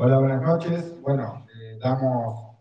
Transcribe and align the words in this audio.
Hola, 0.00 0.20
buenas 0.20 0.42
noches. 0.42 0.94
Bueno, 1.02 1.44
eh, 1.60 1.76
damos 1.82 2.56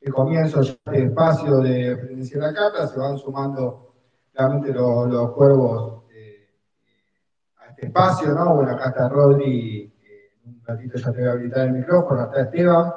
el 0.00 0.12
comienzo 0.14 0.62
ya 0.62 0.70
este 0.86 1.06
espacio 1.06 1.58
de 1.58 1.96
Frecuencia 1.96 2.38
de 2.38 2.46
la 2.46 2.54
Carta, 2.54 2.86
se 2.86 2.96
van 2.96 3.18
sumando 3.18 3.92
realmente 4.32 4.72
los, 4.72 5.08
los 5.08 5.32
cuervos 5.32 6.04
eh, 6.14 6.48
a 7.58 7.70
este 7.70 7.86
espacio, 7.86 8.28
¿no? 8.28 8.54
Bueno, 8.54 8.70
acá 8.70 8.90
está 8.90 9.08
Rodri, 9.08 9.92
eh, 10.00 10.30
un 10.44 10.62
ratito 10.64 10.96
ya 10.96 11.10
te 11.10 11.18
voy 11.18 11.28
a 11.28 11.32
habilitar 11.32 11.66
el 11.66 11.72
micrófono, 11.72 12.22
está 12.22 12.42
Esteban. 12.42 12.92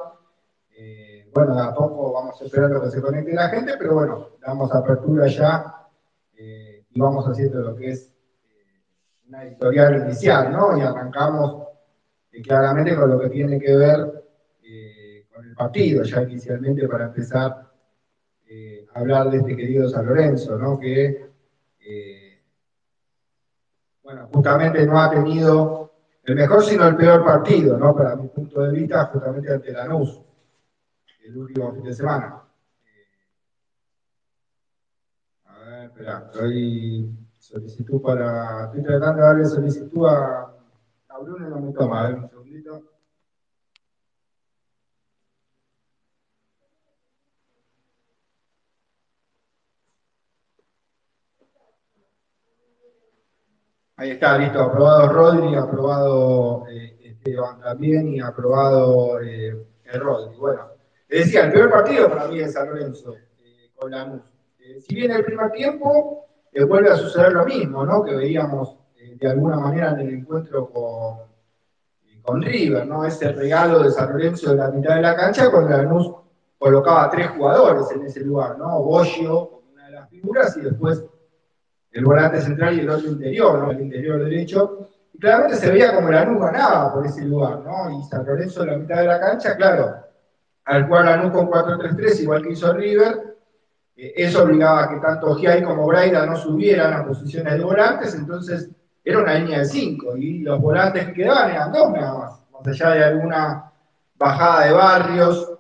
Eh, 0.77 1.31
bueno, 1.33 1.55
de 1.55 1.61
a 1.63 1.73
poco 1.73 2.13
vamos 2.13 2.39
esperando 2.43 2.83
que 2.83 2.91
se 2.91 3.01
conecte 3.01 3.33
la 3.33 3.49
gente, 3.49 3.73
pero 3.79 3.95
bueno, 3.95 4.27
damos 4.39 4.71
apertura 4.71 5.25
ya 5.25 5.75
y 6.37 6.99
vamos 6.99 7.27
haciendo 7.27 7.59
lo 7.61 7.75
que 7.75 7.89
es 7.89 8.13
una 9.27 9.45
editorial 9.45 10.03
inicial, 10.03 10.51
¿no? 10.51 10.77
Y 10.77 10.81
arrancamos 10.81 11.68
claramente 12.43 12.95
con 12.95 13.09
lo 13.09 13.19
que 13.19 13.29
tiene 13.29 13.59
que 13.59 13.75
ver 13.75 14.23
eh, 14.63 15.25
con 15.33 15.45
el 15.45 15.55
partido, 15.55 16.03
ya 16.03 16.21
inicialmente 16.21 16.87
para 16.87 17.05
empezar 17.05 17.69
eh, 18.47 18.85
a 18.93 18.99
hablar 18.99 19.29
de 19.29 19.37
este 19.37 19.55
querido 19.55 19.89
San 19.89 20.05
Lorenzo, 20.05 20.57
¿no? 20.57 20.79
que 20.79 21.29
eh, 21.79 22.41
bueno, 24.03 24.29
justamente 24.31 24.85
no 24.85 24.99
ha 24.99 25.09
tenido 25.09 25.93
el 26.23 26.35
mejor 26.35 26.63
sino 26.63 26.87
el 26.87 26.95
peor 26.95 27.25
partido, 27.25 27.77
¿no? 27.77 27.95
para 27.95 28.15
mi 28.15 28.27
punto 28.27 28.61
de 28.61 28.71
vista, 28.71 29.05
justamente 29.05 29.51
ante 29.51 29.71
Lanús, 29.71 30.21
el 31.23 31.37
último 31.37 31.73
fin 31.73 31.83
de 31.83 31.93
semana. 31.93 32.43
A 35.45 35.59
ver, 35.63 35.83
espera, 35.85 36.23
estoy 36.31 37.09
solicitud 37.39 38.01
para, 38.01 38.65
estoy 38.65 38.83
tratando 38.83 39.21
de 39.21 39.27
darle 39.27 39.45
solicitud 39.45 40.07
a 40.07 40.48
a 41.09 41.17
Bruno 41.19 41.49
no 41.49 41.59
me 41.59 41.73
toma, 41.73 42.01
a 42.01 42.07
ver 42.07 42.15
un 42.19 42.29
segundito. 42.29 42.83
Ahí 53.97 54.11
está, 54.11 54.37
listo, 54.37 54.61
aprobado 54.61 55.09
Rodri, 55.09 55.55
aprobado 55.55 56.65
eh, 56.69 56.97
Esteban 57.03 57.59
también 57.59 58.07
y 58.07 58.21
aprobado 58.21 59.19
eh, 59.19 59.67
el 59.83 59.99
Rodri. 59.99 60.37
Bueno, 60.37 60.69
le 61.09 61.17
decía, 61.19 61.45
el 61.45 61.51
peor 61.51 61.69
partido 61.69 62.07
para 62.07 62.27
mí 62.29 62.39
es 62.39 62.53
San 62.53 62.69
Lorenzo, 62.69 63.15
eh, 63.39 63.71
con 63.75 63.91
Lanús. 63.91 64.21
Eh, 64.59 64.79
si 64.79 64.95
bien 64.95 65.11
el 65.11 65.25
primer 65.25 65.51
tiempo 65.51 66.27
eh, 66.53 66.63
vuelve 66.63 66.91
a 66.91 66.95
suceder 66.95 67.33
lo 67.33 67.45
mismo, 67.45 67.85
¿no? 67.85 68.01
Que 68.05 68.15
veíamos 68.15 68.69
eh, 68.73 68.78
de 69.19 69.29
alguna 69.29 69.57
manera 69.57 69.91
en 69.91 69.99
el 69.99 70.13
encuentro 70.15 70.69
con, 70.69 71.29
con 72.21 72.41
River, 72.41 72.87
¿no? 72.87 73.03
Ese 73.05 73.31
regalo 73.31 73.83
de 73.83 73.91
San 73.91 74.11
Lorenzo 74.11 74.51
de 74.51 74.57
la 74.57 74.71
mitad 74.71 74.95
de 74.95 75.01
la 75.01 75.15
cancha, 75.15 75.51
cuando 75.51 75.69
Lanús 75.69 76.13
colocaba 76.57 77.09
tres 77.09 77.29
jugadores 77.29 77.89
en 77.91 78.05
ese 78.05 78.21
lugar, 78.21 78.57
¿no? 78.57 78.81
Boschio, 78.81 79.49
como 79.49 79.71
una 79.73 79.85
de 79.85 79.91
las 79.91 80.09
figuras, 80.09 80.55
y 80.57 80.61
después 80.61 81.03
el 81.91 82.05
volante 82.05 82.41
central 82.41 82.77
y 82.77 82.81
el 82.81 82.89
otro 82.89 83.09
interior, 83.09 83.59
¿no? 83.59 83.71
El 83.71 83.81
interior 83.81 84.23
derecho. 84.23 84.89
Y 85.13 85.19
claramente 85.19 85.57
se 85.57 85.71
veía 85.71 85.93
como 85.95 86.09
Lanús 86.09 86.39
ganaba 86.39 86.93
por 86.93 87.05
ese 87.05 87.25
lugar, 87.25 87.59
¿no? 87.59 87.99
Y 87.99 88.03
San 88.03 88.25
Lorenzo 88.25 88.63
en 88.63 88.69
la 88.69 88.77
mitad 88.77 88.97
de 88.97 89.07
la 89.07 89.19
cancha, 89.19 89.55
claro, 89.55 89.95
al 90.65 90.85
jugar 90.85 91.05
Lanús 91.05 91.31
con 91.31 91.49
4-3-3, 91.49 92.21
igual 92.21 92.43
que 92.43 92.51
hizo 92.51 92.71
River, 92.73 93.37
eh, 93.95 94.13
eso 94.15 94.43
obligaba 94.43 94.83
a 94.83 94.89
que 94.89 94.99
tanto 94.99 95.35
Giai 95.35 95.63
como 95.63 95.87
Braida 95.87 96.25
no 96.25 96.37
subieran 96.37 96.93
a 96.93 97.05
posiciones 97.05 97.53
de 97.53 97.63
volantes, 97.63 98.13
entonces 98.15 98.69
era 99.09 99.19
una 99.19 99.33
línea 99.35 99.59
de 99.59 99.65
5 99.65 100.17
y 100.17 100.39
los 100.39 100.61
volantes 100.61 101.07
que 101.07 101.13
quedaban 101.13 101.51
eran 101.51 101.71
dos 101.71 101.91
nada 101.91 102.17
más, 102.17 102.41
más 102.51 102.67
allá 102.67 102.95
de 102.95 103.03
alguna 103.05 103.71
bajada 104.17 104.65
de 104.65 104.73
barrios 104.73 105.53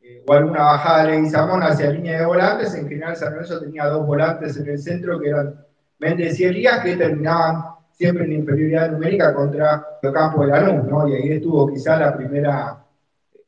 eh, 0.00 0.24
o 0.26 0.32
alguna 0.32 0.62
bajada 0.62 1.04
de 1.04 1.12
Leguizamón 1.12 1.62
hacia 1.62 1.90
línea 1.90 2.20
de 2.20 2.26
volantes, 2.26 2.74
en 2.74 2.88
general 2.88 3.16
San 3.16 3.32
Lorenzo 3.32 3.60
tenía 3.60 3.86
dos 3.86 4.06
volantes 4.06 4.56
en 4.56 4.68
el 4.68 4.78
centro 4.78 5.18
que 5.18 5.28
eran 5.28 5.54
Méndez 5.98 6.38
y 6.40 6.44
Elías 6.44 6.80
que 6.80 6.96
terminaban 6.96 7.64
siempre 7.92 8.24
en 8.24 8.32
inferioridad 8.32 8.90
numérica 8.90 9.32
contra 9.34 9.86
el 10.02 10.12
campo 10.12 10.42
de 10.42 10.48
Lanús, 10.48 10.84
¿no? 10.84 11.06
Y 11.08 11.14
ahí 11.14 11.32
estuvo 11.32 11.68
quizá 11.68 11.96
la 11.96 12.16
primera, 12.16 12.84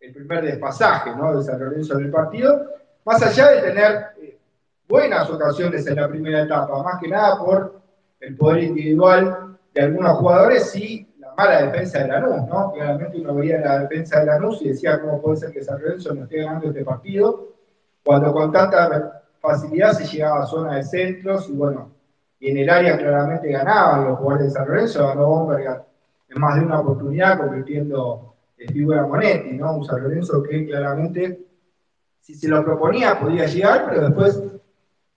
el 0.01 0.13
primer 0.13 0.45
despasaje, 0.45 1.11
¿no? 1.17 1.37
De 1.37 1.43
San 1.43 1.59
Lorenzo 1.59 1.99
en 1.99 2.05
el 2.05 2.11
partido, 2.11 2.67
más 3.05 3.23
allá 3.23 3.51
de 3.51 3.61
tener 3.63 4.07
eh, 4.23 4.39
buenas 4.89 5.29
ocasiones 5.29 5.87
en 5.87 5.97
la 5.97 6.09
primera 6.09 6.43
etapa, 6.43 6.83
más 6.83 7.01
que 7.01 7.09
nada 7.09 7.39
por 7.39 7.84
el 8.27 8.37
poder 8.37 8.65
individual 8.65 9.59
de 9.75 9.83
algunos 9.83 10.19
jugadores 10.19 10.75
y 10.77 11.15
la 11.19 11.35
mala 11.35 11.63
defensa 11.63 11.99
de 11.99 12.09
Lanús, 12.09 12.47
¿no? 12.49 12.73
Claramente 12.73 13.21
uno 13.21 13.35
veía 13.35 13.61
la 13.61 13.81
defensa 13.81 14.21
de 14.21 14.27
Lanús 14.27 14.63
y 14.63 14.69
decía 14.69 15.01
cómo 15.01 15.21
puede 15.21 15.37
ser 15.39 15.53
que 15.53 15.63
San 15.63 15.81
Lorenzo 15.81 16.15
no 16.15 16.23
esté 16.23 16.39
ganando 16.39 16.69
este 16.69 16.85
partido, 16.85 17.49
cuando 18.05 18.33
con 18.33 18.53
tanta 18.53 19.23
facilidad 19.41 19.93
se 19.93 20.05
llegaba 20.05 20.43
a 20.43 20.47
zona 20.47 20.77
de 20.77 20.85
centros 20.85 21.49
y 21.49 21.53
bueno, 21.53 21.91
y 22.39 22.51
en 22.51 22.59
el 22.59 22.71
área 22.71 22.97
claramente 22.97 23.51
ganaban 23.51 24.05
los 24.05 24.19
jugadores 24.19 24.49
de 24.49 24.59
San 24.59 24.69
Lorenzo, 24.69 25.07
ganó 25.07 25.27
Bomberg 25.27 25.85
en 26.29 26.41
más 26.41 26.57
de 26.57 26.67
una 26.67 26.81
oportunidad 26.81 27.39
convirtiendo 27.39 28.35
en 28.59 28.73
figura 28.73 29.07
Monetti, 29.07 29.53
¿no? 29.57 29.77
Un 29.77 29.85
San 29.85 30.03
Lorenzo 30.03 30.43
que 30.43 30.67
claramente, 30.67 31.47
si 32.21 32.35
se 32.35 32.49
lo 32.49 32.65
proponía, 32.65 33.19
podía 33.19 33.47
llegar, 33.47 33.87
pero 33.89 34.03
después, 34.03 34.43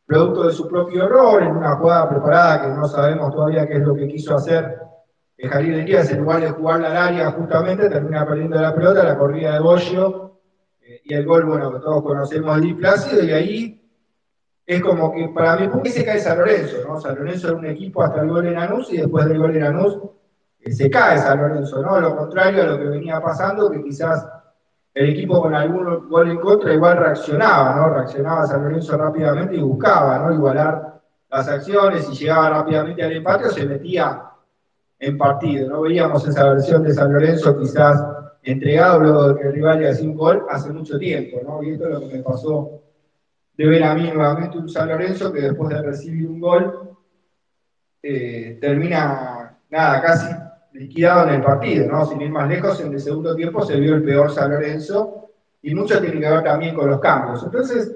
producto 0.07 0.47
de 0.47 0.53
su 0.53 0.67
propio 0.67 1.03
error, 1.03 1.43
en 1.43 1.57
una 1.57 1.75
jugada 1.75 2.09
preparada 2.09 2.61
que 2.61 2.67
no 2.69 2.87
sabemos 2.87 3.31
todavía 3.31 3.67
qué 3.67 3.75
es 3.75 3.81
lo 3.81 3.93
que 3.93 4.07
quiso 4.07 4.35
hacer 4.35 4.87
Jalil 5.45 5.81
Elías, 5.81 6.09
en 6.09 6.21
lugar 6.21 6.41
de 6.41 6.49
jugarla 6.49 6.87
al 6.87 6.97
área 6.97 7.31
justamente, 7.31 7.89
termina 7.89 8.25
perdiendo 8.25 8.59
la 8.59 8.73
pelota, 8.73 9.03
la 9.03 9.17
corrida 9.17 9.53
de 9.53 9.59
Bollo, 9.59 10.39
eh, 10.81 11.01
y 11.03 11.13
el 11.13 11.25
gol, 11.25 11.45
bueno, 11.45 11.71
que 11.71 11.79
todos 11.79 12.01
conocemos, 12.01 12.59
de 12.59 12.73
Plácido, 12.73 13.23
y 13.23 13.31
ahí 13.31 13.91
es 14.65 14.81
como 14.81 15.13
que 15.13 15.29
para 15.29 15.57
mí, 15.57 15.67
¿por 15.67 15.83
qué 15.83 15.91
se 15.91 16.03
cae 16.03 16.19
San 16.19 16.39
Lorenzo? 16.39 16.77
¿no? 16.87 16.99
San 16.99 17.15
Lorenzo 17.15 17.49
era 17.49 17.57
un 17.57 17.65
equipo 17.67 18.01
hasta 18.01 18.21
el 18.21 18.29
gol 18.29 18.43
de 18.45 18.51
Lanús 18.51 18.91
y 18.91 18.97
después 18.97 19.25
del 19.25 19.37
gol 19.37 19.53
de 19.53 19.59
Lanús 19.59 19.99
eh, 20.59 20.71
se 20.71 20.89
cae 20.89 21.19
San 21.19 21.39
Lorenzo, 21.39 21.81
¿no? 21.81 22.01
Lo 22.01 22.17
contrario 22.17 22.63
a 22.63 22.65
lo 22.65 22.77
que 22.79 22.85
venía 22.85 23.21
pasando, 23.21 23.69
que 23.69 23.83
quizás 23.83 24.27
el 24.97 25.09
equipo 25.11 25.39
con 25.39 25.53
algún 25.53 26.09
gol 26.09 26.31
en 26.31 26.39
contra 26.39 26.73
igual 26.73 26.97
reaccionaba, 26.97 27.75
¿no? 27.75 27.93
Reaccionaba 27.93 28.47
San 28.47 28.63
Lorenzo 28.63 28.97
rápidamente 28.97 29.55
y 29.55 29.61
buscaba, 29.61 30.17
¿no? 30.17 30.33
Igualar 30.33 31.01
las 31.29 31.47
acciones 31.47 32.09
y 32.11 32.15
llegaba 32.15 32.49
rápidamente 32.49 33.03
al 33.03 33.11
empate 33.11 33.45
o 33.45 33.49
se 33.51 33.67
metía 33.67 34.23
en 34.97 35.15
partido, 35.15 35.69
¿no? 35.69 35.81
Veíamos 35.81 36.27
esa 36.27 36.49
versión 36.49 36.81
de 36.81 36.95
San 36.95 37.13
Lorenzo 37.13 37.55
quizás 37.59 38.03
entregado 38.41 38.99
luego 39.01 39.27
de 39.27 39.39
que 39.39 39.47
el 39.47 39.53
rival 39.53 39.81
le 39.81 39.89
hacía 39.89 40.09
un 40.09 40.17
gol 40.17 40.45
hace 40.49 40.73
mucho 40.73 40.97
tiempo, 40.97 41.41
¿no? 41.45 41.61
Y 41.61 41.73
esto 41.73 41.85
es 41.85 41.91
lo 41.91 41.99
que 41.99 42.17
me 42.17 42.23
pasó 42.23 42.81
de 43.55 43.67
ver 43.67 43.83
a 43.83 43.93
mí 43.93 44.09
nuevamente 44.11 44.57
un 44.57 44.67
San 44.67 44.89
Lorenzo 44.89 45.31
que 45.31 45.41
después 45.41 45.69
de 45.69 45.81
recibir 45.83 46.27
un 46.27 46.39
gol 46.39 46.97
eh, 48.01 48.57
termina, 48.59 49.59
nada, 49.69 50.01
casi 50.01 50.46
liquidado 50.77 51.27
en 51.27 51.35
el 51.35 51.41
partido, 51.43 51.87
¿no? 51.87 52.05
Sin 52.05 52.21
ir 52.21 52.29
más 52.29 52.47
lejos, 52.47 52.79
en 52.81 52.93
el 52.93 52.99
segundo 52.99 53.35
tiempo 53.35 53.65
se 53.65 53.79
vio 53.79 53.95
el 53.95 54.03
peor 54.03 54.31
San 54.31 54.51
Lorenzo 54.51 55.29
y 55.61 55.73
mucho 55.73 55.99
tiene 55.99 56.19
que 56.19 56.29
ver 56.29 56.43
también 56.43 56.75
con 56.75 56.89
los 56.89 56.99
cambios. 56.99 57.43
Entonces, 57.43 57.95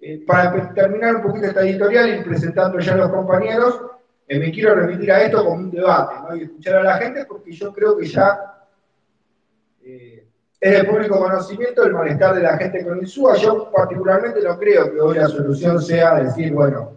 eh, 0.00 0.24
para 0.26 0.72
terminar 0.74 1.16
un 1.16 1.22
poquito 1.22 1.46
esta 1.46 1.62
editorial 1.62 2.18
y 2.18 2.24
presentando 2.24 2.78
ya 2.78 2.94
a 2.94 2.96
los 2.96 3.10
compañeros, 3.10 3.80
eh, 4.28 4.38
me 4.38 4.50
quiero 4.50 4.74
remitir 4.74 5.12
a 5.12 5.22
esto 5.22 5.44
como 5.44 5.56
un 5.56 5.70
debate, 5.70 6.14
¿no? 6.28 6.36
Y 6.36 6.42
escuchar 6.44 6.76
a 6.76 6.82
la 6.82 6.96
gente 6.98 7.24
porque 7.26 7.52
yo 7.52 7.72
creo 7.72 7.96
que 7.96 8.06
ya 8.06 8.56
es 10.60 10.72
de 10.72 10.84
público 10.84 11.18
conocimiento 11.18 11.84
el 11.84 11.92
malestar 11.92 12.34
de 12.34 12.42
la 12.42 12.56
gente 12.56 12.84
con 12.84 12.98
Insúa. 12.98 13.36
Yo 13.36 13.70
particularmente 13.70 14.40
no 14.42 14.58
creo 14.58 14.92
que 14.92 15.00
hoy 15.00 15.16
la 15.16 15.28
solución 15.28 15.80
sea 15.80 16.16
decir, 16.16 16.52
bueno, 16.52 16.95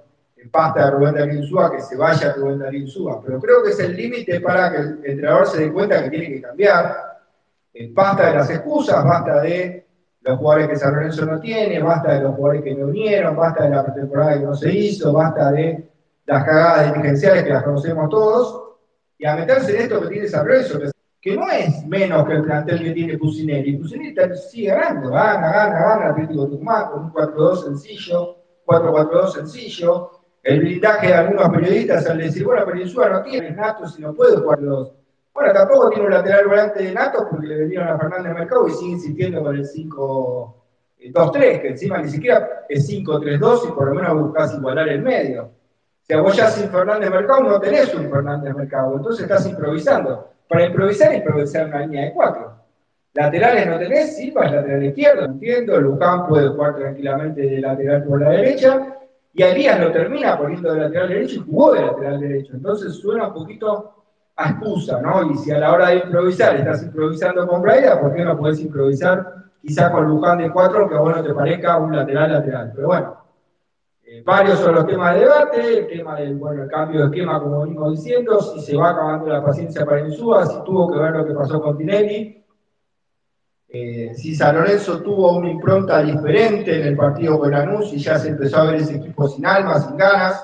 pasta 0.52 0.86
de 0.86 0.92
Rubén 0.92 1.16
Darío 1.16 1.40
Insúa, 1.40 1.72
que 1.72 1.82
se 1.82 1.96
vaya 1.98 2.34
Rubén 2.34 2.60
Darío 2.60 2.82
Insúa, 2.82 3.22
pero 3.24 3.40
creo 3.40 3.64
que 3.64 3.70
es 3.70 3.80
el 3.80 3.96
límite 3.96 4.40
para 4.40 4.72
que 4.72 4.78
el 4.78 5.00
entrenador 5.04 5.48
se 5.48 5.62
dé 5.62 5.72
cuenta 5.72 6.04
que 6.04 6.10
tiene 6.10 6.28
que 6.28 6.42
cambiar. 6.42 6.96
Basta 7.92 8.28
de 8.28 8.36
las 8.36 8.50
excusas, 8.50 9.04
basta 9.04 9.42
de 9.42 9.88
los 10.22 10.38
jugadores 10.38 10.70
que 10.70 10.76
San 10.76 10.94
Lorenzo 10.94 11.26
no 11.26 11.40
tiene, 11.40 11.82
basta 11.82 12.14
de 12.14 12.22
los 12.22 12.36
jugadores 12.36 12.64
que 12.64 12.76
no 12.76 12.88
vinieron, 12.88 13.36
basta 13.36 13.64
de 13.64 13.70
la 13.70 13.86
pretemporada 13.86 14.34
que 14.34 14.46
no 14.46 14.56
se 14.56 14.72
hizo, 14.72 15.14
basta 15.14 15.52
de 15.52 15.90
las 16.26 16.44
cagadas 16.44 16.94
dirigenciales 16.94 17.44
que 17.44 17.50
las 17.50 17.64
conocemos 17.64 18.10
todos, 18.10 18.64
y 19.18 19.26
a 19.26 19.36
meterse 19.36 19.76
en 19.76 19.82
esto 19.84 20.02
que 20.02 20.08
tiene 20.08 20.28
San 20.28 20.46
Lorenzo, 20.46 20.80
que 21.22 21.36
no 21.36 21.50
es 21.50 21.86
menos 21.86 22.26
que 22.26 22.34
el 22.34 22.44
plantel 22.44 22.84
que 22.84 22.92
tiene 22.92 23.18
Pusineri. 23.18 23.78
Pusineri 23.78 24.16
sigue 24.38 24.70
ganando, 24.70 25.10
gana, 25.10 25.52
gana, 25.52 25.80
gana 25.80 26.10
Atlético 26.12 26.48
Tucumán 26.48 26.90
con 26.92 27.04
un 27.06 27.14
4-2 27.14 27.64
sencillo, 27.66 28.38
4-4-2 28.66 29.32
sencillo. 29.34 30.12
El 30.44 30.60
blindaje 30.62 31.08
de 31.08 31.14
algunos 31.14 31.50
periodistas 31.50 32.08
al 32.08 32.18
decir, 32.18 32.46
bueno, 32.46 32.66
Insúa 32.76 33.10
no 33.10 33.22
tiene 33.24 33.52
Nato 33.52 33.88
si 33.88 34.02
no 34.02 34.14
puede 34.14 34.38
jugar 34.38 34.62
dos. 34.62 34.94
Bueno, 35.34 35.54
tampoco 35.54 35.90
tiene 35.90 36.06
un 36.06 36.12
lateral 36.12 36.48
volante 36.48 36.84
de 36.84 36.92
Nato 36.94 37.28
porque 37.30 37.48
le 37.48 37.58
vendieron 37.58 37.88
a 37.88 37.98
Fernández 37.98 38.34
Mercado 38.34 38.68
y 38.68 38.72
sigue 38.72 38.92
insistiendo 38.92 39.44
con 39.44 39.56
el 39.56 39.66
5-2-3, 39.66 41.62
que 41.62 41.68
encima 41.70 41.98
ni 42.00 42.10
siquiera 42.10 42.66
es 42.68 42.90
5-3-2 42.90 43.70
y 43.70 43.72
por 43.72 43.88
lo 43.88 43.96
menos 43.96 44.22
buscas 44.22 44.54
igualar 44.56 44.88
el 44.90 45.02
medio. 45.02 45.44
O 45.44 46.06
sea, 46.06 46.22
vos 46.22 46.36
ya 46.36 46.50
sin 46.50 46.70
Fernández 46.70 47.10
Mercado 47.10 47.44
no 47.44 47.60
tenés 47.60 47.94
un 47.94 48.10
Fernández 48.10 48.56
Mercado, 48.56 48.96
entonces 48.98 49.24
estás 49.24 49.46
improvisando 49.48 50.30
para 50.48 50.66
improvisar, 50.66 51.14
improvisar 51.14 51.68
una 51.68 51.82
línea 51.82 52.06
de 52.06 52.14
cuatro. 52.14 52.56
Laterales 53.14 53.68
no 53.68 53.78
tenés, 53.78 54.16
Silva 54.18 54.46
es 54.46 54.52
lateral 54.52 54.84
izquierdo, 54.84 55.26
entiendo, 55.26 55.80
Luján 55.80 56.28
puede 56.28 56.48
jugar 56.50 56.76
tranquilamente 56.76 57.42
de 57.42 57.60
lateral 57.60 58.04
por 58.04 58.22
la 58.22 58.30
derecha, 58.32 58.99
y 59.40 59.42
Elías 59.42 59.80
lo 59.80 59.90
termina 59.94 60.38
poniendo 60.38 60.74
de 60.74 60.82
lateral 60.82 61.08
derecho 61.08 61.36
y 61.36 61.50
jugó 61.50 61.72
de 61.72 61.82
lateral 61.82 62.20
derecho. 62.20 62.56
Entonces 62.56 62.94
suena 62.96 63.28
un 63.28 63.34
poquito 63.34 63.94
a 64.36 64.50
excusa, 64.50 65.00
¿no? 65.00 65.32
Y 65.32 65.36
si 65.38 65.50
a 65.52 65.60
la 65.60 65.72
hora 65.72 65.88
de 65.88 66.00
improvisar 66.00 66.58
estás 66.58 66.84
improvisando 66.84 67.48
con 67.48 67.62
Braida, 67.62 68.02
¿por 68.02 68.14
qué 68.14 68.26
no 68.26 68.38
podés 68.38 68.60
improvisar 68.60 69.46
quizá 69.62 69.94
con 69.94 70.10
Luján 70.10 70.40
de 70.40 70.52
4, 70.52 70.90
que 70.90 70.96
a 70.96 71.00
vos 71.00 71.16
no 71.16 71.24
te 71.24 71.34
parezca 71.34 71.78
un 71.78 71.96
lateral-lateral? 71.96 72.74
Pero 72.76 72.88
bueno, 72.88 73.18
eh, 74.04 74.22
varios 74.26 74.60
son 74.60 74.76
los 74.76 74.86
temas 74.86 75.14
de 75.14 75.22
debate, 75.22 75.78
el 75.78 75.88
tema 75.88 76.16
del 76.18 76.36
bueno, 76.36 76.64
el 76.64 76.70
cambio 76.70 77.00
de 77.00 77.06
esquema, 77.06 77.40
como 77.40 77.62
venimos 77.62 77.92
diciendo, 77.92 78.42
si 78.42 78.60
se 78.60 78.76
va 78.76 78.90
acabando 78.90 79.28
la 79.28 79.42
paciencia 79.42 79.86
para 79.86 80.06
Insúa, 80.06 80.48
si 80.48 80.62
tuvo 80.66 80.92
que 80.92 81.00
ver 81.00 81.14
lo 81.14 81.26
que 81.26 81.34
pasó 81.34 81.62
con 81.62 81.78
Tinelli, 81.78 82.39
eh, 83.72 84.14
si 84.16 84.34
San 84.34 84.56
Lorenzo 84.56 85.00
tuvo 85.04 85.38
una 85.38 85.52
impronta 85.52 86.02
diferente 86.02 86.82
en 86.82 86.88
el 86.88 86.98
partido 86.98 87.38
con 87.38 87.52
Lanús 87.52 87.94
y 87.94 88.00
ya 88.00 88.18
se 88.18 88.30
empezó 88.30 88.58
a 88.58 88.64
ver 88.64 88.76
ese 88.76 88.96
equipo 88.96 89.28
sin 89.28 89.46
alma, 89.46 89.80
sin 89.80 89.96
ganas. 89.96 90.44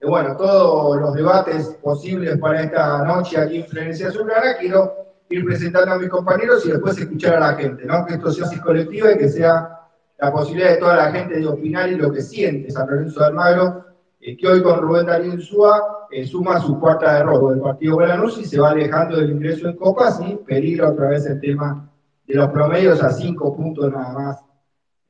Eh, 0.00 0.06
bueno, 0.06 0.34
todos 0.34 0.98
los 0.98 1.12
debates 1.12 1.76
posibles 1.82 2.38
para 2.38 2.62
esta 2.62 3.04
noche 3.04 3.38
aquí 3.38 3.58
en 3.58 3.66
Frenesia 3.66 4.08
Azulgrana, 4.08 4.56
quiero 4.58 4.94
ir 5.28 5.44
presentando 5.44 5.92
a 5.92 5.98
mis 5.98 6.08
compañeros 6.08 6.64
y 6.64 6.70
después 6.70 6.96
escuchar 6.98 7.34
a 7.34 7.40
la 7.40 7.54
gente, 7.54 7.84
¿no? 7.84 8.06
Que 8.06 8.14
esto 8.14 8.30
sea 8.30 8.46
así 8.46 8.58
colectiva 8.58 9.12
y 9.12 9.18
que 9.18 9.28
sea 9.28 9.80
la 10.18 10.32
posibilidad 10.32 10.70
de 10.70 10.76
toda 10.78 10.96
la 10.96 11.12
gente 11.12 11.38
de 11.38 11.46
opinar 11.46 11.90
y 11.90 11.96
lo 11.96 12.10
que 12.10 12.22
siente 12.22 12.70
San 12.70 12.88
Lorenzo 12.88 13.20
de 13.20 13.26
Almagro, 13.26 13.84
eh, 14.22 14.38
que 14.38 14.48
hoy 14.48 14.62
con 14.62 14.80
Rubén 14.80 15.04
Darío 15.04 15.38
Súa 15.38 16.06
suma 16.24 16.60
su 16.60 16.78
cuarta 16.78 17.16
derrota 17.16 17.52
del 17.52 17.60
partido 17.60 17.96
con 17.96 18.08
Lanús 18.08 18.38
y 18.38 18.44
se 18.44 18.58
va 18.58 18.70
alejando 18.70 19.16
del 19.16 19.32
ingreso 19.32 19.68
en 19.68 19.76
Copas 19.76 20.20
y 20.24 20.36
peligra 20.36 20.90
otra 20.90 21.08
vez 21.08 21.26
el 21.26 21.40
tema 21.40 21.90
de 22.26 22.34
los 22.34 22.50
promedios 22.50 23.02
a 23.02 23.10
cinco 23.10 23.54
puntos 23.54 23.92
nada 23.92 24.12
más 24.12 24.44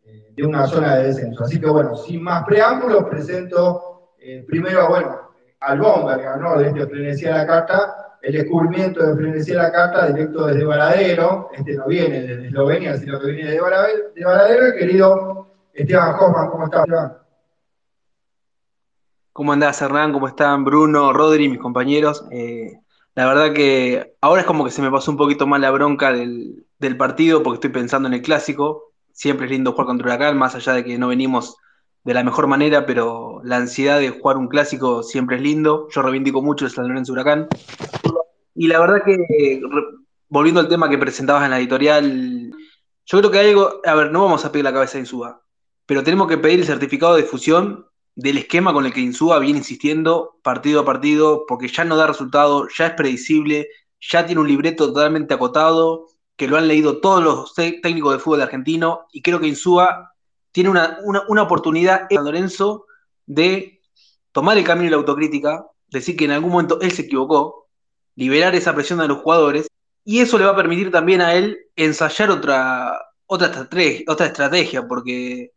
eh, 0.04 0.32
de 0.34 0.44
una 0.44 0.66
zona 0.66 0.96
de 0.96 1.08
descenso. 1.08 1.44
Así 1.44 1.60
que 1.60 1.68
bueno, 1.68 1.96
sin 1.96 2.22
más 2.22 2.44
preámbulos, 2.44 3.04
presento 3.04 4.12
eh, 4.18 4.44
primero, 4.46 4.88
bueno, 4.88 5.20
al 5.60 5.80
Bomberg, 5.80 6.40
¿no? 6.40 6.58
De 6.58 6.68
este 6.68 6.86
Frenesía 6.86 7.36
la 7.36 7.46
Carta, 7.46 8.18
el 8.22 8.32
descubrimiento 8.32 9.04
de 9.04 9.14
Frenesía 9.14 9.62
la 9.62 9.72
Carta 9.72 10.06
directo 10.08 10.46
desde 10.46 10.64
Varadero, 10.64 11.50
este 11.52 11.74
no 11.74 11.86
viene 11.86 12.22
desde 12.22 12.46
Eslovenia, 12.48 12.96
sino 12.96 13.20
que 13.20 13.32
viene 13.32 13.50
de 13.50 13.60
Varadero, 13.60 14.66
el 14.66 14.74
querido 14.74 15.48
Esteban 15.72 16.14
Hoffman, 16.18 16.50
¿cómo 16.50 16.64
estás, 16.64 16.84
Esteban? 16.84 17.18
¿Cómo 19.32 19.52
andás, 19.52 19.82
Hernán? 19.82 20.12
¿Cómo 20.12 20.28
están 20.28 20.64
Bruno, 20.64 21.12
Rodri, 21.12 21.48
mis 21.48 21.58
compañeros? 21.58 22.24
Eh, 22.30 22.83
la 23.14 23.26
verdad 23.26 23.52
que 23.52 24.16
ahora 24.20 24.40
es 24.40 24.46
como 24.46 24.64
que 24.64 24.70
se 24.70 24.82
me 24.82 24.90
pasó 24.90 25.10
un 25.10 25.16
poquito 25.16 25.46
más 25.46 25.60
la 25.60 25.70
bronca 25.70 26.12
del, 26.12 26.66
partido 26.98 27.42
porque 27.42 27.56
estoy 27.56 27.70
pensando 27.70 28.08
en 28.08 28.14
el 28.14 28.22
clásico. 28.22 28.92
Siempre 29.12 29.46
es 29.46 29.52
lindo 29.52 29.72
jugar 29.72 29.86
contra 29.86 30.08
Huracán, 30.08 30.36
más 30.36 30.54
allá 30.54 30.74
de 30.74 30.84
que 30.84 30.98
no 30.98 31.08
venimos 31.08 31.56
de 32.02 32.12
la 32.12 32.24
mejor 32.24 32.46
manera, 32.46 32.84
pero 32.84 33.40
la 33.44 33.56
ansiedad 33.56 33.98
de 33.98 34.10
jugar 34.10 34.36
un 34.36 34.48
clásico 34.48 35.02
siempre 35.02 35.36
es 35.36 35.42
lindo. 35.42 35.88
Yo 35.90 36.02
reivindico 36.02 36.42
mucho 36.42 36.66
el 36.66 36.72
San 36.72 36.88
Lorenzo 36.88 37.12
Huracán. 37.12 37.48
Y 38.54 38.66
la 38.66 38.80
verdad 38.80 39.02
que, 39.04 39.62
volviendo 40.28 40.60
al 40.60 40.68
tema 40.68 40.90
que 40.90 40.98
presentabas 40.98 41.44
en 41.44 41.50
la 41.52 41.58
editorial, 41.58 42.52
yo 43.06 43.18
creo 43.18 43.30
que 43.30 43.38
hay 43.38 43.50
algo, 43.50 43.80
a 43.84 43.94
ver, 43.94 44.10
no 44.10 44.24
vamos 44.24 44.44
a 44.44 44.52
pedir 44.52 44.64
la 44.64 44.72
cabeza 44.72 44.94
de 44.94 45.00
Insúa, 45.00 45.42
pero 45.86 46.02
tenemos 46.02 46.28
que 46.28 46.38
pedir 46.38 46.60
el 46.60 46.66
certificado 46.66 47.16
de 47.16 47.22
fusión 47.22 47.86
del 48.16 48.38
esquema 48.38 48.72
con 48.72 48.86
el 48.86 48.92
que 48.92 49.00
Insúa 49.00 49.38
viene 49.38 49.58
insistiendo 49.58 50.38
partido 50.42 50.80
a 50.80 50.84
partido, 50.84 51.44
porque 51.46 51.68
ya 51.68 51.84
no 51.84 51.96
da 51.96 52.06
resultado, 52.06 52.68
ya 52.76 52.86
es 52.88 52.92
predecible, 52.94 53.68
ya 54.00 54.26
tiene 54.26 54.40
un 54.40 54.48
libreto 54.48 54.88
totalmente 54.88 55.34
acotado, 55.34 56.08
que 56.36 56.48
lo 56.48 56.56
han 56.56 56.68
leído 56.68 57.00
todos 57.00 57.22
los 57.22 57.54
técnicos 57.54 58.12
de 58.12 58.18
fútbol 58.18 58.42
argentino, 58.42 59.06
y 59.12 59.22
creo 59.22 59.40
que 59.40 59.48
Insúa 59.48 60.12
tiene 60.52 60.70
una, 60.70 61.42
oportunidad 61.42 62.06
en 62.10 62.16
San 62.16 62.24
Lorenzo 62.24 62.86
de 63.26 63.80
tomar 64.32 64.58
el 64.58 64.64
camino 64.64 64.84
de 64.84 64.90
la 64.90 64.96
autocrítica, 64.98 65.66
decir 65.88 66.16
que 66.16 66.24
en 66.26 66.32
algún 66.32 66.52
momento 66.52 66.80
él 66.80 66.92
se 66.92 67.02
equivocó, 67.02 67.68
liberar 68.16 68.54
esa 68.54 68.74
presión 68.74 69.00
de 69.00 69.08
los 69.08 69.18
jugadores, 69.18 69.68
y 70.04 70.20
eso 70.20 70.38
le 70.38 70.44
va 70.44 70.52
a 70.52 70.56
permitir 70.56 70.90
también 70.90 71.20
a 71.20 71.34
él 71.34 71.58
ensayar 71.76 72.30
otra, 72.30 73.00
otra, 73.26 73.48
estrategia, 73.48 74.04
otra 74.08 74.26
estrategia, 74.26 74.86
porque, 74.86 75.52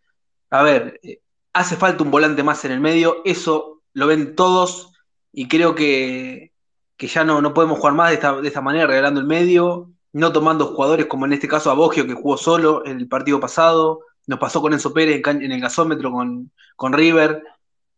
a 0.49 0.63
ver, 0.63 0.99
eh, 1.03 1.19
hace 1.53 1.75
falta 1.75 2.03
un 2.03 2.11
volante 2.11 2.43
más 2.43 2.63
en 2.65 2.71
el 2.71 2.79
medio, 2.79 3.21
eso 3.25 3.81
lo 3.93 4.07
ven 4.07 4.35
todos 4.35 4.91
y 5.31 5.47
creo 5.47 5.75
que, 5.75 6.51
ya 6.99 7.23
no, 7.23 7.41
no 7.41 7.53
podemos 7.53 7.79
jugar 7.79 7.93
más 7.93 8.09
de 8.09 8.15
esta, 8.15 8.39
de 8.41 8.47
esta, 8.47 8.61
manera, 8.61 8.87
regalando 8.87 9.19
el 9.19 9.27
medio, 9.27 9.91
no 10.13 10.31
tomando 10.31 10.67
jugadores 10.67 11.05
como 11.05 11.25
en 11.25 11.33
este 11.33 11.47
caso 11.47 11.69
a 11.69 11.75
Bogio, 11.75 12.07
que 12.07 12.13
jugó 12.13 12.37
solo 12.37 12.85
en 12.85 12.97
el 12.97 13.07
partido 13.07 13.39
pasado, 13.39 14.01
nos 14.25 14.39
pasó 14.39 14.61
con 14.61 14.73
Enzo 14.73 14.93
Pérez 14.93 15.21
en, 15.25 15.51
el 15.51 15.61
gasómetro 15.61 16.11
con, 16.11 16.51
con 16.75 16.93
River, 16.93 17.43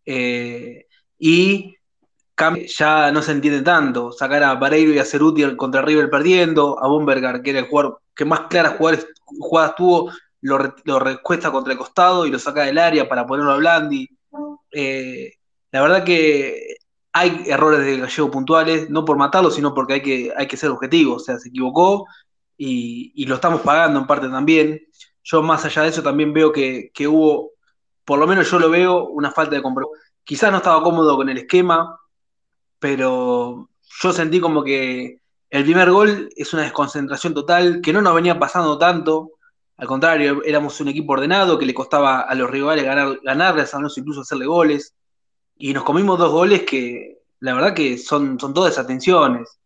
eh, 0.06 0.88
y 1.18 1.76
ya 2.78 3.12
no 3.12 3.22
se 3.22 3.34
entiende 3.34 3.62
tanto, 3.62 4.12
sacar 4.12 4.44
a 4.44 4.56
Vareiro 4.56 4.94
y 4.94 5.00
a 5.00 5.06
Ceruti 5.06 5.56
contra 5.56 5.82
River 5.82 6.10
perdiendo, 6.10 6.82
a 6.82 6.88
Bombergar, 6.88 7.42
que 7.42 7.50
era 7.50 7.60
el 7.60 7.68
jugador 7.68 8.02
que 8.16 8.26
más 8.26 8.42
claras 8.50 8.78
jugadas 8.78 9.76
tuvo, 9.76 10.12
lo, 10.42 11.00
recuesta 11.00 11.52
contra 11.52 11.74
el 11.74 11.80
costado 11.80 12.26
y 12.26 12.32
lo 12.32 12.40
saca 12.40 12.64
del 12.64 12.78
área 12.78 13.08
para 13.08 13.26
ponerlo 13.26 13.52
a 13.52 13.58
Blandi. 13.58 14.10
Eh, 14.72 15.34
la 15.72 15.82
verdad 15.82 16.04
que 16.04 16.78
hay 17.12 17.44
errores 17.48 17.80
de 17.80 17.98
Gallego 17.98 18.32
puntuales, 18.32 18.90
no 18.90 19.06
por 19.06 19.18
matarlo, 19.18 19.52
sino 19.52 19.74
porque 19.74 19.94
hay 19.94 20.02
que, 20.02 20.34
hay 20.36 20.48
que 20.48 20.58
ser 20.58 20.70
objetivo. 20.70 21.16
O 21.16 21.20
sea, 21.20 21.38
se 21.38 21.50
equivocó 21.50 22.06
y, 22.58 23.26
lo 23.26 23.36
estamos 23.36 23.62
pagando 23.62 24.00
en 24.00 24.08
parte 24.08 24.30
también. 24.30 24.82
Yo 25.24 25.42
más 25.42 25.66
allá 25.66 25.84
de 25.84 25.90
eso 25.90 26.04
también 26.04 26.34
veo 26.34 26.52
que, 26.52 26.92
hubo, 27.08 27.52
por 28.06 28.20
lo 28.20 28.28
menos 28.28 28.50
yo 28.50 28.60
lo 28.60 28.70
veo, 28.70 29.06
una 29.08 29.32
falta 29.32 29.56
de 29.56 29.62
compromiso. 29.62 30.00
Quizás 30.24 30.52
no 30.52 30.58
estaba 30.58 30.84
cómodo 30.84 31.16
con 31.16 31.30
el 31.30 31.38
esquema, 31.38 32.00
pero 32.80 33.70
yo 34.02 34.14
sentí 34.14 34.40
como 34.40 34.64
que 34.64 35.22
el 35.50 35.64
primer 35.64 35.90
gol 35.92 36.30
es 36.36 36.54
una 36.54 36.64
desconcentración 36.64 37.34
total, 37.34 37.82
que 37.82 37.94
no 37.94 38.02
nos 38.02 38.14
venía 38.14 38.38
pasando 38.38 38.78
tanto. 38.78 39.32
Al 39.80 39.88
contrario, 39.88 40.44
éramos 40.44 40.80
un 40.82 40.90
equipo 40.90 41.14
ordenado 41.14 41.58
que 41.58 41.66
le 41.66 41.74
costaba 41.74 42.22
a 42.22 42.36
los 42.36 42.50
rivales 42.50 42.84
ganar, 42.84 43.18
ganarle 43.24 43.62
a 43.62 43.66
San 43.66 43.88
incluso 43.96 44.22
hacerle 44.22 44.46
goles. 44.46 44.94
Y 45.58 45.74
nos 45.74 45.84
comimos 45.84 46.20
dos 46.20 46.32
goles 46.32 46.64
que 46.64 47.20
la 47.40 47.54
verdad 47.54 47.74
que 47.74 47.98
son, 47.98 48.38
son 48.38 48.54
todas 48.54 48.78
atenciones. 48.78 49.58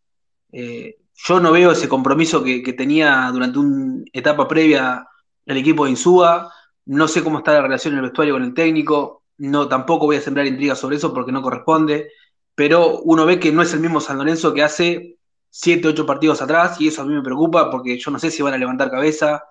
Eh, 0.51 0.98
yo 1.15 1.39
no 1.39 1.51
veo 1.51 1.71
ese 1.71 1.89
compromiso 1.89 2.44
que, 2.44 2.62
tenía 2.74 3.27
durante 3.33 3.57
una 3.57 4.04
etapa 4.13 4.48
previa 4.48 5.07
el 5.48 5.57
equipo 5.57 5.86
de 5.86 5.92
Insúa. 5.92 6.53
No 6.86 7.08
sé 7.08 7.24
cómo 7.24 7.39
está 7.39 7.53
la 7.53 7.63
relación 7.63 7.93
en 7.93 8.00
el 8.00 8.05
vestuario 8.05 8.36
con 8.36 8.43
el 8.43 8.53
técnico. 8.53 9.24
No, 9.38 9.67
tampoco 9.67 10.05
voy 10.05 10.17
a 10.17 10.22
sembrar 10.22 10.46
intrigas 10.46 10.77
sobre 10.77 10.98
eso 10.98 11.12
porque 11.12 11.32
no 11.32 11.41
corresponde. 11.41 12.12
Pero 12.53 13.00
uno 13.00 13.25
ve 13.25 13.39
que 13.39 13.51
no 13.51 13.63
es 13.63 13.74
el 13.74 13.79
mismo 13.79 14.00
San 14.00 14.20
Lorenzo 14.20 14.53
que 14.53 14.62
hace 14.62 15.17
7, 15.50 15.88
8 15.88 16.05
partidos 16.05 16.39
atrás 16.43 16.79
y 16.79 16.89
eso 16.89 17.01
a 17.01 17.05
mí 17.05 17.15
me 17.15 17.24
preocupa 17.24 17.72
porque 17.72 17.98
yo 17.98 18.12
no 18.12 18.20
sé 18.20 18.29
si 18.29 18.43
van 18.43 18.53
a 18.53 18.58
levantar 18.60 18.91
cabeza 18.91 19.43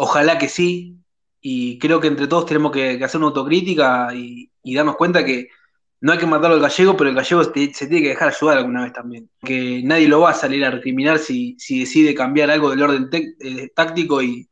Ojalá 0.00 0.38
que 0.38 0.48
sí, 0.48 0.96
y 1.40 1.76
creo 1.80 1.98
que 2.00 2.06
entre 2.06 2.28
todos 2.28 2.46
tenemos 2.46 2.70
que, 2.70 3.02
hacer 3.02 3.18
una 3.18 3.28
autocrítica 3.28 4.14
y, 4.14 4.48
darnos 4.72 4.94
cuenta 4.94 5.24
que 5.24 5.48
no 6.00 6.12
hay 6.12 6.18
que 6.18 6.26
matarlo 6.26 6.54
al 6.54 6.62
gallego, 6.62 6.96
pero 6.96 7.10
el 7.10 7.16
gallego 7.16 7.42
se 7.42 7.50
tiene 7.50 7.72
que 8.02 8.08
dejar 8.10 8.28
ayudar 8.28 8.58
alguna 8.58 8.84
vez 8.84 8.92
también. 8.92 9.28
Que 9.40 9.82
nadie 9.82 10.06
lo 10.06 10.20
va 10.20 10.30
a 10.30 10.34
salir 10.34 10.64
a 10.64 10.70
recriminar 10.70 11.18
si, 11.18 11.56
decide 11.68 12.14
cambiar 12.14 12.48
algo 12.48 12.70
del 12.70 12.82
orden 12.82 13.10
eh, 13.12 13.70
táctico 13.74 14.22
y, 14.22 14.48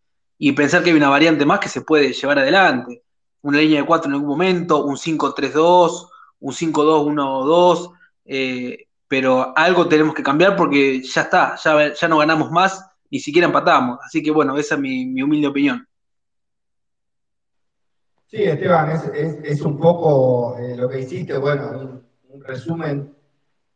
pensar 0.57 0.83
que 0.83 0.91
hay 0.91 0.97
una 0.97 1.11
variante 1.11 1.47
más 1.47 1.61
que 1.61 1.69
se 1.69 1.83
puede 1.83 2.13
llevar 2.13 2.41
adelante. 2.41 3.05
Una 3.43 3.59
línea 3.59 3.83
de 3.83 3.87
cuatro 3.87 4.09
en 4.09 4.15
algún 4.15 4.31
momento, 4.31 4.85
un 4.85 4.97
5-3-2, 4.97 6.09
un 6.41 6.53
5-2-1-2, 6.53 7.93
eh, 8.25 8.89
pero 9.07 9.57
algo 9.57 9.87
tenemos 9.87 10.13
que 10.13 10.25
cambiar 10.25 10.57
porque 10.57 11.03
ya 11.03 11.23
está, 11.23 11.55
ya 11.57 12.09
no 12.09 12.19
ganamos 12.19 12.51
más 12.51 12.85
ni 13.11 13.19
siquiera 13.19 13.47
empatamos. 13.47 13.99
Así 14.05 14.23
que 14.23 14.31
bueno, 14.31 14.57
esa 14.57 14.75
es 14.75 14.81
mi, 14.81 15.23
humilde 15.23 15.49
opinión. 15.49 15.87
Sí, 18.27 18.43
Esteban, 18.43 18.91
es, 18.91 19.61
un 19.63 19.79
poco 19.79 20.59
eh, 20.59 20.77
lo 20.77 20.89
que 20.89 21.01
hiciste, 21.01 21.39
bueno, 21.39 22.03
un, 22.29 22.45
resumen 22.45 23.15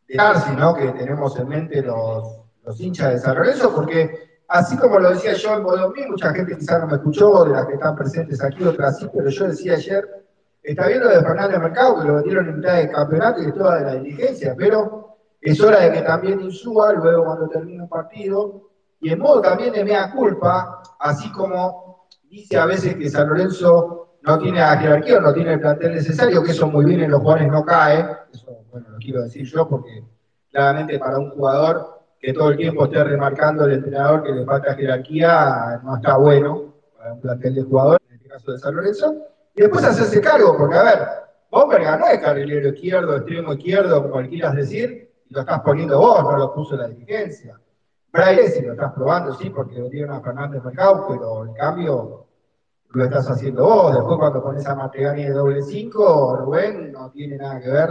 de 0.07 0.17
Tarsi, 0.17 0.53
¿no? 0.53 0.75
Que 0.75 0.89
tenemos 0.89 1.39
en 1.39 1.49
mente 1.49 1.83
los, 1.83 2.37
hinchas 2.79 3.13
de 3.15 3.19
San 3.21 3.37
Lorenzo, 3.37 3.75
porque 3.75 4.43
así 4.49 4.77
como 4.77 4.99
lo 4.99 5.11
decía 5.11 5.33
yo 5.33 5.55
en 5.55 5.63
Bodomí, 5.65 6.07
mucha 6.07 6.33
gente 6.35 6.57
quizás 6.57 6.81
no 6.81 6.89
me 6.89 6.97
escuchó, 6.97 7.45
de 7.45 7.53
las 7.53 7.67
que 7.67 7.75
están 7.75 7.97
presentes 7.97 8.43
aquí, 8.43 8.65
otras 8.65 8.99
sí, 8.99 9.09
pero 9.15 9.31
yo 9.31 9.49
decía 9.49 9.75
ayer, 9.75 10.27
está 10.63 10.89
bien 10.89 11.01
lo 11.01 11.09
de 11.09 11.23
Fernández 11.23 11.59
Mercado, 11.59 12.01
que 12.01 12.09
lo 12.09 12.15
vendieron 12.17 12.49
en 12.49 12.57
mitad 12.57 12.77
del 12.77 12.91
campeonato 12.91 13.43
y 13.43 13.47
de 13.47 13.53
toda 13.53 13.81
la 13.81 13.95
diligencia, 13.95 14.55
pero 14.57 15.11
es 15.41 15.61
hora 15.61 15.81
de 15.81 15.93
que 15.93 16.03
también 16.03 16.41
Insúa, 16.41 16.93
luego 16.93 17.25
cuando 17.25 17.49
termine 17.49 17.83
un 17.83 17.89
partido, 17.89 18.70
y 19.01 19.11
en 19.11 19.19
modo 19.19 19.41
también 19.41 19.73
de 19.73 19.85
mea 19.85 20.13
culpa, 20.13 20.83
así 20.99 21.31
como 21.33 22.09
dice 22.29 22.59
a 22.59 22.67
veces 22.67 22.97
que 22.97 23.09
San 23.09 23.29
Lorenzo 23.29 24.17
no 24.23 24.39
tiene 24.39 24.61
la 24.61 24.77
jerarquía, 24.77 25.21
no 25.21 25.33
tiene 25.33 25.55
el 25.55 25.61
plantel 25.61 25.95
necesario, 25.95 26.43
que 26.43 26.51
eso 26.51 26.67
muy 26.67 26.85
bien 26.85 27.03
en 27.03 27.11
los 27.11 27.21
jugadores 27.21 27.51
no 27.51 27.65
cae, 27.65 28.07
eso 28.33 28.59
bueno, 28.71 28.91
lo 28.91 28.99
quiero 28.99 29.23
decir 29.23 29.47
yo 29.47 29.67
porque 29.69 30.05
claramente 30.51 30.99
para 30.99 31.19
un 31.19 31.31
jugador 31.31 32.01
que 32.21 32.35
todo 32.35 32.51
el 32.51 32.59
tiempo 32.59 32.85
esté 32.85 33.03
remarcando 33.03 33.65
el 33.65 33.73
entrenador 33.73 34.23
que 34.23 34.33
le 34.33 34.45
falta 34.45 34.75
jerarquía, 34.75 35.81
no 35.83 35.97
está 35.97 36.19
bueno 36.19 36.75
para 36.97 37.15
un 37.15 37.21
plantel 37.21 37.55
de 37.55 37.63
jugadores, 37.63 38.07
en 38.11 38.17
este 38.17 38.29
caso 38.29 38.53
de 38.53 38.59
San 38.59 38.75
Lorenzo. 38.75 39.15
Y 39.55 39.63
después 39.63 39.85
hacerse 39.85 40.21
cargo, 40.21 40.55
porque 40.57 40.77
a 40.77 40.83
ver, 40.83 40.99
Bomberga 41.51 41.97
no 41.97 42.07
es 42.07 42.21
carrilero 42.21 42.69
izquierdo, 42.69 43.17
extremo 43.17 43.55
izquierdo, 43.55 44.11
como 44.11 44.29
quieras 44.29 44.55
decir, 44.55 45.11
y 45.29 45.35
lo 45.35 45.41
estás 45.41 45.61
poniendo 45.61 45.99
vos, 45.99 46.23
no 46.23 46.37
lo 46.37 46.55
puso 46.55 46.77
la 46.77 46.89
dirigencia. 46.89 47.59
Braille 48.13 48.49
si 48.49 48.63
lo 48.63 48.73
estás 48.73 48.93
probando, 48.93 49.35
sí, 49.35 49.51
porque 49.51 49.81
vendieron 49.81 50.17
a 50.17 50.21
Fernández 50.21 50.63
Mercado, 50.65 51.07
pero 51.09 51.45
el 51.45 51.53
cambio 51.55 52.27
lo 52.93 53.05
estás 53.05 53.31
haciendo 53.31 53.65
vos. 53.65 53.95
Después 53.95 54.19
cuando 54.19 54.43
pones 54.43 54.67
a 54.67 54.75
Martegani 54.75 55.25
de 55.25 55.31
doble 55.31 55.63
5, 55.63 56.37
Rubén 56.37 56.93
no 56.93 57.11
tiene 57.11 57.37
nada 57.37 57.61
que 57.61 57.71
ver 57.71 57.89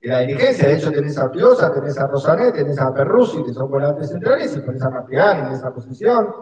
de 0.00 0.08
la 0.08 0.20
dirigencia. 0.20 0.68
De 0.68 0.74
hecho, 0.74 0.90
tenés 0.90 1.16
a 1.18 1.26
Ortiosa, 1.26 1.72
tenés 1.72 1.98
a 1.98 2.06
Rosanet, 2.08 2.54
tenés 2.54 2.80
a 2.80 2.92
Perruzzi, 2.92 3.44
que 3.44 3.52
son 3.52 3.70
volantes 3.70 4.08
centrales, 4.08 4.56
y 4.56 4.60
pones 4.60 4.82
a 4.82 4.90
Martegani 4.90 5.48
en 5.48 5.54
esa 5.54 5.72
posición. 5.72 6.34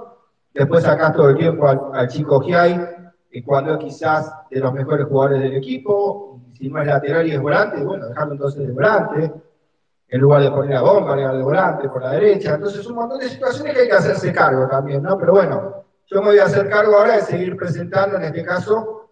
Después 0.54 0.82
sacás 0.82 1.14
todo 1.14 1.28
el 1.30 1.36
tiempo 1.36 1.68
al, 1.68 2.08
chico 2.08 2.40
Giai, 2.40 2.96
que 3.30 3.44
cuando 3.44 3.74
es 3.74 3.78
quizás 3.78 4.32
de 4.50 4.60
los 4.60 4.72
mejores 4.72 5.06
jugadores 5.06 5.42
del 5.42 5.56
equipo, 5.56 6.40
si 6.54 6.70
no 6.70 6.80
es 6.80 6.86
lateral 6.86 7.26
y 7.26 7.32
es 7.32 7.40
volante, 7.40 7.84
bueno, 7.84 8.08
dejarlo 8.08 8.32
entonces 8.32 8.66
de 8.66 8.72
volante, 8.72 9.32
en 10.08 10.20
lugar 10.20 10.42
de 10.42 10.50
poner 10.50 10.76
a 10.76 10.82
Bomba, 10.82 11.14
de 11.16 11.42
volante 11.42 11.88
por 11.88 12.02
la 12.02 12.12
derecha. 12.12 12.54
Entonces, 12.54 12.86
un 12.86 12.96
montón 12.96 13.18
de 13.18 13.28
situaciones 13.28 13.74
que 13.74 13.80
hay 13.82 13.88
que 13.88 13.94
hacerse 13.94 14.32
cargo 14.32 14.66
también, 14.66 15.02
¿no? 15.02 15.18
Pero 15.18 15.32
bueno, 15.32 15.84
yo 16.06 16.22
me 16.22 16.28
voy 16.28 16.38
a 16.38 16.44
hacer 16.44 16.68
cargo 16.68 16.96
ahora 16.96 17.16
de 17.16 17.22
seguir 17.22 17.56
presentando, 17.56 18.16
en 18.16 18.24
este 18.24 18.42
caso, 18.42 19.10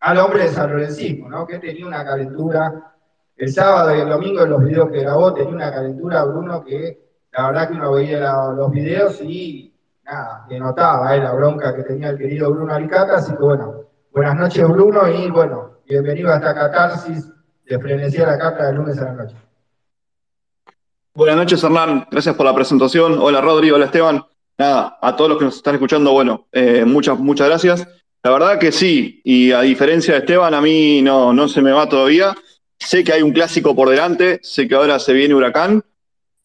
al 0.00 0.18
hombre 0.18 0.44
de 0.44 0.48
San 0.48 0.70
Lorencismo, 0.70 1.28
¿no? 1.28 1.46
Que 1.46 1.58
tenía 1.58 1.86
una 1.86 2.04
calentura 2.04 2.92
el 3.36 3.52
sábado 3.52 3.96
y 3.96 4.00
el 4.00 4.08
domingo 4.08 4.42
en 4.42 4.50
los 4.50 4.62
videos 4.62 4.90
que 4.90 5.00
grabó, 5.00 5.32
tenía 5.32 5.54
una 5.54 5.72
calentura, 5.72 6.24
Bruno, 6.24 6.64
que 6.64 7.02
la 7.32 7.46
verdad 7.46 7.68
que 7.68 7.74
uno 7.74 7.92
veía 7.92 8.32
los 8.54 8.70
videos 8.70 9.20
y 9.22 9.72
nada, 10.04 10.44
que 10.48 10.58
notaba 10.58 11.14
¿eh? 11.16 11.20
la 11.20 11.32
bronca 11.32 11.74
que 11.74 11.82
tenía 11.82 12.10
el 12.10 12.18
querido 12.18 12.52
Bruno 12.52 12.74
Alicata, 12.74 13.16
así 13.16 13.32
que 13.32 13.42
bueno, 13.42 13.84
buenas 14.12 14.36
noches 14.36 14.68
Bruno 14.68 15.08
y 15.08 15.30
bueno, 15.30 15.78
bienvenido 15.88 16.30
a 16.30 16.36
esta 16.36 16.54
catarsis 16.54 17.32
de 17.64 17.78
frenesía 17.78 18.26
la 18.26 18.38
carta 18.38 18.66
de 18.66 18.74
lunes 18.74 18.98
a 18.98 19.04
la 19.04 19.12
noche. 19.12 19.36
Buenas 21.14 21.36
noches 21.36 21.62
Hernán, 21.62 22.06
gracias 22.10 22.34
por 22.34 22.46
la 22.46 22.54
presentación. 22.54 23.18
Hola 23.18 23.42
Rodri, 23.42 23.70
hola 23.70 23.84
Esteban 23.84 24.24
nada, 24.56 24.98
a 25.02 25.14
todos 25.14 25.30
los 25.30 25.38
que 25.38 25.44
nos 25.44 25.56
están 25.56 25.74
escuchando, 25.74 26.12
bueno, 26.12 26.48
eh, 26.52 26.84
muchas, 26.86 27.18
muchas 27.18 27.48
gracias. 27.48 27.86
La 28.22 28.30
verdad 28.30 28.58
que 28.58 28.72
sí, 28.72 29.20
y 29.24 29.52
a 29.52 29.60
diferencia 29.60 30.14
de 30.14 30.20
Esteban, 30.20 30.54
a 30.54 30.60
mí 30.62 31.02
no, 31.02 31.34
no 31.34 31.48
se 31.48 31.60
me 31.60 31.72
va 31.72 31.88
todavía. 31.88 32.34
Sé 32.78 33.04
que 33.04 33.12
hay 33.12 33.22
un 33.22 33.32
clásico 33.32 33.76
por 33.76 33.90
delante, 33.90 34.40
sé 34.42 34.66
que 34.66 34.74
ahora 34.74 34.98
se 34.98 35.12
viene 35.12 35.34
Huracán, 35.34 35.84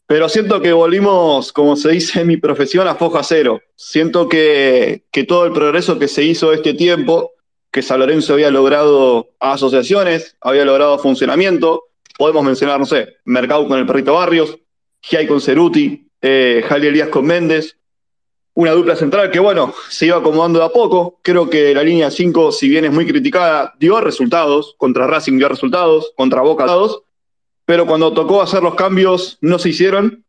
pero 0.06 0.28
siento 0.28 0.62
que 0.62 0.74
volvimos, 0.74 1.54
como 1.54 1.76
se 1.76 1.92
dice 1.92 2.22
en 2.22 2.28
mi 2.28 2.38
profesión, 2.38 2.88
a 2.88 2.96
foja 2.96 3.24
cero. 3.24 3.62
Siento 3.76 4.28
que, 4.28 5.06
que 5.12 5.24
todo 5.24 5.46
el 5.46 5.54
progreso 5.54 5.98
que 6.00 6.08
se 6.08 6.24
hizo 6.24 6.52
este 6.52 6.74
tiempo, 6.74 7.32
que 7.72 7.82
San 7.82 8.00
Lorenzo 8.00 8.34
había 8.34 8.52
logrado 8.52 9.30
asociaciones, 9.40 10.36
había 10.42 10.66
logrado 10.66 11.00
funcionamiento, 11.00 11.84
podemos 12.18 12.44
mencionar, 12.44 12.80
no 12.80 12.86
sé, 12.86 13.18
Mercado 13.26 13.68
con 13.68 13.80
el 13.80 13.86
Perrito 13.86 14.14
Barrios, 14.14 14.58
Giai 15.02 15.28
con 15.28 15.40
Ceruti, 15.40 16.10
eh, 16.22 16.64
Elías 16.70 17.10
con 17.10 17.26
Méndez, 17.26 17.78
una 18.58 18.72
dupla 18.72 18.96
central 18.96 19.30
que, 19.30 19.38
bueno, 19.38 19.72
se 19.88 20.08
iba 20.08 20.18
acomodando 20.18 20.58
de 20.58 20.66
a 20.66 20.70
poco. 20.70 21.20
Creo 21.22 21.48
que 21.48 21.76
la 21.76 21.84
línea 21.84 22.10
5, 22.10 22.52
si 22.52 22.68
bien 22.68 22.86
es 22.86 22.92
muy 22.92 23.06
criticada, 23.06 23.76
dio 23.78 24.02
resultados. 24.02 24.74
Contra 24.80 25.06
Racing 25.06 25.38
dio 25.38 25.48
resultados, 25.48 26.12
contra 26.16 26.42
Boca 26.42 26.66
dio 26.66 27.04
pero 27.66 27.86
cuando 27.86 28.14
tocó 28.14 28.42
hacer 28.42 28.64
los 28.64 28.74
cambios 28.74 29.38
no 29.42 29.60
se 29.60 29.70
hicieron. 29.70 30.24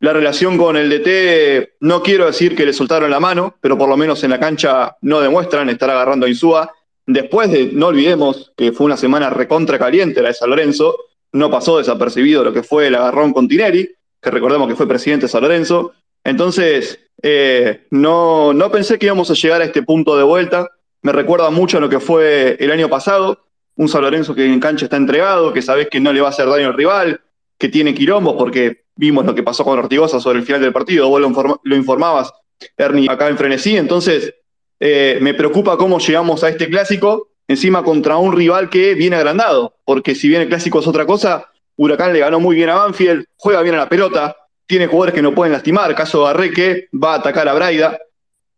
La 0.00 0.12
relación 0.12 0.58
con 0.58 0.76
el 0.76 0.90
DT, 0.90 1.76
no 1.80 2.02
quiero 2.02 2.26
decir 2.26 2.56
que 2.56 2.66
le 2.66 2.72
soltaron 2.72 3.10
la 3.10 3.20
mano, 3.20 3.54
pero 3.60 3.78
por 3.78 3.88
lo 3.88 3.96
menos 3.96 4.24
en 4.24 4.30
la 4.30 4.40
cancha 4.40 4.96
no 5.02 5.20
demuestran 5.20 5.68
estar 5.68 5.90
agarrando 5.90 6.26
a 6.26 6.30
Insúa. 6.30 6.72
Después 7.06 7.50
de, 7.52 7.70
no 7.72 7.88
olvidemos 7.88 8.52
que 8.56 8.72
fue 8.72 8.86
una 8.86 8.96
semana 8.96 9.30
recontra 9.30 9.78
caliente 9.78 10.20
la 10.20 10.28
de 10.28 10.34
San 10.34 10.50
Lorenzo, 10.50 10.96
no 11.32 11.50
pasó 11.50 11.78
desapercibido 11.78 12.44
lo 12.44 12.52
que 12.52 12.62
fue 12.62 12.86
el 12.86 12.94
agarrón 12.94 13.32
con 13.32 13.48
Tineri, 13.48 13.90
que 14.20 14.30
recordemos 14.30 14.68
que 14.68 14.76
fue 14.76 14.88
presidente 14.88 15.26
de 15.26 15.30
San 15.30 15.42
Lorenzo. 15.42 15.92
Entonces, 16.24 16.98
eh, 17.22 17.86
no, 17.90 18.52
no 18.52 18.70
pensé 18.70 18.98
que 18.98 19.06
íbamos 19.06 19.30
a 19.30 19.34
llegar 19.34 19.60
a 19.60 19.64
este 19.64 19.82
punto 19.82 20.16
de 20.16 20.24
vuelta. 20.24 20.68
Me 21.02 21.12
recuerda 21.12 21.50
mucho 21.50 21.78
a 21.78 21.80
lo 21.80 21.88
que 21.88 22.00
fue 22.00 22.56
el 22.58 22.70
año 22.70 22.88
pasado. 22.88 23.44
Un 23.76 23.88
San 23.88 24.02
Lorenzo 24.02 24.34
que 24.34 24.44
en 24.44 24.58
cancha 24.58 24.86
está 24.86 24.96
entregado, 24.96 25.52
que 25.52 25.62
sabes 25.62 25.88
que 25.88 26.00
no 26.00 26.12
le 26.12 26.20
va 26.20 26.28
a 26.28 26.30
hacer 26.30 26.48
daño 26.48 26.66
al 26.66 26.74
rival, 26.74 27.20
que 27.56 27.68
tiene 27.68 27.94
quirombos, 27.94 28.34
porque 28.36 28.84
vimos 28.96 29.24
lo 29.24 29.34
que 29.34 29.44
pasó 29.44 29.64
con 29.64 29.78
Ortigosa 29.78 30.18
sobre 30.18 30.40
el 30.40 30.44
final 30.44 30.60
del 30.60 30.72
partido. 30.72 31.08
Vos 31.08 31.20
lo, 31.62 31.76
informabas, 31.76 32.32
Ernie, 32.76 33.08
acá 33.08 33.28
en 33.28 33.38
Frenesí. 33.38 33.76
Entonces, 33.76 34.34
eh, 34.80 35.18
me 35.20 35.34
preocupa 35.34 35.76
cómo 35.76 36.00
llegamos 36.00 36.42
a 36.42 36.48
este 36.48 36.68
clásico, 36.68 37.28
encima 37.48 37.82
contra 37.82 38.18
un 38.18 38.36
rival 38.36 38.68
que 38.70 38.94
viene 38.94 39.16
agrandado, 39.16 39.74
porque 39.84 40.14
si 40.14 40.28
bien 40.28 40.42
el 40.42 40.48
clásico 40.48 40.80
es 40.80 40.86
otra 40.86 41.06
cosa, 41.06 41.46
Huracán 41.76 42.12
le 42.12 42.20
ganó 42.20 42.38
muy 42.38 42.54
bien 42.54 42.68
a 42.68 42.74
Banfield, 42.74 43.24
juega 43.36 43.62
bien 43.62 43.74
a 43.74 43.78
la 43.78 43.88
pelota, 43.88 44.36
tiene 44.66 44.86
jugadores 44.86 45.14
que 45.14 45.22
no 45.22 45.34
pueden 45.34 45.52
lastimar, 45.52 45.94
caso 45.94 46.24
de 46.24 46.30
Arreque, 46.30 46.88
va 46.92 47.14
a 47.14 47.16
atacar 47.16 47.48
a 47.48 47.54
Braida, 47.54 47.98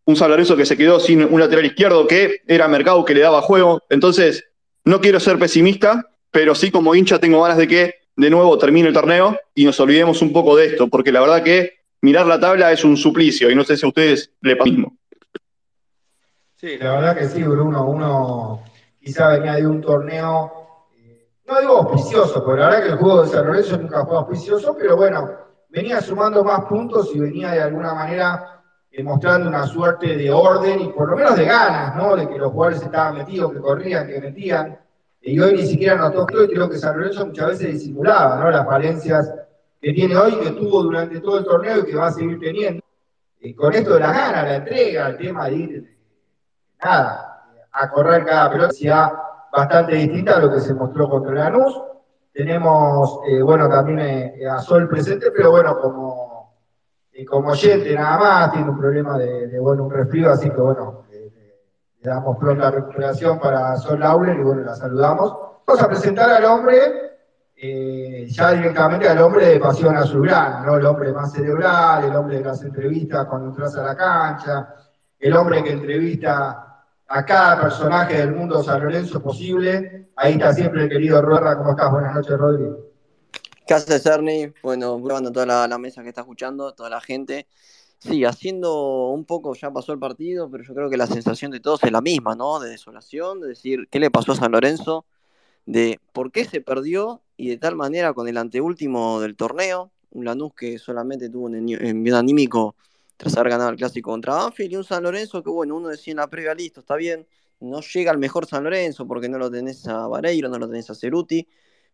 un 0.05 0.17
San 0.17 0.33
que 0.57 0.67
se 0.67 0.77
quedó 0.77 0.99
sin 0.99 1.23
un 1.23 1.39
lateral 1.39 1.65
izquierdo 1.65 2.07
que 2.07 2.41
era 2.49 2.67
Mercado 2.67 3.05
que 3.05 3.15
le 3.15 3.21
daba 3.21 3.43
juego. 3.43 3.83
Entonces, 3.89 4.45
no 4.85 5.01
quiero 5.01 5.21
ser 5.21 5.39
pesimista, 5.39 6.05
pero 6.33 6.55
sí 6.57 6.73
como 6.73 6.95
hincha 6.97 7.21
tengo 7.21 7.43
ganas 7.43 7.59
de 7.59 7.69
que 7.69 7.95
de 8.17 8.31
nuevo 8.31 8.59
termine 8.59 8.89
el 8.89 8.95
torneo 8.95 9.39
y 9.55 9.65
nos 9.65 9.79
olvidemos 9.79 10.21
un 10.21 10.33
poco 10.33 10.57
de 10.57 10.67
esto, 10.67 10.89
porque 10.89 11.13
la 11.13 11.21
verdad 11.21 11.45
que 11.45 11.81
mirar 12.01 12.27
la 12.27 12.41
tabla 12.41 12.73
es 12.73 12.83
un 12.83 12.97
suplicio 12.97 13.51
y 13.51 13.55
no 13.55 13.63
sé 13.63 13.77
si 13.77 13.87
a 13.87 13.89
ustedes 13.89 14.33
le 14.41 14.57
pasa 14.57 14.71
mismo. 14.71 14.97
Sí, 16.57 16.77
la 16.79 16.93
verdad 16.93 17.17
que 17.17 17.29
sí, 17.29 17.43
Bruno. 17.43 17.87
Uno 17.87 18.63
quizá 19.01 19.29
venía 19.29 19.55
de 19.55 19.67
un 19.67 19.81
torneo, 19.81 20.53
eh, 20.97 21.29
no 21.47 21.61
digo 21.61 21.79
auspicioso, 21.79 22.45
porque 22.45 22.61
la 22.61 22.69
verdad 22.69 22.85
que 22.85 22.93
el 22.93 22.99
juego 22.99 23.23
de 23.23 23.29
San 23.29 23.47
Lorenzo 23.47 23.79
nunca 23.79 24.05
fue 24.05 24.17
auspicioso, 24.17 24.77
pero 24.79 24.97
bueno, 24.97 25.31
venía 25.69 26.01
sumando 26.01 26.45
más 26.45 26.65
puntos 26.67 27.11
y 27.15 27.19
venía 27.19 27.53
de 27.53 27.63
alguna 27.63 27.95
manera 27.95 28.63
eh, 28.93 29.03
mostrando 29.03 29.49
una 29.49 29.65
suerte 29.67 30.17
de 30.17 30.31
orden 30.31 30.81
y 30.81 30.89
por 30.89 31.11
lo 31.11 31.17
menos 31.17 31.37
de 31.37 31.45
ganas, 31.45 31.95
¿no? 31.97 32.17
De 32.17 32.29
que 32.29 32.39
los 32.39 32.53
jugadores 32.53 32.83
estaban 32.83 33.19
metidos, 33.19 33.53
que 33.53 33.61
corrían, 33.61 34.07
que 34.07 34.21
metían. 34.21 34.79
Y 35.23 35.39
hoy 35.39 35.55
ni 35.55 35.67
siquiera 35.67 35.97
notó 35.97 36.27
y 36.43 36.49
creo 36.49 36.69
que 36.69 36.79
San 36.79 36.97
Lorenzo 36.97 37.27
muchas 37.27 37.49
veces 37.49 37.73
disimulaba, 37.73 38.37
¿no? 38.41 38.51
Las 38.51 38.67
falencias 38.67 39.33
que 39.81 39.93
tiene 39.93 40.17
hoy, 40.17 40.35
que 40.41 40.51
tuvo 40.51 40.83
durante 40.83 41.21
todo 41.21 41.39
el 41.39 41.45
torneo 41.45 41.79
y 41.79 41.85
que 41.85 41.97
va 41.97 42.09
a 42.09 42.13
seguir 42.13 42.39
teniendo. 42.41 42.83
Y 43.41 43.55
con 43.55 43.73
esto 43.73 43.95
de 43.95 44.01
las 44.01 44.13
ganas, 44.13 44.45
la 44.45 44.57
entrega, 44.57 45.09
el 45.09 45.17
tema 45.17 45.47
de 45.47 45.55
ir, 45.55 45.99
nada, 46.83 47.30
a 47.73 47.91
correr 47.91 48.25
cada 48.25 48.51
pelota, 48.51 49.23
bastante 49.53 49.95
distinta 49.95 50.37
a 50.37 50.41
lo 50.41 50.53
que 50.53 50.61
se 50.61 50.75
mostró 50.75 51.09
contra 51.09 51.35
Lanús 51.35 51.81
tenemos, 52.33 53.21
eh, 53.29 53.43
bueno, 53.43 53.69
también 53.69 53.99
eh, 54.01 54.49
a 54.49 54.61
Sol 54.61 54.89
presente, 54.89 55.31
pero 55.31 55.51
bueno, 55.51 55.79
como, 55.81 56.55
eh, 57.13 57.25
como 57.25 57.51
oyente 57.51 57.95
nada 57.95 58.19
más, 58.19 58.53
tiene 58.53 58.71
un 58.71 58.79
problema 58.79 59.19
de, 59.19 59.59
bueno, 59.59 59.85
un 59.85 59.91
resfrío, 59.91 60.31
así 60.31 60.49
que 60.49 60.61
bueno, 60.61 61.05
le 61.11 62.09
damos 62.09 62.39
pronta 62.39 62.71
recuperación 62.71 63.39
para 63.39 63.77
Sol 63.77 64.01
Lauren 64.01 64.41
y 64.41 64.43
bueno, 64.43 64.63
la 64.63 64.75
saludamos. 64.75 65.37
Vamos 65.67 65.83
a 65.83 65.89
presentar 65.89 66.31
al 66.31 66.45
hombre, 66.45 66.79
ya 68.27 68.53
directamente 68.53 69.09
al 69.09 69.21
hombre 69.21 69.47
de 69.47 69.61
Pasión 69.61 69.97
Azulgrana, 69.97 70.63
¿no? 70.65 70.77
El 70.77 70.87
hombre 70.87 71.13
más 71.13 71.33
cerebral, 71.33 72.05
el 72.05 72.17
hombre 72.17 72.39
de 72.39 72.45
las 72.45 72.63
entrevistas 72.63 73.27
cuando 73.27 73.49
entras 73.49 73.77
a 73.77 73.83
la 73.83 73.95
cancha, 73.95 74.75
el 75.19 75.37
hombre 75.37 75.63
que 75.63 75.73
entrevista 75.73 76.70
a 77.13 77.27
cada 77.27 77.61
personaje 77.61 78.19
del 78.19 78.33
mundo 78.33 78.63
San 78.63 78.81
Lorenzo 78.85 79.21
posible. 79.21 80.11
Ahí 80.15 80.35
está 80.35 80.55
siempre 80.55 80.85
el 80.85 80.89
querido 80.89 81.21
Ruerra. 81.21 81.59
¿Cómo 81.59 81.73
estás? 81.73 81.91
Buenas 81.91 82.15
noches, 82.15 82.39
Rodri. 82.39 82.67
¿Qué 83.67 83.75
haces, 83.75 84.07
Ernie? 84.07 84.55
Bueno, 84.63 85.01
grabando 85.01 85.33
toda 85.33 85.67
la, 85.67 85.79
mesa 85.79 86.05
que 86.05 86.11
está 86.11 86.21
escuchando, 86.21 86.73
toda 86.73 86.89
la 86.89 87.01
gente. 87.01 87.49
Sí, 87.99 88.25
haciendo 88.25 89.09
un 89.09 89.25
poco, 89.25 89.55
ya 89.55 89.73
pasó 89.73 89.93
el 89.93 89.99
partido, 89.99 90.49
pero 90.49 90.63
yo 90.63 90.73
creo 90.73 90.89
que 90.89 90.97
la 90.97 91.09
sensación 91.09 91.51
de 91.51 91.59
todos 91.59 91.83
es 91.83 91.91
la 91.91 92.01
misma, 92.01 92.37
¿no? 92.37 92.61
De 92.61 92.71
desolación, 92.71 93.41
de 93.41 93.49
decir, 93.49 93.89
¿qué 93.91 93.99
le 93.99 94.13
pasó 94.13 94.33
a 94.33 94.37
San 94.37 94.53
Lorenzo? 94.53 95.05
De 95.67 95.99
por 96.13 96.31
qué 96.31 96.45
se 96.45 96.61
perdió 96.61 97.23
y 97.37 97.49
de 97.49 97.59
tal 97.59 97.75
manera 97.75 98.15
con 98.15 98.29
el 98.29 98.37
anteúltimo 98.37 99.21
del 99.21 99.35
torneo, 99.35 99.91
un 100.13 100.25
Lanús 100.27 100.55
que 100.55 100.79
solamente 100.79 101.29
tuvo 101.29 101.47
un 101.47 101.57
envío 101.57 102.17
anímico 102.17 102.77
tras 103.21 103.37
haber 103.37 103.51
ganado 103.51 103.69
el 103.69 103.77
clásico 103.77 104.11
contra 104.11 104.35
Banfield 104.35 104.73
y 104.73 104.77
un 104.77 104.85
San 104.85 105.03
Lorenzo 105.03 105.43
que, 105.43 105.51
bueno, 105.51 105.77
uno 105.77 105.89
decía 105.89 106.13
en 106.13 106.17
la 106.17 106.31
previa, 106.31 106.55
listo, 106.55 106.81
está 106.81 106.97
bien, 106.97 107.27
no 107.61 107.83
llega 107.83 108.11
al 108.11 108.17
mejor 108.17 108.47
San 108.47 108.65
Lorenzo 108.65 109.07
porque 109.07 109.29
no 109.29 109.37
lo 109.37 109.51
tenés 109.51 109.87
a 109.87 110.07
Vareiro, 110.09 110.49
no 110.49 110.59
lo 110.59 110.67
tenés 110.67 110.89
a 110.89 110.95
Ceruti, 110.95 111.47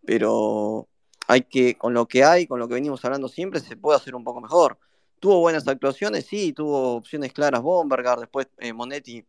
pero 0.04 0.86
hay 1.26 1.42
que, 1.42 1.76
con 1.76 1.94
lo 1.94 2.06
que 2.06 2.22
hay, 2.22 2.46
con 2.46 2.60
lo 2.60 2.68
que 2.68 2.74
venimos 2.74 3.04
hablando 3.04 3.26
siempre, 3.26 3.58
se 3.58 3.76
puede 3.76 3.96
hacer 3.96 4.14
un 4.14 4.22
poco 4.22 4.40
mejor. 4.40 4.78
Tuvo 5.18 5.40
buenas 5.40 5.66
actuaciones, 5.66 6.26
sí, 6.26 6.52
tuvo 6.52 6.94
opciones 6.94 7.32
claras 7.32 7.60
Bombergar, 7.60 8.20
después 8.20 8.46
eh, 8.58 8.72
Monetti 8.72 9.24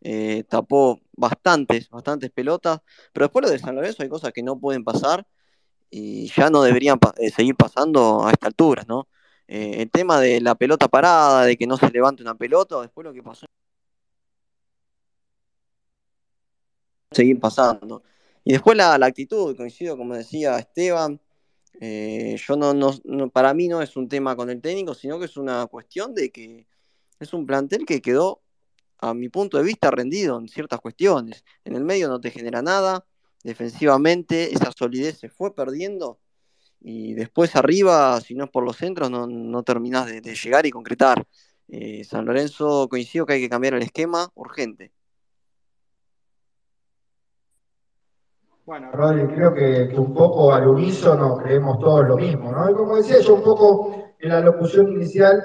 eh, 0.00 0.44
tapó 0.48 1.00
bastantes, 1.14 1.90
bastantes 1.90 2.30
pelotas, 2.30 2.80
pero 3.12 3.26
después 3.26 3.44
lo 3.44 3.50
de 3.50 3.58
San 3.58 3.74
Lorenzo 3.74 4.02
hay 4.02 4.08
cosas 4.08 4.32
que 4.32 4.42
no 4.42 4.58
pueden 4.58 4.84
pasar 4.84 5.26
y 5.90 6.28
ya 6.28 6.48
no 6.48 6.62
deberían 6.62 6.98
eh, 7.18 7.28
seguir 7.28 7.56
pasando 7.56 8.24
a 8.26 8.30
esta 8.30 8.46
altura, 8.46 8.84
¿no? 8.88 9.06
El 9.52 9.90
tema 9.90 10.18
de 10.18 10.40
la 10.40 10.54
pelota 10.54 10.88
parada, 10.88 11.44
de 11.44 11.56
que 11.56 11.66
no 11.66 11.76
se 11.76 11.90
levante 11.90 12.22
una 12.22 12.34
pelota, 12.34 12.80
después 12.80 13.04
lo 13.04 13.12
que 13.12 13.22
pasó. 13.22 13.46
Seguir 17.10 17.38
pasando. 17.38 18.02
Y 18.44 18.52
después 18.52 18.76
la, 18.76 18.94
actitud, 18.94 19.54
coincido 19.56 19.96
como 19.98 20.14
decía 20.14 20.58
Esteban, 20.58 21.20
yo 21.80 22.56
no, 22.56 22.72
no, 22.74 23.30
para 23.30 23.52
mí 23.52 23.68
no 23.68 23.82
es 23.82 23.96
un 23.96 24.08
tema 24.08 24.34
con 24.36 24.48
el 24.48 24.60
técnico, 24.62 24.94
sino 24.94 25.18
que 25.18 25.26
es 25.26 25.36
una 25.36 25.66
cuestión 25.66 26.14
de 26.14 26.30
que 26.30 26.66
es 27.20 27.32
un 27.34 27.46
plantel 27.46 27.84
que 27.84 28.00
quedó, 28.00 28.40
a 28.98 29.12
mi 29.12 29.28
punto 29.28 29.58
de 29.58 29.64
vista, 29.64 29.90
rendido 29.90 30.38
en 30.38 30.48
ciertas 30.48 30.80
cuestiones. 30.80 31.44
En 31.64 31.76
el 31.76 31.84
medio 31.84 32.08
no 32.08 32.20
te 32.20 32.30
genera 32.30 32.62
nada, 32.62 33.04
defensivamente 33.44 34.54
esa 34.54 34.72
solidez 34.72 35.18
se 35.18 35.28
fue 35.28 35.54
perdiendo 35.54 36.21
y 36.84 37.14
después 37.14 37.54
arriba, 37.54 38.20
si 38.20 38.34
no 38.34 38.44
es 38.44 38.50
por 38.50 38.64
los 38.64 38.76
centros, 38.76 39.10
no, 39.10 39.26
no 39.26 39.62
terminás 39.62 40.06
de, 40.06 40.20
llegar 40.20 40.66
y 40.66 40.70
concretar. 40.70 41.24
Eh, 41.68 42.02
San 42.04 42.24
Lorenzo 42.24 42.88
coincido 42.88 43.24
que 43.24 43.34
hay 43.34 43.40
que 43.40 43.48
cambiar 43.48 43.74
el 43.74 43.82
esquema 43.82 44.28
urgente. 44.34 44.92
Bueno, 48.64 48.90
Rodri, 48.92 49.26
creo 49.34 49.54
que, 49.54 49.92
un 49.98 50.14
poco 50.14 50.52
al 50.52 50.68
unísono 50.68 51.36
creemos 51.36 51.78
todos 51.78 52.06
lo 52.06 52.16
mismo, 52.16 52.50
¿no? 52.52 52.70
Y 52.70 52.74
como 52.74 52.96
decía 52.96 53.20
yo 53.20 53.34
un 53.34 53.42
poco 53.42 54.14
en 54.18 54.28
la 54.28 54.40
locución 54.40 54.92
inicial, 54.92 55.42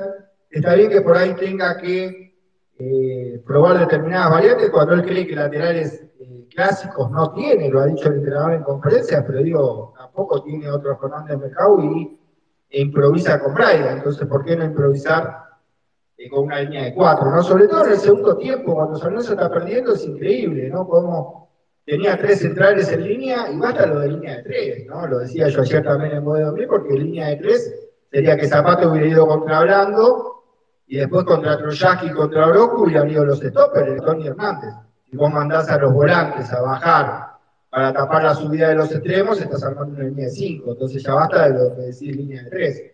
está 0.49 0.75
bien 0.75 0.89
que 0.89 1.01
por 1.01 1.17
ahí 1.17 1.33
tenga 1.35 1.77
que 1.77 2.35
eh, 2.79 3.41
probar 3.45 3.79
determinadas 3.79 4.31
variantes 4.31 4.69
cuando 4.69 4.93
él 4.93 5.03
cree 5.03 5.25
que 5.25 5.35
laterales 5.35 6.03
eh, 6.19 6.36
clásicos 6.57 7.11
no 7.11 7.31
tiene, 7.33 7.69
lo 7.69 7.81
ha 7.81 7.85
dicho 7.85 8.09
el 8.09 8.15
entrenador 8.15 8.53
en 8.53 8.63
conferencias, 8.63 9.23
pero 9.27 9.43
digo, 9.43 9.93
tampoco 9.95 10.41
tiene 10.41 10.71
otro 10.71 10.97
Fernández 10.97 11.37
Mercado 11.37 11.79
y 11.83 12.19
improvisa 12.71 13.39
con 13.39 13.53
Braida, 13.53 13.91
entonces 13.91 14.27
¿por 14.27 14.43
qué 14.43 14.55
no 14.55 14.65
improvisar 14.65 15.37
eh, 16.17 16.27
con 16.27 16.45
una 16.45 16.61
línea 16.61 16.85
de 16.85 16.95
cuatro? 16.95 17.29
¿no? 17.29 17.43
Sobre 17.43 17.67
todo 17.67 17.85
en 17.85 17.91
el 17.91 17.97
segundo 17.99 18.37
tiempo, 18.37 18.73
cuando 18.73 18.97
San 18.97 19.11
Lorenzo 19.11 19.33
está 19.33 19.51
perdiendo, 19.51 19.93
es 19.93 20.03
increíble, 20.03 20.67
¿no? 20.71 20.87
Como 20.87 21.51
tenía 21.85 22.17
tres 22.17 22.39
centrales 22.39 22.91
en 22.91 23.03
línea 23.03 23.51
y 23.51 23.59
basta 23.59 23.85
lo 23.85 23.99
de 23.99 24.07
línea 24.07 24.37
de 24.37 24.43
tres, 24.43 24.87
¿no? 24.87 25.05
Lo 25.05 25.19
decía 25.19 25.49
yo 25.49 25.61
ayer 25.61 25.83
también 25.83 26.13
en 26.13 26.23
modo 26.23 26.53
de 26.53 26.67
porque 26.67 26.93
línea 26.93 27.27
de 27.27 27.35
tres 27.35 27.87
sería 28.11 28.35
que 28.35 28.47
Zapata 28.47 28.89
hubiera 28.89 29.05
ido 29.05 29.27
contra 29.27 29.61
Blando 29.61 30.43
y 30.87 30.97
después 30.97 31.23
contra 31.23 31.55
Troyaki 31.55 32.07
y 32.07 32.13
contra 32.13 32.47
Oroku 32.47 32.89
y 32.89 32.93
ido 32.95 33.25
los 33.25 33.41
stoppers 33.41 33.91
de 33.91 33.97
Tony 33.97 34.25
Hernández. 34.25 34.86
Si 35.09 35.15
vos 35.15 35.31
mandás 35.31 35.69
a 35.69 35.77
los 35.77 35.93
volantes 35.93 36.51
a 36.51 36.61
bajar 36.61 37.27
para 37.69 37.93
tapar 37.93 38.23
la 38.23 38.35
subida 38.35 38.69
de 38.69 38.75
los 38.75 38.91
extremos, 38.91 39.39
estás 39.39 39.63
armando 39.63 39.95
una 39.95 40.03
línea 40.03 40.25
de 40.25 40.31
5. 40.31 40.71
Entonces 40.71 41.03
ya 41.03 41.13
basta 41.13 41.49
de 41.49 41.57
lo 41.57 41.75
que 41.75 41.81
decís 41.83 42.15
línea 42.15 42.43
de 42.43 42.49
3. 42.49 42.91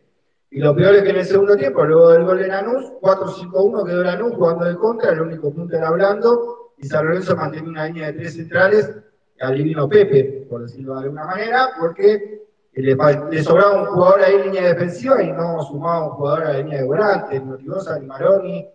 Y 0.52 0.60
lo 0.60 0.76
peor 0.76 0.94
es 0.94 1.04
que 1.04 1.10
en 1.10 1.16
el 1.16 1.26
segundo 1.26 1.56
tiempo, 1.56 1.84
luego 1.84 2.12
del 2.12 2.26
gol 2.26 2.38
de 2.38 2.48
Lanús, 2.48 2.92
4-5-1 3.02 3.86
quedó 3.86 4.04
Lanús 4.04 4.36
jugando 4.36 4.66
de 4.66 4.76
contra, 4.76 5.12
el 5.12 5.22
único 5.22 5.52
punto 5.52 5.76
era 5.76 5.88
hablando, 5.88 6.74
y 6.78 6.86
San 6.86 7.06
Lorenzo 7.08 7.36
mantiene 7.36 7.70
una 7.70 7.88
línea 7.88 8.08
de 8.08 8.20
tres 8.20 8.36
centrales 8.36 8.92
al 9.40 9.58
divino 9.58 9.90
Pepe, 9.90 10.46
por 10.48 10.62
decirlo 10.62 10.94
de 10.94 11.06
alguna 11.06 11.26
manera, 11.26 11.70
porque 11.80 12.44
le, 12.74 13.44
sobraba 13.44 13.82
un 13.82 13.86
jugador 13.88 14.22
ahí 14.22 14.36
en 14.36 14.42
línea 14.44 14.68
defensiva 14.68 15.24
y 15.24 15.32
no 15.32 15.60
sumaba 15.64 16.06
un 16.06 16.12
jugador 16.12 16.44
a 16.44 16.54
la 16.54 16.60
línea 16.60 16.82
de 16.82 16.86
volante, 16.86 17.40
ni 17.40 18.00
ni 18.00 18.06
Maroni, 18.06 18.70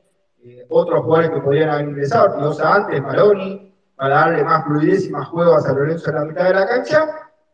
eh, 0.48 0.64
otros 0.70 1.04
jugadores 1.04 1.30
que 1.30 1.40
podrían 1.40 1.68
haber 1.68 1.88
ingresado, 1.88 2.30
Ortigosa 2.30 2.74
antes, 2.74 3.02
Maroni, 3.02 3.74
para 3.94 4.14
darle 4.14 4.44
más 4.44 4.64
fluidez 4.64 5.06
y 5.06 5.10
más 5.10 5.28
juego 5.28 5.54
a 5.54 5.60
San 5.60 5.76
Lorenzo 5.76 6.08
en 6.08 6.16
la 6.16 6.24
mitad 6.24 6.44
de 6.44 6.54
la 6.54 6.66
cancha. 6.66 7.06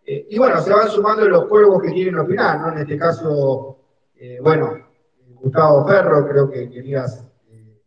Eh, 0.07 0.29
y 0.31 0.39
bueno, 0.39 0.61
se 0.61 0.73
van 0.73 0.89
sumando 0.89 1.29
los 1.29 1.47
cuervos 1.47 1.83
que 1.83 1.93
quieren 1.93 2.17
opinar, 2.19 2.61
¿no? 2.61 2.69
En 2.69 2.79
este 2.79 2.97
caso, 2.97 3.79
eh, 4.15 4.39
bueno, 4.41 4.79
Gustavo 5.41 5.85
Ferro, 5.89 6.29
creo 6.29 6.49
que 6.49 6.71
querías 6.71 7.27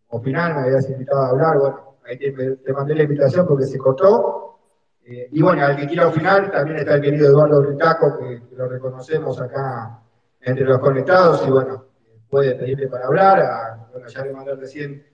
opinar, 0.10 0.56
me 0.56 0.62
habías 0.64 0.90
invitado 0.90 1.22
a 1.22 1.30
hablar, 1.30 1.58
bueno, 1.58 1.96
ahí 2.06 2.18
te, 2.18 2.74
mandé 2.74 2.96
la 2.96 3.04
invitación 3.04 3.48
porque 3.48 3.66
se 3.66 3.78
cortó. 3.78 4.60
Y 5.06 5.42
bueno, 5.42 5.66
al 5.66 5.78
que 5.78 5.88
quiera 5.88 6.10
opinar, 6.10 6.52
también 6.52 6.80
está 6.80 6.96
el 6.96 7.02
querido 7.02 7.30
Eduardo 7.30 7.62
Ritaco, 7.62 8.18
que, 8.18 8.42
lo 8.58 8.68
reconocemos 8.68 9.40
acá 9.40 10.02
entre 10.42 10.66
los 10.66 10.80
conectados, 10.80 11.48
y 11.48 11.50
bueno, 11.52 11.87
puede 12.30 12.56
pedirle 12.56 12.88
para 12.88 13.06
hablar, 13.06 13.88
bueno, 13.92 14.08
ya 14.08 14.24
le 14.24 14.34
mandé 14.34 14.56
recién 14.56 15.06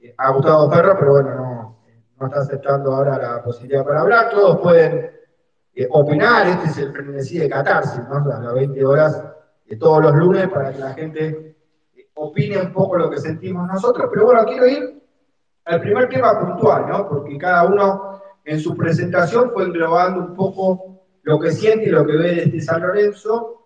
eh, 0.00 0.14
a 0.16 0.30
Gustavo 0.30 0.70
Ferro, 0.70 0.96
pero 0.98 1.12
bueno, 1.12 1.78
no, 2.18 2.26
está 2.26 2.40
aceptando 2.40 2.94
ahora 2.94 3.18
la 3.18 3.42
posibilidad 3.42 3.84
para 3.84 4.00
hablar, 4.00 4.30
todos 4.30 4.60
pueden 4.60 5.10
eh, 5.74 5.86
opinar, 5.90 6.46
este 6.46 6.68
es 6.68 6.78
el 6.78 6.92
frenesí 6.92 7.38
de 7.38 7.48
catarsis, 7.48 8.00
¿no? 8.08 8.16
A 8.32 8.40
las 8.40 8.54
20 8.54 8.84
horas 8.84 9.22
de 9.66 9.76
todos 9.76 10.02
los 10.02 10.14
lunes 10.14 10.48
para 10.48 10.72
que 10.72 10.78
la 10.78 10.94
gente 10.94 11.56
opine 12.14 12.60
un 12.60 12.72
poco 12.72 12.96
lo 12.96 13.10
que 13.10 13.18
sentimos 13.18 13.66
nosotros, 13.66 14.08
pero 14.12 14.26
bueno, 14.26 14.44
quiero 14.44 14.66
ir 14.66 15.02
al 15.64 15.80
primer 15.80 16.08
tema 16.08 16.38
puntual, 16.38 16.86
¿no? 16.88 17.08
Porque 17.08 17.36
cada 17.38 17.64
uno 17.64 18.22
en 18.44 18.60
su 18.60 18.76
presentación 18.76 19.50
fue 19.52 19.64
englobando 19.64 20.20
un 20.20 20.34
poco 20.34 21.02
lo 21.22 21.38
que 21.38 21.52
siente 21.52 21.86
y 21.86 21.90
lo 21.90 22.06
que 22.06 22.16
ve 22.16 22.34
desde 22.34 22.60
San 22.60 22.82
Lorenzo, 22.82 23.63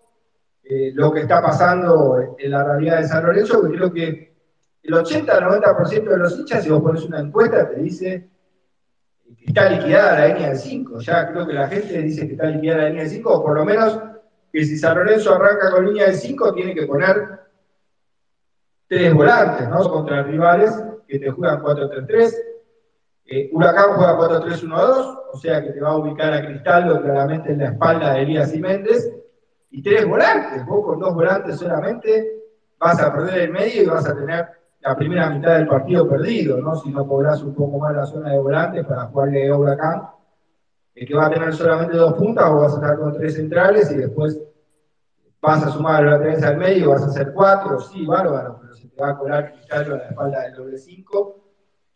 eh, 0.69 0.91
lo 0.93 1.11
que 1.11 1.21
está 1.21 1.41
pasando 1.41 2.35
en 2.37 2.51
la 2.51 2.63
realidad 2.63 2.99
de 2.99 3.07
San 3.07 3.25
Lorenzo, 3.25 3.59
porque 3.59 3.75
creo 3.75 3.91
que 3.91 4.35
el 4.83 4.93
80-90% 4.93 6.03
de 6.03 6.17
los 6.17 6.39
hinchas, 6.39 6.63
si 6.63 6.69
vos 6.69 6.81
pones 6.81 7.03
una 7.03 7.19
encuesta, 7.19 7.67
te 7.67 7.81
dice 7.81 8.29
que 9.35 9.45
está 9.45 9.67
liquidada 9.69 10.19
la 10.19 10.27
línea 10.27 10.49
de 10.49 10.55
5. 10.55 10.99
Ya 10.99 11.31
creo 11.31 11.47
que 11.47 11.53
la 11.53 11.67
gente 11.67 12.01
dice 12.03 12.27
que 12.27 12.33
está 12.33 12.45
liquidada 12.45 12.83
la 12.83 12.89
línea 12.89 13.03
de 13.03 13.09
5, 13.09 13.33
o 13.33 13.43
por 13.43 13.55
lo 13.55 13.65
menos 13.65 13.99
que 14.53 14.63
si 14.63 14.77
San 14.77 14.95
Lorenzo 14.95 15.33
arranca 15.33 15.71
con 15.71 15.85
línea 15.85 16.05
de 16.05 16.13
5, 16.13 16.53
tiene 16.53 16.75
que 16.75 16.85
poner 16.85 17.39
tres 18.87 19.13
volantes, 19.13 19.67
¿no? 19.69 19.89
Contra 19.89 20.23
rivales 20.23 20.71
que 21.07 21.19
te 21.19 21.31
juegan 21.31 21.61
4-3-3 21.61 22.49
eh, 23.31 23.49
Huracán 23.53 23.93
juega 23.93 24.17
4-3-1-2, 24.17 25.19
o 25.33 25.37
sea 25.37 25.63
que 25.63 25.71
te 25.71 25.79
va 25.79 25.89
a 25.89 25.97
ubicar 25.97 26.33
a 26.33 26.43
Cristaldo 26.43 26.99
claramente 26.99 27.51
en 27.51 27.59
la 27.59 27.69
espalda 27.69 28.13
de 28.13 28.21
Elías 28.23 28.53
y 28.55 28.59
Méndez, 28.59 29.13
y 29.71 29.81
tres 29.81 30.07
volantes. 30.07 30.65
Vos 30.65 30.85
con 30.85 30.99
dos 30.99 31.13
volantes 31.13 31.57
solamente 31.57 32.39
vas 32.79 33.01
a 33.01 33.13
perder 33.13 33.41
el 33.41 33.51
medio 33.51 33.83
y 33.83 33.85
vas 33.85 34.07
a 34.07 34.15
tener 34.15 34.47
la 34.81 34.95
primera 34.95 35.29
mitad 35.29 35.55
del 35.55 35.67
partido 35.67 36.07
perdido, 36.07 36.57
¿no? 36.57 36.75
Si 36.75 36.89
no 36.89 37.05
cobrás 37.05 37.41
un 37.43 37.53
poco 37.53 37.79
más 37.79 37.95
la 37.95 38.05
zona 38.05 38.31
de 38.31 38.39
volantes 38.39 38.85
para 38.85 39.05
jugarle 39.05 39.49
a 39.49 39.57
Huracán, 39.57 40.09
el 40.95 41.07
que 41.07 41.15
va 41.15 41.27
a 41.27 41.29
tener 41.29 41.53
solamente 41.53 41.97
dos 41.97 42.13
puntas, 42.13 42.49
o 42.49 42.55
vas 42.57 42.73
a 42.73 42.75
estar 42.75 42.97
con 42.97 43.13
tres 43.13 43.35
centrales 43.35 43.91
y 43.91 43.97
después 43.97 44.41
vas 45.41 45.65
a 45.65 45.69
sumar 45.69 46.03
la 46.03 46.11
laterales 46.11 46.43
al 46.43 46.57
medio, 46.57 46.89
vas 46.89 47.03
a 47.03 47.07
hacer 47.07 47.33
cuatro, 47.33 47.79
sí, 47.79 48.05
bárbaro, 48.05 48.57
pero 48.61 48.73
se 48.75 48.87
te 48.87 49.01
va 49.01 49.09
a 49.11 49.17
colar 49.17 49.51
Cristaldo 49.53 49.95
a 49.95 49.97
la 49.97 50.07
espalda 50.07 50.41
del 50.41 50.53
doble 50.53 50.77
cinco 50.77 51.39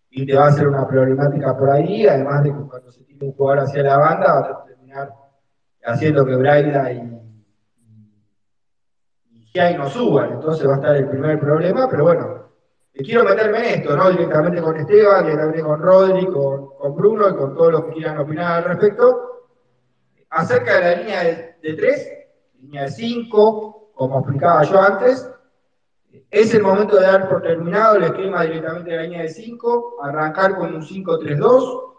y 0.10 0.26
te 0.26 0.36
va 0.36 0.46
a 0.46 0.50
hacer 0.50 0.68
una 0.68 0.88
problemática 0.88 1.58
por 1.58 1.70
ahí, 1.70 2.08
además 2.08 2.44
de 2.44 2.54
que 2.54 2.62
cuando 2.62 2.92
se 2.92 3.04
tiene 3.04 3.26
un 3.26 3.34
jugador 3.34 3.64
hacia 3.64 3.84
la 3.84 3.98
banda 3.98 4.34
vas 4.34 4.50
a 4.50 4.64
terminar 4.64 5.14
haciendo 5.84 6.26
que 6.26 6.36
Braila 6.36 6.92
y, 6.94 7.23
y, 9.54 9.78
no 9.78 9.90
suban, 9.90 10.34
entonces 10.34 10.68
va 10.68 10.74
a 10.74 10.76
estar 10.78 10.96
el 10.96 11.08
primer 11.08 11.40
problema, 11.40 11.88
pero 11.90 12.04
bueno, 12.04 12.50
quiero 12.94 13.24
meterme 13.24 13.60
en 13.60 13.80
esto, 13.82 13.96
¿no? 13.96 14.10
Directamente 14.10 14.62
con 14.62 14.78
Esteban, 14.78 15.26
directamente 15.26 15.62
con 15.62 15.82
Rodri, 15.82 16.26
con, 16.26 16.96
Bruno 16.96 17.30
y 17.30 17.36
con 17.36 17.56
todos 17.56 17.72
los 17.72 17.86
que 17.86 17.92
quieran 17.94 18.18
opinar 18.18 18.58
al 18.58 18.64
respecto, 18.64 19.48
acerca 20.30 20.76
de 20.76 20.82
la 20.82 20.96
línea 20.96 21.24
de, 21.24 21.56
de 21.62 21.74
3, 21.74 22.12
línea 22.62 22.84
de 22.84 22.92
5, 22.92 23.92
como 23.94 24.20
explicaba 24.20 24.64
yo 24.64 24.82
antes, 24.82 25.30
es 26.30 26.54
el 26.54 26.64
momento 26.64 26.96
de 26.96 27.04
dar 27.04 27.30
por 27.30 27.42
terminado 27.42 27.96
el 27.96 28.04
esquema 28.04 28.44
directamente 28.44 28.90
de 28.90 28.98
la 28.98 29.04
línea 29.04 29.22
de 29.22 29.30
5, 29.30 29.98
arrancar 30.02 30.56
con 30.56 30.74
un 30.74 30.82
5-3-2. 30.82 31.94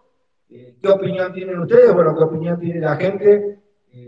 Eh, 0.50 0.76
¿Qué 0.80 0.88
opinión 0.88 1.32
tienen 1.32 1.58
ustedes? 1.58 1.92
Bueno, 1.92 2.16
¿qué 2.16 2.24
opinión 2.24 2.58
tiene 2.58 2.80
la 2.80 2.96
gente 2.96 3.63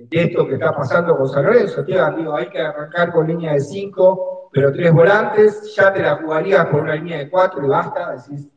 de 0.08 0.22
esto 0.22 0.46
que 0.46 0.54
está 0.54 0.74
pasando 0.74 1.16
con 1.16 1.28
San 1.28 1.44
Lorenzo? 1.44 1.82
Digo, 1.82 2.34
hay 2.34 2.48
que 2.48 2.60
arrancar 2.60 3.12
con 3.12 3.26
línea 3.26 3.52
de 3.52 3.60
5, 3.60 4.50
pero 4.52 4.72
tres 4.72 4.92
volantes, 4.92 5.74
ya 5.74 5.92
te 5.92 6.02
la 6.02 6.16
jugarías 6.16 6.66
por 6.66 6.82
una 6.82 6.94
línea 6.94 7.18
de 7.18 7.30
4 7.30 7.64
y 7.64 7.68
basta, 7.68 8.16
decís 8.16 8.48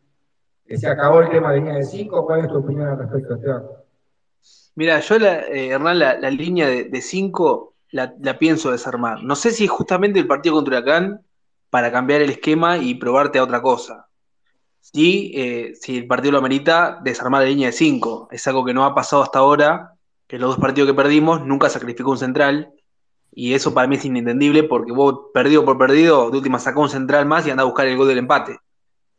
que 0.65 0.77
se 0.77 0.87
acabó 0.87 1.21
el 1.21 1.29
tema 1.29 1.51
de 1.51 1.57
línea 1.57 1.75
de 1.75 1.83
5. 1.83 2.25
¿Cuál 2.25 2.41
es 2.41 2.47
tu 2.47 2.57
opinión 2.57 2.87
al 2.87 2.99
respecto, 2.99 3.35
Esteban? 3.35 3.63
Mira, 4.75 4.99
yo, 4.99 5.15
eh, 5.15 5.69
Hernán, 5.69 5.97
la, 5.97 6.29
línea 6.29 6.67
de 6.67 7.01
5 7.01 7.69
la, 7.91 8.37
pienso 8.37 8.71
desarmar. 8.71 9.23
No 9.23 9.35
sé 9.35 9.51
si 9.51 9.67
justamente 9.67 10.19
el 10.19 10.27
partido 10.27 10.55
contra 10.55 10.77
Huracán 10.77 11.25
para 11.69 11.91
cambiar 11.91 12.21
el 12.21 12.29
esquema 12.29 12.77
y 12.77 12.95
probarte 12.95 13.39
a 13.39 13.43
otra 13.43 13.61
cosa. 13.61 14.07
Sí, 14.79 15.31
eh, 15.35 15.73
si 15.75 15.97
el 15.97 16.07
partido 16.07 16.33
lo 16.33 16.37
amerita, 16.37 16.99
desarmar 17.03 17.41
la 17.41 17.49
línea 17.49 17.67
de 17.67 17.73
5. 17.73 18.29
Es 18.31 18.47
algo 18.47 18.63
que 18.65 18.73
no 18.73 18.85
ha 18.85 18.95
pasado 18.95 19.23
hasta 19.23 19.39
ahora, 19.39 19.93
que 20.29 20.37
los 20.37 20.51
dos 20.51 20.59
partidos 20.59 20.87
que 20.87 20.93
perdimos 20.93 21.43
nunca 21.43 21.69
sacrificó 21.69 22.11
un 22.11 22.17
central. 22.17 22.71
Y 23.33 23.55
eso 23.55 23.73
para 23.73 23.87
mí 23.87 23.95
es 23.95 24.05
inentendible 24.05 24.63
porque 24.63 24.91
vos, 24.91 25.31
perdido 25.33 25.65
por 25.65 25.77
perdido, 25.77 26.29
de 26.29 26.37
última 26.37 26.59
sacó 26.59 26.81
un 26.81 26.89
central 26.89 27.25
más 27.25 27.45
y 27.45 27.51
anda 27.51 27.63
a 27.63 27.65
buscar 27.65 27.87
el 27.87 27.97
gol 27.97 28.07
del 28.07 28.19
empate. 28.19 28.59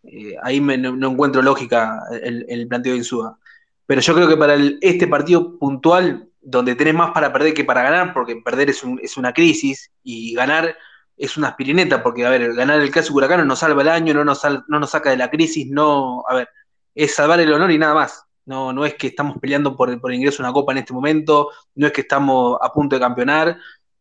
Eh, 0.04 0.36
ahí 0.42 0.60
no, 0.60 1.10
encuentro 1.10 1.42
lógica 1.42 2.00
el, 2.22 2.46
el, 2.48 2.68
planteo 2.68 2.92
de 2.92 2.98
Insúa. 2.98 3.38
Pero 3.86 4.00
yo 4.00 4.14
creo 4.14 4.28
que 4.28 4.36
para 4.36 4.54
este 4.80 5.08
partido 5.08 5.58
puntual, 5.58 6.28
donde 6.40 6.76
tenés 6.76 6.94
más 6.94 7.10
para 7.10 7.32
perder 7.32 7.54
que 7.54 7.64
para 7.64 7.82
ganar, 7.82 8.14
porque 8.14 8.36
perder 8.36 8.70
es, 8.70 8.82
es 9.02 9.16
una 9.16 9.32
crisis 9.32 9.90
y 10.04 10.34
ganar 10.34 10.76
es 11.16 11.36
una 11.36 11.48
aspirineta, 11.48 12.02
porque, 12.02 12.24
a 12.24 12.30
ver, 12.30 12.54
ganar 12.54 12.80
el 12.80 12.90
Clásico 12.90 13.18
Huracán 13.18 13.40
no 13.40 13.44
nos 13.44 13.58
salva 13.58 13.82
el 13.82 13.88
año, 13.88 14.14
no 14.14 14.24
nos, 14.24 14.42
no 14.68 14.80
nos 14.80 14.90
saca 14.90 15.10
de 15.10 15.18
la 15.18 15.28
crisis, 15.28 15.66
no, 15.68 16.24
a 16.26 16.34
ver, 16.34 16.48
es 16.94 17.14
salvar 17.14 17.40
el 17.40 17.52
honor 17.52 17.70
y 17.70 17.78
nada 17.78 17.94
más. 17.94 18.24
No, 18.50 18.72
no 18.72 18.84
es 18.84 18.96
que 18.96 19.06
estamos 19.06 19.38
peleando 19.38 19.76
por, 19.76 20.00
por 20.00 20.12
ingreso 20.12 20.42
a 20.42 20.46
una 20.46 20.52
copa 20.52 20.72
en 20.72 20.78
este 20.78 20.92
momento, 20.92 21.50
no 21.76 21.86
es 21.86 21.92
que 21.92 22.00
estamos 22.00 22.58
a 22.60 22.72
punto 22.72 22.96
de 22.96 23.00
campeonar. 23.00 23.56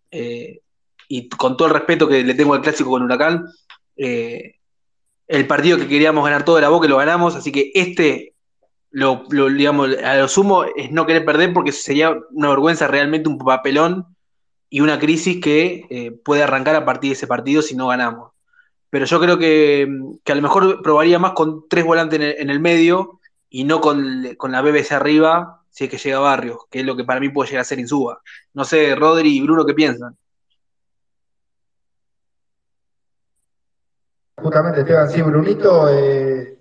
Eh, 0.09 0.61
y 1.07 1.29
con 1.29 1.55
todo 1.55 1.67
el 1.67 1.75
respeto 1.75 2.07
que 2.07 2.23
le 2.23 2.33
tengo 2.33 2.55
al 2.55 2.61
clásico 2.63 2.89
con 2.89 3.03
Huracán, 3.03 3.45
eh, 3.95 4.55
el 5.27 5.45
partido 5.45 5.77
que 5.77 5.87
queríamos 5.87 6.23
ganar 6.23 6.45
todo 6.45 6.57
era 6.57 6.69
Boca 6.69 6.87
lo 6.87 6.97
ganamos, 6.97 7.35
así 7.35 7.51
que 7.51 7.71
este, 7.75 8.33
lo, 8.89 9.27
digamos, 9.29 9.95
a 10.03 10.15
lo 10.15 10.27
sumo 10.27 10.63
es 10.63 10.91
no 10.91 11.05
querer 11.05 11.25
perder 11.25 11.53
porque 11.53 11.71
sería 11.71 12.17
una 12.31 12.49
vergüenza 12.49 12.87
realmente 12.87 13.29
un 13.29 13.37
papelón 13.37 14.15
y 14.67 14.79
una 14.81 14.97
crisis 14.97 15.39
que 15.39 15.85
eh, 15.91 16.11
puede 16.25 16.41
arrancar 16.41 16.75
a 16.75 16.85
partir 16.85 17.11
de 17.11 17.13
ese 17.13 17.27
partido 17.27 17.61
si 17.61 17.75
no 17.75 17.89
ganamos. 17.89 18.31
Pero 18.89 19.05
yo 19.05 19.19
creo 19.19 19.37
que, 19.37 19.87
a 20.25 20.35
lo 20.35 20.41
mejor 20.41 20.81
probaría 20.81 21.19
más 21.19 21.33
con 21.33 21.69
tres 21.69 21.85
volantes 21.85 22.35
en 22.39 22.49
el 22.49 22.59
medio 22.59 23.18
y 23.49 23.63
no 23.63 23.81
con, 23.81 24.23
la 24.23 24.61
BBC 24.61 24.91
arriba 24.93 25.63
si 25.69 25.85
es 25.85 25.89
que 25.89 25.97
llega 25.97 26.17
a 26.17 26.21
Barrios, 26.21 26.65
que 26.69 26.79
es 26.79 26.85
lo 26.85 26.95
que 26.95 27.03
para 27.03 27.19
mí 27.19 27.29
puede 27.29 27.49
llegar 27.49 27.61
a 27.61 27.65
ser 27.65 27.79
Insúa. 27.79 28.21
No 28.53 28.63
sé, 28.63 28.95
Rodri 28.95 29.37
y 29.37 29.41
Bruno, 29.41 29.65
¿qué 29.65 29.73
piensan? 29.73 30.17
Justamente, 34.37 34.81
Esteban, 34.81 35.09
sí, 35.09 35.21
Brunito, 35.21 35.87
eh, 35.89 36.59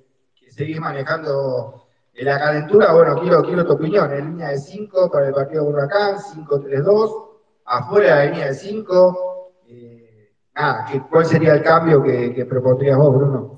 seguís 0.50 0.80
manejando 0.80 1.88
la 2.14 2.38
calentura, 2.38 2.92
bueno, 2.92 3.18
quiero, 3.20 3.42
quiero 3.42 3.64
tu 3.64 3.74
opinión, 3.74 4.12
en 4.12 4.30
línea 4.30 4.48
de 4.48 4.58
5 4.58 5.10
para 5.10 5.28
el 5.28 5.34
partido 5.34 5.64
de 5.64 5.70
Huracán, 5.70 6.18
5-3-2, 6.18 7.28
afuera 7.64 8.16
de 8.16 8.30
línea 8.30 8.46
de 8.48 8.54
5, 8.54 9.52
eh, 9.68 10.32
nada, 10.54 10.86
¿cuál 11.08 11.24
sería 11.24 11.54
el 11.54 11.62
cambio 11.62 12.02
que 12.02 12.44
propondrías 12.46 12.98
vos, 12.98 13.16
Bruno? 13.16 13.57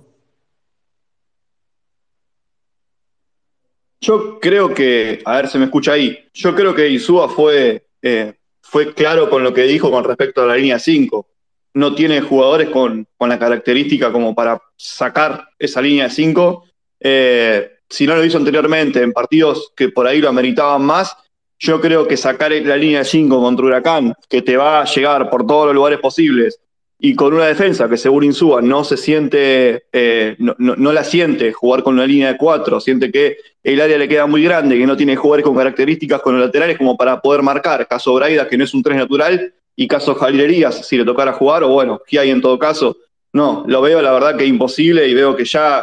Yo 4.00 4.40
creo 4.40 4.72
que, 4.72 5.20
a 5.24 5.36
ver, 5.36 5.48
se 5.48 5.58
me 5.58 5.66
escucha 5.66 5.92
ahí, 5.92 6.18
yo 6.32 6.54
creo 6.54 6.74
que 6.74 6.88
Isúa 6.88 7.28
fue, 7.28 7.86
eh, 8.00 8.34
fue 8.62 8.94
claro 8.94 9.28
con 9.28 9.44
lo 9.44 9.52
que 9.52 9.64
dijo 9.64 9.90
con 9.90 10.04
respecto 10.04 10.42
a 10.42 10.46
la 10.46 10.56
línea 10.56 10.78
5. 10.78 11.26
No 11.74 11.94
tiene 11.94 12.22
jugadores 12.22 12.70
con, 12.70 13.06
la 13.18 13.38
característica 13.38 14.10
como 14.10 14.34
para 14.34 14.60
sacar 14.76 15.48
esa 15.58 15.82
línea 15.82 16.08
5. 16.08 16.64
Eh, 17.00 17.70
si 17.88 18.06
no 18.06 18.16
lo 18.16 18.24
hizo 18.24 18.38
anteriormente 18.38 19.02
en 19.02 19.12
partidos 19.12 19.72
que 19.76 19.90
por 19.90 20.06
ahí 20.06 20.20
lo 20.20 20.30
ameritaban 20.30 20.82
más, 20.82 21.14
yo 21.58 21.78
creo 21.80 22.08
que 22.08 22.16
sacar 22.16 22.52
la 22.52 22.76
línea 22.76 23.04
5 23.04 23.38
contra 23.38 23.66
Huracán, 23.66 24.14
que 24.30 24.40
te 24.40 24.56
va 24.56 24.80
a 24.80 24.84
llegar 24.86 25.28
por 25.28 25.46
todos 25.46 25.66
los 25.66 25.74
lugares 25.74 25.98
posibles, 25.98 26.58
y 27.02 27.14
con 27.14 27.32
una 27.32 27.46
defensa 27.46 27.88
que 27.88 27.96
según 27.96 28.24
Insúa 28.24 28.60
no 28.60 28.84
se 28.84 28.98
siente, 28.98 29.86
eh, 29.90 30.36
no, 30.38 30.92
la 30.92 31.02
siente 31.02 31.50
jugar 31.50 31.82
con 31.82 31.94
una 31.94 32.06
línea 32.06 32.32
de 32.32 32.36
cuatro, 32.36 32.78
siente 32.78 33.10
que 33.10 33.38
el 33.62 33.80
área 33.80 33.96
le 33.96 34.06
queda 34.06 34.26
muy 34.26 34.44
grande, 34.44 34.76
que 34.76 34.86
no 34.86 34.98
tiene 34.98 35.16
jugadores 35.16 35.46
con 35.46 35.56
características 35.56 36.20
con 36.20 36.36
los 36.36 36.44
laterales 36.44 36.76
como 36.76 36.98
para 36.98 37.22
poder 37.22 37.42
marcar. 37.42 37.88
Caso 37.88 38.12
Braida, 38.14 38.46
que 38.46 38.58
no 38.58 38.64
es 38.64 38.74
un 38.74 38.82
tres 38.82 38.98
natural, 38.98 39.54
y 39.74 39.88
caso 39.88 40.14
Jalilerías, 40.14 40.86
si 40.86 40.98
le 40.98 41.06
tocara 41.06 41.32
jugar, 41.32 41.64
o 41.64 41.68
bueno, 41.68 42.02
¿qué 42.06 42.18
hay 42.18 42.28
en 42.28 42.42
todo 42.42 42.58
caso? 42.58 42.98
No, 43.32 43.64
lo 43.66 43.80
veo 43.80 44.02
la 44.02 44.12
verdad 44.12 44.36
que 44.36 44.44
imposible 44.44 45.08
y 45.08 45.14
veo 45.14 45.34
que 45.34 45.46
ya, 45.46 45.82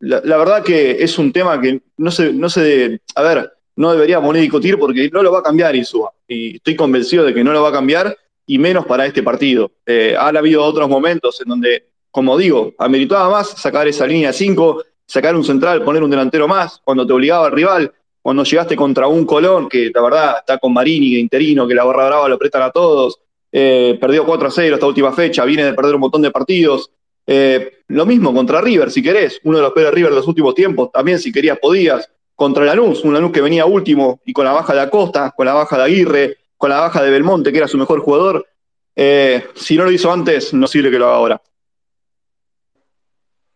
la, 0.00 0.36
verdad 0.36 0.64
que 0.64 0.96
es 0.98 1.16
un 1.16 1.32
tema 1.32 1.60
que 1.60 1.80
no 1.96 2.10
se, 2.10 2.32
no 2.32 2.48
se, 2.48 3.00
a 3.14 3.22
ver, 3.22 3.52
no 3.76 3.92
deberíamos 3.92 4.34
ni 4.34 4.40
discutir 4.40 4.78
porque 4.78 5.10
no 5.12 5.22
lo 5.22 5.30
va 5.30 5.40
a 5.40 5.44
cambiar 5.44 5.76
Insúa, 5.76 6.10
y 6.26 6.56
estoy 6.56 6.74
convencido 6.74 7.22
de 7.22 7.32
que 7.32 7.44
no 7.44 7.52
lo 7.52 7.62
va 7.62 7.68
a 7.68 7.72
cambiar 7.72 8.16
y 8.46 8.58
menos 8.58 8.86
para 8.86 9.06
este 9.06 9.22
partido. 9.22 9.72
Eh, 9.84 10.16
han 10.18 10.36
habido 10.36 10.62
otros 10.62 10.88
momentos 10.88 11.40
en 11.40 11.48
donde, 11.48 11.86
como 12.10 12.38
digo, 12.38 12.74
ameritaba 12.78 13.28
más 13.28 13.50
sacar 13.50 13.88
esa 13.88 14.06
línea 14.06 14.32
5, 14.32 14.82
sacar 15.04 15.34
un 15.34 15.44
central, 15.44 15.82
poner 15.82 16.02
un 16.02 16.10
delantero 16.10 16.46
más, 16.46 16.80
cuando 16.84 17.06
te 17.06 17.12
obligaba 17.12 17.46
al 17.46 17.52
rival, 17.52 17.92
cuando 18.22 18.44
llegaste 18.44 18.76
contra 18.76 19.06
un 19.06 19.24
Colón, 19.24 19.68
que 19.68 19.90
la 19.94 20.02
verdad 20.02 20.36
está 20.38 20.58
con 20.58 20.72
Marini, 20.72 21.16
interino, 21.16 21.66
que 21.66 21.74
la 21.74 21.84
barra 21.84 22.06
brava 22.06 22.28
lo 22.28 22.38
prestan 22.38 22.62
a 22.62 22.70
todos, 22.70 23.20
eh, 23.52 23.96
perdió 24.00 24.24
4 24.24 24.48
a 24.48 24.50
0 24.50 24.74
esta 24.74 24.86
última 24.86 25.12
fecha, 25.12 25.44
viene 25.44 25.64
de 25.64 25.74
perder 25.74 25.94
un 25.94 26.00
montón 26.00 26.22
de 26.22 26.30
partidos. 26.30 26.90
Eh, 27.26 27.82
lo 27.88 28.04
mismo 28.04 28.34
contra 28.34 28.60
River, 28.60 28.90
si 28.90 29.02
querés, 29.02 29.40
uno 29.44 29.58
de 29.58 29.62
los 29.62 29.72
peores 29.72 29.94
River 29.94 30.10
de 30.10 30.16
los 30.16 30.28
últimos 30.28 30.54
tiempos, 30.54 30.90
también 30.92 31.18
si 31.18 31.32
querías 31.32 31.58
podías. 31.58 32.10
Contra 32.34 32.66
Lanús, 32.66 33.02
un 33.02 33.14
Lanús 33.14 33.32
que 33.32 33.40
venía 33.40 33.64
último 33.64 34.20
y 34.26 34.34
con 34.34 34.44
la 34.44 34.52
baja 34.52 34.74
de 34.74 34.80
Acosta, 34.80 35.32
con 35.34 35.46
la 35.46 35.54
baja 35.54 35.78
de 35.78 35.84
Aguirre, 35.84 36.36
con 36.56 36.70
la 36.70 36.80
baja 36.80 37.02
de 37.02 37.10
Belmonte, 37.10 37.52
que 37.52 37.58
era 37.58 37.68
su 37.68 37.78
mejor 37.78 38.00
jugador. 38.00 38.46
Eh, 38.94 39.44
si 39.54 39.76
no 39.76 39.84
lo 39.84 39.90
hizo 39.90 40.10
antes, 40.10 40.54
no 40.54 40.66
sirve 40.66 40.90
que 40.90 40.98
lo 40.98 41.06
haga 41.06 41.16
ahora. 41.16 41.42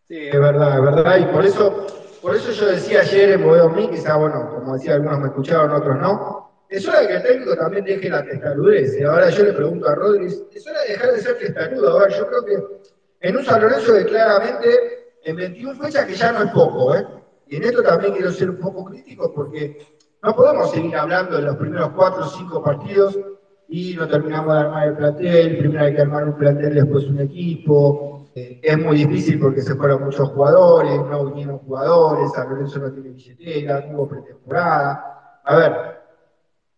Sí, 0.07 0.27
es 0.27 0.39
verdad, 0.39 0.77
es 0.77 0.83
verdad. 0.83 1.17
Y 1.19 1.25
por 1.33 1.45
eso, 1.45 1.87
por 2.21 2.35
eso 2.35 2.51
yo 2.51 2.67
decía 2.67 3.01
ayer 3.01 3.31
en 3.31 3.75
Mí, 3.75 3.89
quizá, 3.89 4.17
bueno, 4.17 4.49
como 4.53 4.75
decía, 4.75 4.95
algunos 4.95 5.19
me 5.19 5.27
escucharon, 5.27 5.71
otros 5.71 5.97
no. 5.97 6.65
Es 6.69 6.87
hora 6.87 7.01
de 7.01 7.07
que 7.07 7.13
el 7.15 7.23
técnico 7.23 7.55
también 7.57 7.83
deje 7.83 8.09
la 8.09 8.23
testarudez. 8.23 8.97
Y 8.99 9.03
ahora 9.03 9.29
yo 9.29 9.43
le 9.43 9.53
pregunto 9.53 9.89
a 9.89 9.95
Rodríguez, 9.95 10.43
es 10.53 10.67
hora 10.67 10.81
de 10.81 10.89
dejar 10.89 11.11
de 11.11 11.21
ser 11.21 11.37
testarudo. 11.37 11.89
Ahora 11.89 12.09
yo 12.09 12.27
creo 12.27 12.45
que 12.45 13.27
en 13.27 13.37
un 13.37 13.43
San 13.43 13.61
Lorenzo 13.61 13.93
que 13.93 14.05
claramente 14.05 14.69
en 15.23 15.35
21 15.35 15.83
fechas 15.83 16.05
que 16.05 16.15
ya 16.15 16.31
no 16.31 16.43
es 16.43 16.51
poco, 16.51 16.95
¿eh? 16.95 17.05
Y 17.47 17.57
en 17.57 17.63
esto 17.63 17.83
también 17.83 18.13
quiero 18.13 18.31
ser 18.31 18.49
un 18.49 18.57
poco 18.57 18.85
crítico 18.85 19.33
porque 19.33 19.77
no 20.23 20.35
podemos 20.35 20.71
seguir 20.71 20.95
hablando 20.95 21.37
de 21.37 21.43
los 21.43 21.55
primeros 21.55 21.89
cuatro 21.95 22.25
o 22.25 22.29
cinco 22.29 22.63
partidos 22.63 23.17
y 23.67 23.95
no 23.95 24.07
terminamos 24.07 24.53
de 24.53 24.59
armar 24.59 24.87
el 24.89 24.95
plantel, 24.95 25.57
primero 25.57 25.83
hay 25.83 25.95
que 25.95 26.01
armar 26.01 26.25
un 26.25 26.37
plantel, 26.37 26.75
después 26.75 27.05
un 27.05 27.21
equipo. 27.21 28.29
Eh, 28.35 28.59
es 28.61 28.77
muy 28.77 28.97
difícil 28.97 29.39
porque 29.39 29.61
se 29.61 29.75
fueron 29.75 30.03
muchos 30.03 30.29
jugadores, 30.29 30.99
no 31.09 31.25
vinieron 31.25 31.59
jugadores, 31.59 32.31
San 32.33 32.49
Lorenzo 32.49 32.79
no 32.79 32.91
tiene 32.91 33.09
billetera, 33.09 33.85
no 33.87 33.97
hubo 33.97 34.09
pretemporada. 34.09 35.41
A 35.43 35.55
ver, 35.55 36.01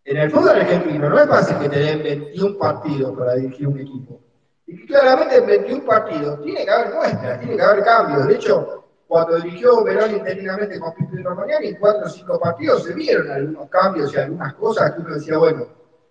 en 0.04 0.16
el 0.16 0.30
fútbol 0.30 0.50
argentino 0.50 1.08
no 1.08 1.18
es 1.18 1.28
fácil 1.28 1.58
que 1.58 1.68
te 1.68 1.78
den 1.78 2.02
21 2.02 2.58
partidos 2.58 3.16
para 3.16 3.34
dirigir 3.34 3.68
un 3.68 3.80
equipo. 3.80 4.20
Y 4.66 4.86
claramente 4.86 5.36
en 5.36 5.46
21 5.46 5.84
partidos 5.84 6.42
tiene 6.42 6.64
que 6.64 6.70
haber 6.70 6.94
muestras, 6.94 7.40
tiene 7.40 7.56
que 7.56 7.62
haber 7.62 7.84
cambios. 7.84 8.26
De 8.26 8.34
hecho, 8.34 8.83
cuando 9.06 9.36
dirigió 9.36 9.84
Verón 9.84 10.12
interinamente 10.12 10.80
con 10.80 10.94
Pipe 10.94 11.22
Romagnani, 11.22 11.68
en 11.68 11.76
cuatro 11.76 12.06
o 12.06 12.08
cinco 12.08 12.38
partidos 12.38 12.84
se 12.84 12.94
vieron 12.94 13.30
algunos 13.30 13.68
cambios 13.68 14.12
y 14.14 14.16
algunas 14.18 14.54
cosas 14.54 14.92
que 14.92 15.00
uno 15.00 15.14
decía, 15.14 15.38
bueno, 15.38 15.66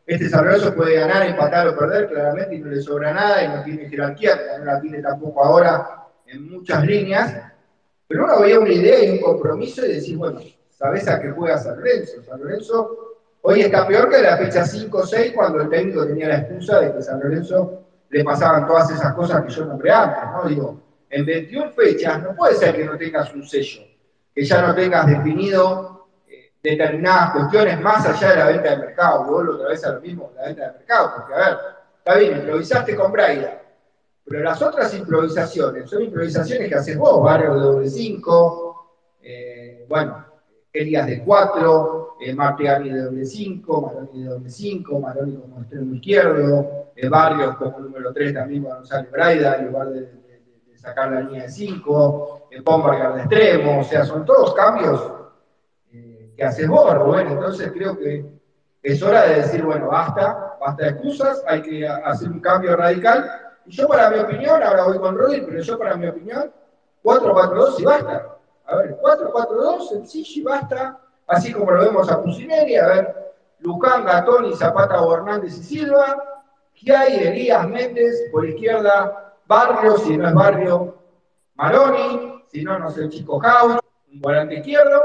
este 0.05 0.29
San 0.29 0.45
Lorenzo 0.45 0.75
puede 0.75 0.95
ganar, 0.95 1.25
empatar 1.25 1.67
o 1.67 1.77
perder 1.77 2.09
claramente 2.09 2.55
y 2.55 2.59
no 2.59 2.67
le 2.67 2.81
sobra 2.81 3.13
nada 3.13 3.43
y 3.43 3.47
no 3.47 3.63
tiene 3.63 3.89
jerarquía, 3.89 4.39
no 4.59 4.65
la 4.65 4.81
tiene 4.81 5.01
tampoco 5.01 5.43
ahora 5.43 6.07
en 6.27 6.49
muchas 6.49 6.85
líneas, 6.85 7.35
pero 8.07 8.25
uno 8.25 8.39
veía 8.41 8.59
una 8.59 8.71
idea 8.71 9.03
y 9.03 9.11
un 9.11 9.21
compromiso 9.21 9.85
y 9.85 9.93
decir, 9.93 10.17
bueno, 10.17 10.41
¿sabes 10.69 11.07
a 11.07 11.19
qué 11.19 11.31
juega 11.31 11.57
San 11.57 11.77
Lorenzo? 11.77 12.21
San 12.23 12.39
Lorenzo 12.39 13.17
hoy 13.41 13.61
está 13.61 13.87
peor 13.87 14.09
que 14.09 14.21
la 14.21 14.37
fecha 14.37 14.65
5 14.65 14.97
o 14.97 15.05
6 15.05 15.33
cuando 15.33 15.61
el 15.61 15.69
técnico 15.69 16.05
tenía 16.05 16.27
la 16.27 16.37
excusa 16.39 16.79
de 16.79 16.93
que 16.93 17.01
San 17.01 17.19
Lorenzo 17.19 17.83
le 18.09 18.23
pasaban 18.23 18.67
todas 18.67 18.91
esas 18.91 19.13
cosas 19.13 19.43
que 19.43 19.51
yo 19.51 19.65
nombré 19.65 19.91
antes, 19.91 20.23
¿no? 20.31 20.47
Digo, 20.47 20.82
en 21.13 21.25
21 21.25 21.71
fechas 21.71 22.23
no 22.23 22.35
puede 22.35 22.55
ser 22.55 22.75
que 22.75 22.85
no 22.85 22.97
tengas 22.97 23.33
un 23.33 23.47
sello, 23.47 23.83
que 24.33 24.43
ya 24.43 24.65
no 24.65 24.73
tengas 24.73 25.05
definido 25.05 26.07
eh, 26.27 26.53
determinadas 26.61 27.33
cuestiones 27.33 27.79
más 27.81 28.05
allá 28.07 28.29
de 28.31 28.35
la 28.35 28.45
venta 28.47 28.71
de 28.71 28.77
mercado. 28.77 29.25
Vuelvo 29.25 29.53
otra 29.53 29.69
vez 29.69 29.85
a 29.85 29.93
lo 29.93 30.01
mismo, 30.01 30.31
la 30.35 30.47
venta 30.47 30.67
de 30.67 30.77
mercado, 30.79 31.13
porque 31.15 31.33
a 31.33 31.37
ver, 31.37 31.57
está 31.99 32.15
bien, 32.15 32.37
improvisaste 32.39 32.95
con 32.95 33.11
Braida, 33.11 33.61
pero 34.25 34.43
las 34.43 34.61
otras 34.61 34.91
improvisaciones 34.95 35.87
son 35.87 36.01
improvisaciones 36.01 36.67
que 36.67 36.75
haces 36.75 36.97
vos, 36.97 37.23
barrio 37.23 37.53
de 37.53 37.59
doble 37.59 37.89
5, 37.89 38.91
eh, 39.21 39.85
bueno, 39.87 40.25
Elías 40.71 41.05
de 41.05 41.23
4, 41.23 42.15
eh, 42.21 42.33
Martegani 42.33 42.89
de 42.89 43.01
doble 43.01 43.25
5, 43.25 43.81
Maroni 43.81 44.23
de 44.23 44.29
doble 44.29 44.49
5, 44.49 44.99
Maroni 44.99 45.35
como 45.35 45.59
extremo 45.61 45.93
izquierdo, 45.93 46.91
eh, 46.95 47.07
Barrios 47.07 47.55
como 47.57 47.79
número 47.79 48.11
3 48.11 48.33
también 48.33 48.63
cuando 48.63 48.83
sale 48.83 49.09
Braida 49.11 49.57
en 49.57 49.67
lugar 49.67 49.89
de 49.89 50.22
sacar 50.83 51.11
la 51.11 51.21
línea 51.21 51.43
de 51.43 51.49
5, 51.49 52.47
el 52.51 52.63
marcar 52.63 53.15
de 53.15 53.21
extremo, 53.21 53.79
o 53.79 53.83
sea, 53.83 54.03
son 54.03 54.25
todos 54.25 54.53
cambios 54.53 55.11
eh, 55.93 56.33
que 56.35 56.43
haces 56.43 56.67
vos, 56.67 56.93
Rubén. 56.93 57.27
Entonces 57.27 57.71
creo 57.71 57.97
que 57.97 58.25
es 58.81 59.01
hora 59.01 59.23
de 59.23 59.35
decir, 59.35 59.63
bueno, 59.63 59.87
basta, 59.87 60.57
basta 60.59 60.83
de 60.83 60.89
excusas, 60.89 61.41
hay 61.47 61.61
que 61.61 61.87
hacer 61.87 62.29
un 62.29 62.41
cambio 62.41 62.75
radical. 62.75 63.31
Y 63.65 63.71
yo 63.71 63.87
para 63.87 64.09
mi 64.09 64.19
opinión, 64.19 64.61
ahora 64.61 64.83
voy 64.83 64.99
con 64.99 65.17
Rodri, 65.17 65.41
pero 65.47 65.61
yo 65.61 65.79
para 65.79 65.95
mi 65.95 66.07
opinión, 66.07 66.51
4-4-2 67.01 67.79
y 67.79 67.85
basta. 67.85 68.37
A 68.65 68.75
ver, 68.75 68.97
4-4-2, 69.01 69.89
sencillo 69.89 70.41
y 70.41 70.43
basta, 70.43 70.99
así 71.27 71.53
como 71.53 71.71
lo 71.71 71.81
vemos 71.81 72.11
a 72.11 72.21
Pusineri, 72.21 72.75
a 72.75 72.87
ver, 72.87 73.33
Lucán, 73.59 74.05
Gatoni, 74.05 74.53
Zapata, 74.55 74.99
Hernández 75.13 75.57
y 75.57 75.63
Silva, 75.63 76.21
hay 76.91 77.15
Elías, 77.15 77.67
Méndez, 77.67 78.29
por 78.31 78.45
izquierda, 78.45 79.22
Barrio, 79.47 79.97
si 79.97 80.17
no 80.17 80.27
es 80.27 80.33
Barrio, 80.33 80.95
Maroni, 81.55 82.43
si 82.47 82.63
no, 82.63 82.79
no 82.79 82.89
sé, 82.89 83.09
Chico 83.09 83.39
House, 83.39 83.79
un 84.11 84.21
volante 84.21 84.55
izquierdo, 84.55 85.03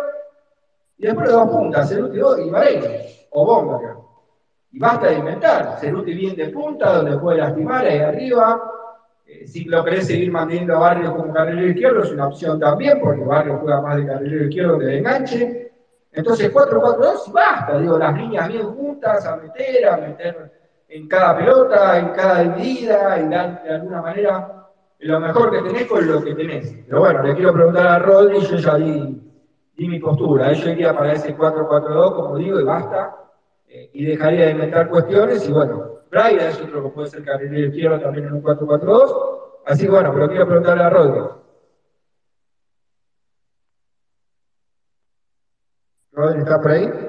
y 0.96 1.07
después 1.07 1.31
dos 1.31 1.48
puntas, 1.48 1.88
Ceruti 1.88 2.18
y 2.18 2.51
Varela, 2.51 2.90
o 3.31 3.44
Bomba, 3.44 3.81
Y 4.70 4.79
basta 4.79 5.09
de 5.09 5.14
inventar, 5.14 5.79
Ceruti 5.81 6.14
bien 6.14 6.37
de 6.37 6.48
punta, 6.48 6.96
donde 6.96 7.18
puede 7.18 7.38
lastimar 7.38 7.85
ahí 7.85 7.98
arriba, 7.98 8.74
Eh, 9.31 9.46
si 9.46 9.64
lo 9.64 9.85
querés 9.85 10.07
seguir 10.07 10.33
manteniendo 10.33 10.74
a 10.74 10.79
Barrios 10.79 11.14
como 11.14 11.35
carrilero 11.35 11.68
izquierdo, 11.68 12.03
es 12.03 12.11
una 12.12 12.29
opción 12.29 12.59
también, 12.59 12.98
porque 12.98 13.22
Barrios 13.22 13.61
juega 13.61 13.83
más 13.83 13.96
de 13.98 14.07
carrilero 14.07 14.44
izquierdo 14.44 14.79
que 14.79 14.87
de 14.87 14.98
enganche. 14.98 15.72
Entonces 16.11 16.51
4-4-2 16.51 17.29
y 17.29 17.33
basta, 17.33 17.79
digo, 17.79 17.98
las 17.98 18.16
líneas 18.16 18.48
bien 18.48 18.66
juntas, 18.72 19.27
a 19.27 19.37
meter, 19.37 19.87
a 19.87 19.96
meter 19.98 20.58
en 20.88 21.07
cada 21.07 21.37
pelota, 21.37 21.98
en 21.98 22.09
cada 22.09 22.42
dividida, 22.44 23.18
dar 23.29 23.62
de 23.62 23.70
alguna 23.70 24.03
manera 24.03 24.68
lo 25.01 25.20
mejor 25.20 25.51
que 25.51 25.62
tenés 25.62 25.87
con 25.87 26.07
lo 26.07 26.24
que 26.24 26.35
tenés. 26.35 26.74
Pero 26.87 27.01
bueno, 27.01 27.22
le 27.22 27.35
quiero 27.35 27.53
preguntar 27.53 27.87
a 27.87 27.98
Rodri, 27.98 28.40
yo 28.40 28.57
ya 28.57 28.74
di, 28.77 29.22
mi 29.77 30.01
postura, 30.01 30.53
yo 30.53 30.70
iría 30.70 30.96
para 30.96 31.12
ese 31.12 31.37
4-4-2, 31.37 32.14
como 32.14 32.37
digo, 32.37 32.59
y 32.61 32.64
basta, 32.64 33.14
eh, 33.68 33.90
y 33.92 34.07
dejaría 34.07 34.46
de 34.46 34.51
inventar 34.53 34.88
cuestiones, 34.88 35.48
y 35.48 35.53
bueno, 35.53 36.01
Braida 36.11 36.48
es 36.48 36.61
otro 36.61 36.83
que 36.83 36.88
puede 36.88 37.09
ser 37.09 37.24
carrilero 37.24 37.68
izquierdo 37.68 38.01
también 38.01 38.27
en 38.27 38.33
un 38.33 38.42
4-4-2, 38.42 39.38
así 39.66 39.85
que 39.85 39.90
bueno, 39.90 40.12
pero 40.12 40.29
quiero 40.29 40.46
preguntarle 40.46 40.83
a 40.83 40.90
Rodri. 40.90 41.20
Rodri, 46.12 46.40
¿está 46.40 46.61
por 46.61 46.70
ahí? 46.72 47.08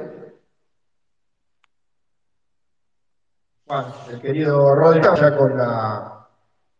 Bueno, 3.69 3.93
el 4.11 4.19
querido 4.19 4.73
Rodri 4.73 4.99
ya 4.99 5.37
con 5.37 5.55
la, 5.55 6.27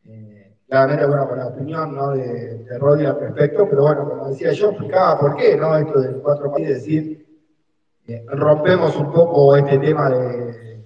eh, 0.07 0.57
claramente, 0.67 1.05
bueno, 1.05 1.29
con 1.29 1.37
la 1.37 1.45
opinión 1.45 1.95
¿no? 1.95 2.09
de, 2.13 2.63
de 2.63 2.79
Rodri 2.79 3.05
al 3.05 3.19
respecto, 3.19 3.67
pero 3.69 3.83
bueno, 3.83 4.09
como 4.09 4.29
decía 4.29 4.53
yo, 4.53 4.71
explicaba 4.71 5.19
por 5.19 5.35
qué, 5.35 5.55
¿no? 5.55 5.77
Esto 5.77 6.01
del 6.01 6.15
4 6.15 6.57
es 6.57 6.67
decir, 6.67 7.27
eh, 8.07 8.25
rompemos 8.29 8.95
un 8.95 9.13
poco 9.13 9.55
este 9.55 9.77
tema 9.77 10.09
de, 10.09 10.83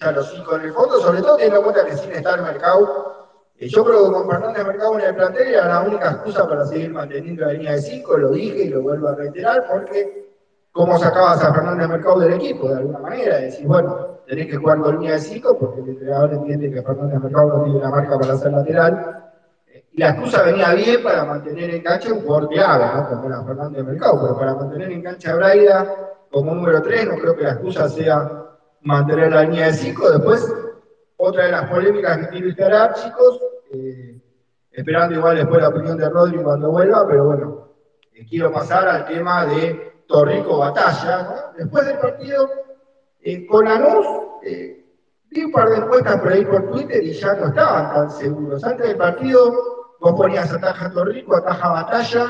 ya 0.00 0.10
los 0.12 0.30
cinco 0.30 0.56
en 0.56 0.62
el 0.62 0.72
fondo, 0.72 0.98
sobre 1.00 1.20
todo 1.20 1.36
teniendo 1.36 1.58
en 1.58 1.64
cuenta 1.64 1.84
que 1.84 1.98
sin 1.98 2.12
estar 2.12 2.40
Mercado, 2.40 3.28
eh, 3.58 3.68
yo 3.68 3.84
creo 3.84 4.06
que 4.06 4.12
con 4.12 4.30
Fernández 4.30 4.66
Mercado 4.66 4.98
en 4.98 5.04
el 5.04 5.14
plantel 5.16 5.48
era 5.48 5.68
la 5.68 5.80
única 5.82 6.12
excusa 6.12 6.48
para 6.48 6.64
seguir 6.64 6.90
manteniendo 6.92 7.44
la 7.44 7.52
línea 7.52 7.72
de 7.72 7.82
5, 7.82 8.16
lo 8.16 8.30
dije 8.30 8.62
y 8.62 8.68
lo 8.70 8.80
vuelvo 8.80 9.08
a 9.08 9.14
reiterar, 9.14 9.66
porque 9.70 10.30
cómo 10.72 10.98
sacabas 10.98 11.44
a 11.44 11.52
Fernández 11.52 11.88
Mercado 11.90 12.20
del 12.20 12.32
equipo, 12.32 12.70
de 12.70 12.78
alguna 12.78 13.00
manera, 13.00 13.36
decir, 13.36 13.66
bueno, 13.66 14.15
tenés 14.26 14.46
que 14.48 14.56
jugar 14.56 14.78
con 14.80 14.94
línea 14.96 15.12
de 15.12 15.20
5 15.20 15.58
porque 15.58 15.80
el 15.80 15.88
entrenador 15.90 16.32
entiende 16.34 16.70
que 16.70 16.82
Fernández 16.82 17.20
Mercado 17.20 17.48
no 17.48 17.64
tiene 17.64 17.78
una 17.78 17.90
marca 17.90 18.18
para 18.18 18.34
hacer 18.34 18.52
lateral. 18.52 19.22
Y 19.92 20.00
la 20.00 20.10
excusa 20.10 20.42
venía 20.42 20.74
bien 20.74 21.02
para 21.02 21.24
mantener 21.24 21.70
en 21.70 21.82
cancha 21.82 22.12
un 22.12 22.20
jugador 22.20 22.48
clave, 22.48 22.84
¿no? 22.94 23.08
como 23.08 23.26
era 23.26 23.44
Fernández 23.44 23.84
Mercado, 23.84 24.20
pero 24.22 24.38
para 24.38 24.54
mantener 24.54 24.92
en 24.92 25.02
cancha 25.02 25.32
a 25.32 25.36
Braida 25.36 25.94
como 26.30 26.54
número 26.54 26.82
3, 26.82 27.08
no 27.08 27.14
creo 27.16 27.36
que 27.36 27.42
la 27.42 27.52
excusa 27.52 27.88
sea 27.88 28.46
mantener 28.82 29.32
la 29.32 29.42
línea 29.42 29.66
de 29.66 29.72
5. 29.72 30.10
Después, 30.10 30.54
otra 31.16 31.44
de 31.44 31.52
las 31.52 31.70
polémicas 31.70 32.18
que 32.18 32.28
quiero 32.28 32.48
instalar, 32.48 32.94
chicos, 32.94 33.40
eh, 33.72 34.20
esperando 34.70 35.14
igual 35.14 35.36
después 35.36 35.62
la 35.62 35.68
opinión 35.68 35.96
de 35.96 36.10
Rodri 36.10 36.38
cuando 36.38 36.70
vuelva, 36.70 37.06
pero 37.06 37.24
bueno, 37.24 37.68
eh, 38.12 38.26
quiero 38.28 38.52
pasar 38.52 38.86
al 38.88 39.06
tema 39.06 39.46
de 39.46 40.02
Torrico 40.06 40.58
Batalla. 40.58 41.22
¿no? 41.22 41.56
Después 41.56 41.86
del 41.86 41.98
partido, 41.98 42.48
eh, 43.28 43.44
con 43.44 43.64
Lanús, 43.64 44.06
eh, 44.44 44.86
vi 45.30 45.42
un 45.42 45.50
par 45.50 45.68
de 45.68 45.78
encuestas 45.78 46.20
por 46.20 46.32
ahí 46.32 46.44
por 46.44 46.70
Twitter 46.70 47.02
y 47.02 47.12
ya 47.12 47.34
no 47.34 47.48
estaban 47.48 47.92
tan 47.92 48.10
seguros. 48.12 48.62
Antes 48.62 48.86
del 48.86 48.96
partido, 48.96 49.52
vos 49.98 50.12
ponías 50.12 50.52
ataja 50.52 50.92
Torrico, 50.92 51.34
ataja 51.34 51.68
Batalla, 51.70 52.28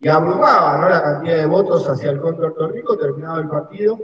y 0.00 0.08
abrumaba 0.08 0.78
¿no? 0.78 0.88
la 0.88 1.00
cantidad 1.00 1.36
de 1.36 1.46
votos 1.46 1.88
hacia 1.88 2.10
el 2.10 2.20
contra 2.20 2.52
Torrico, 2.52 2.98
terminado 2.98 3.42
el 3.42 3.48
partido. 3.48 3.96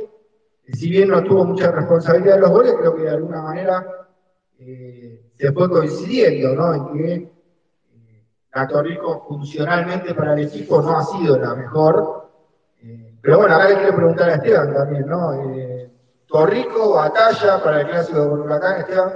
Eh, 0.67 0.77
si 0.77 0.89
bien 0.89 1.09
no 1.09 1.25
tuvo 1.25 1.45
mucha 1.45 1.73
responsabilidad 1.73 2.37
de 2.37 2.41
los 2.43 2.51
goles, 2.51 2.75
creo 2.79 2.95
que 2.95 3.03
de 3.03 3.11
alguna 3.11 3.43
manera 3.43 3.85
se 4.57 5.53
fue 5.53 5.69
coincidiendo 5.69 6.55
¿no? 6.55 6.75
en 6.75 6.97
que 6.97 7.33
la 8.55 8.69
Torrico 8.69 9.25
funcionalmente 9.27 10.15
para 10.15 10.35
el 10.35 10.47
equipo 10.47 10.81
no 10.81 10.97
ha 10.97 11.03
sido 11.03 11.37
la 11.41 11.57
mejor. 11.57 12.31
pero 13.21 13.39
bueno, 13.39 13.57
acá 13.57 13.69
le 13.69 13.79
quiero 13.79 13.97
preguntar 13.97 14.31
a 14.31 14.35
Esteban 14.37 14.73
también, 14.73 15.07
¿no? 15.09 15.68
Torrico, 16.29 16.95
batalla 16.95 17.63
para 17.63 17.81
el 17.81 17.89
clásico 17.89 18.21
de 18.21 18.27
Huracán, 18.27 18.81
Esteban. 18.81 19.13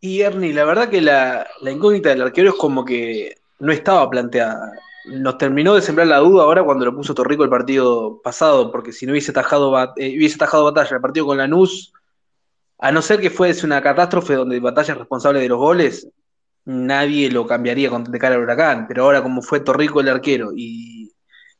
Y 0.00 0.20
Ernie, 0.20 0.52
la 0.52 0.64
verdad 0.64 0.88
que 0.88 1.00
la, 1.00 1.46
incógnita 1.62 2.10
del 2.10 2.22
arquero 2.22 2.50
es 2.50 2.54
como 2.54 2.84
que 2.84 3.34
no 3.58 3.72
estaba 3.72 4.08
planteada. 4.08 4.72
Nos 5.06 5.38
terminó 5.38 5.74
de 5.74 5.82
sembrar 5.82 6.06
la 6.06 6.18
duda 6.18 6.44
ahora 6.44 6.62
cuando 6.62 6.84
lo 6.84 6.94
puso 6.94 7.14
Torrico 7.14 7.42
el 7.42 7.50
partido 7.50 8.20
pasado, 8.22 8.70
porque 8.70 8.92
si 8.92 9.06
no 9.06 9.12
hubiese 9.12 9.32
tajado, 9.32 9.76
eh, 9.96 10.16
hubiese 10.16 10.38
tajado 10.38 10.64
batalla 10.64 10.96
el 10.96 11.02
partido 11.02 11.26
con 11.26 11.38
Lanús, 11.38 11.92
a 12.78 12.92
no 12.92 13.02
ser 13.02 13.20
que 13.20 13.30
fuese 13.30 13.66
una 13.66 13.82
catástrofe 13.82 14.34
donde 14.34 14.60
batalla 14.60 14.92
es 14.92 14.98
responsable 14.98 15.40
de 15.40 15.48
los 15.48 15.58
goles, 15.58 16.08
nadie 16.64 17.30
lo 17.30 17.46
cambiaría 17.46 17.90
con, 17.90 18.04
de 18.04 18.18
cara 18.20 18.36
al 18.36 18.42
huracán. 18.42 18.86
Pero 18.86 19.04
ahora, 19.04 19.22
como 19.22 19.42
fue 19.42 19.60
Torrico 19.60 20.00
el 20.00 20.08
arquero 20.08 20.52
y 20.54 20.97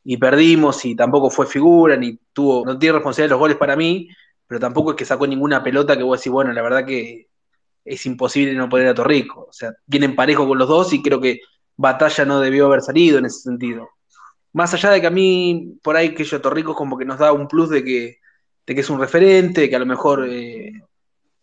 y 0.03 0.17
perdimos 0.17 0.85
y 0.85 0.95
tampoco 0.95 1.29
fue 1.29 1.45
figura, 1.45 1.95
ni 1.95 2.17
tuvo, 2.33 2.65
no 2.65 2.77
tiene 2.77 2.93
responsabilidad 2.93 3.29
de 3.29 3.31
los 3.31 3.39
goles 3.39 3.57
para 3.57 3.75
mí, 3.75 4.09
pero 4.47 4.59
tampoco 4.59 4.91
es 4.91 4.97
que 4.97 5.05
sacó 5.05 5.27
ninguna 5.27 5.63
pelota 5.63 5.95
que 5.95 6.03
vos 6.03 6.19
decís, 6.19 6.31
bueno, 6.31 6.51
la 6.53 6.61
verdad 6.61 6.85
que 6.85 7.27
es 7.85 8.05
imposible 8.05 8.53
no 8.53 8.69
poner 8.69 8.87
a 8.87 8.93
Torrico. 8.95 9.47
O 9.49 9.53
sea, 9.53 9.73
vienen 9.85 10.15
parejo 10.15 10.47
con 10.47 10.57
los 10.57 10.67
dos 10.67 10.93
y 10.93 11.01
creo 11.01 11.21
que 11.21 11.41
Batalla 11.75 12.25
no 12.25 12.39
debió 12.39 12.65
haber 12.65 12.81
salido 12.81 13.19
en 13.19 13.25
ese 13.25 13.41
sentido. 13.41 13.89
Más 14.53 14.73
allá 14.73 14.89
de 14.91 15.01
que 15.01 15.07
a 15.07 15.11
mí, 15.11 15.77
por 15.83 15.95
ahí, 15.95 16.15
que 16.15 16.23
yo 16.23 16.41
Torrico 16.41 16.73
como 16.73 16.97
que 16.97 17.05
nos 17.05 17.19
da 17.19 17.31
un 17.31 17.47
plus 17.47 17.69
de 17.69 17.83
que, 17.83 18.17
de 18.65 18.75
que 18.75 18.81
es 18.81 18.89
un 18.89 18.99
referente, 18.99 19.69
que 19.69 19.75
a 19.75 19.79
lo 19.79 19.85
mejor 19.85 20.27
eh, 20.27 20.73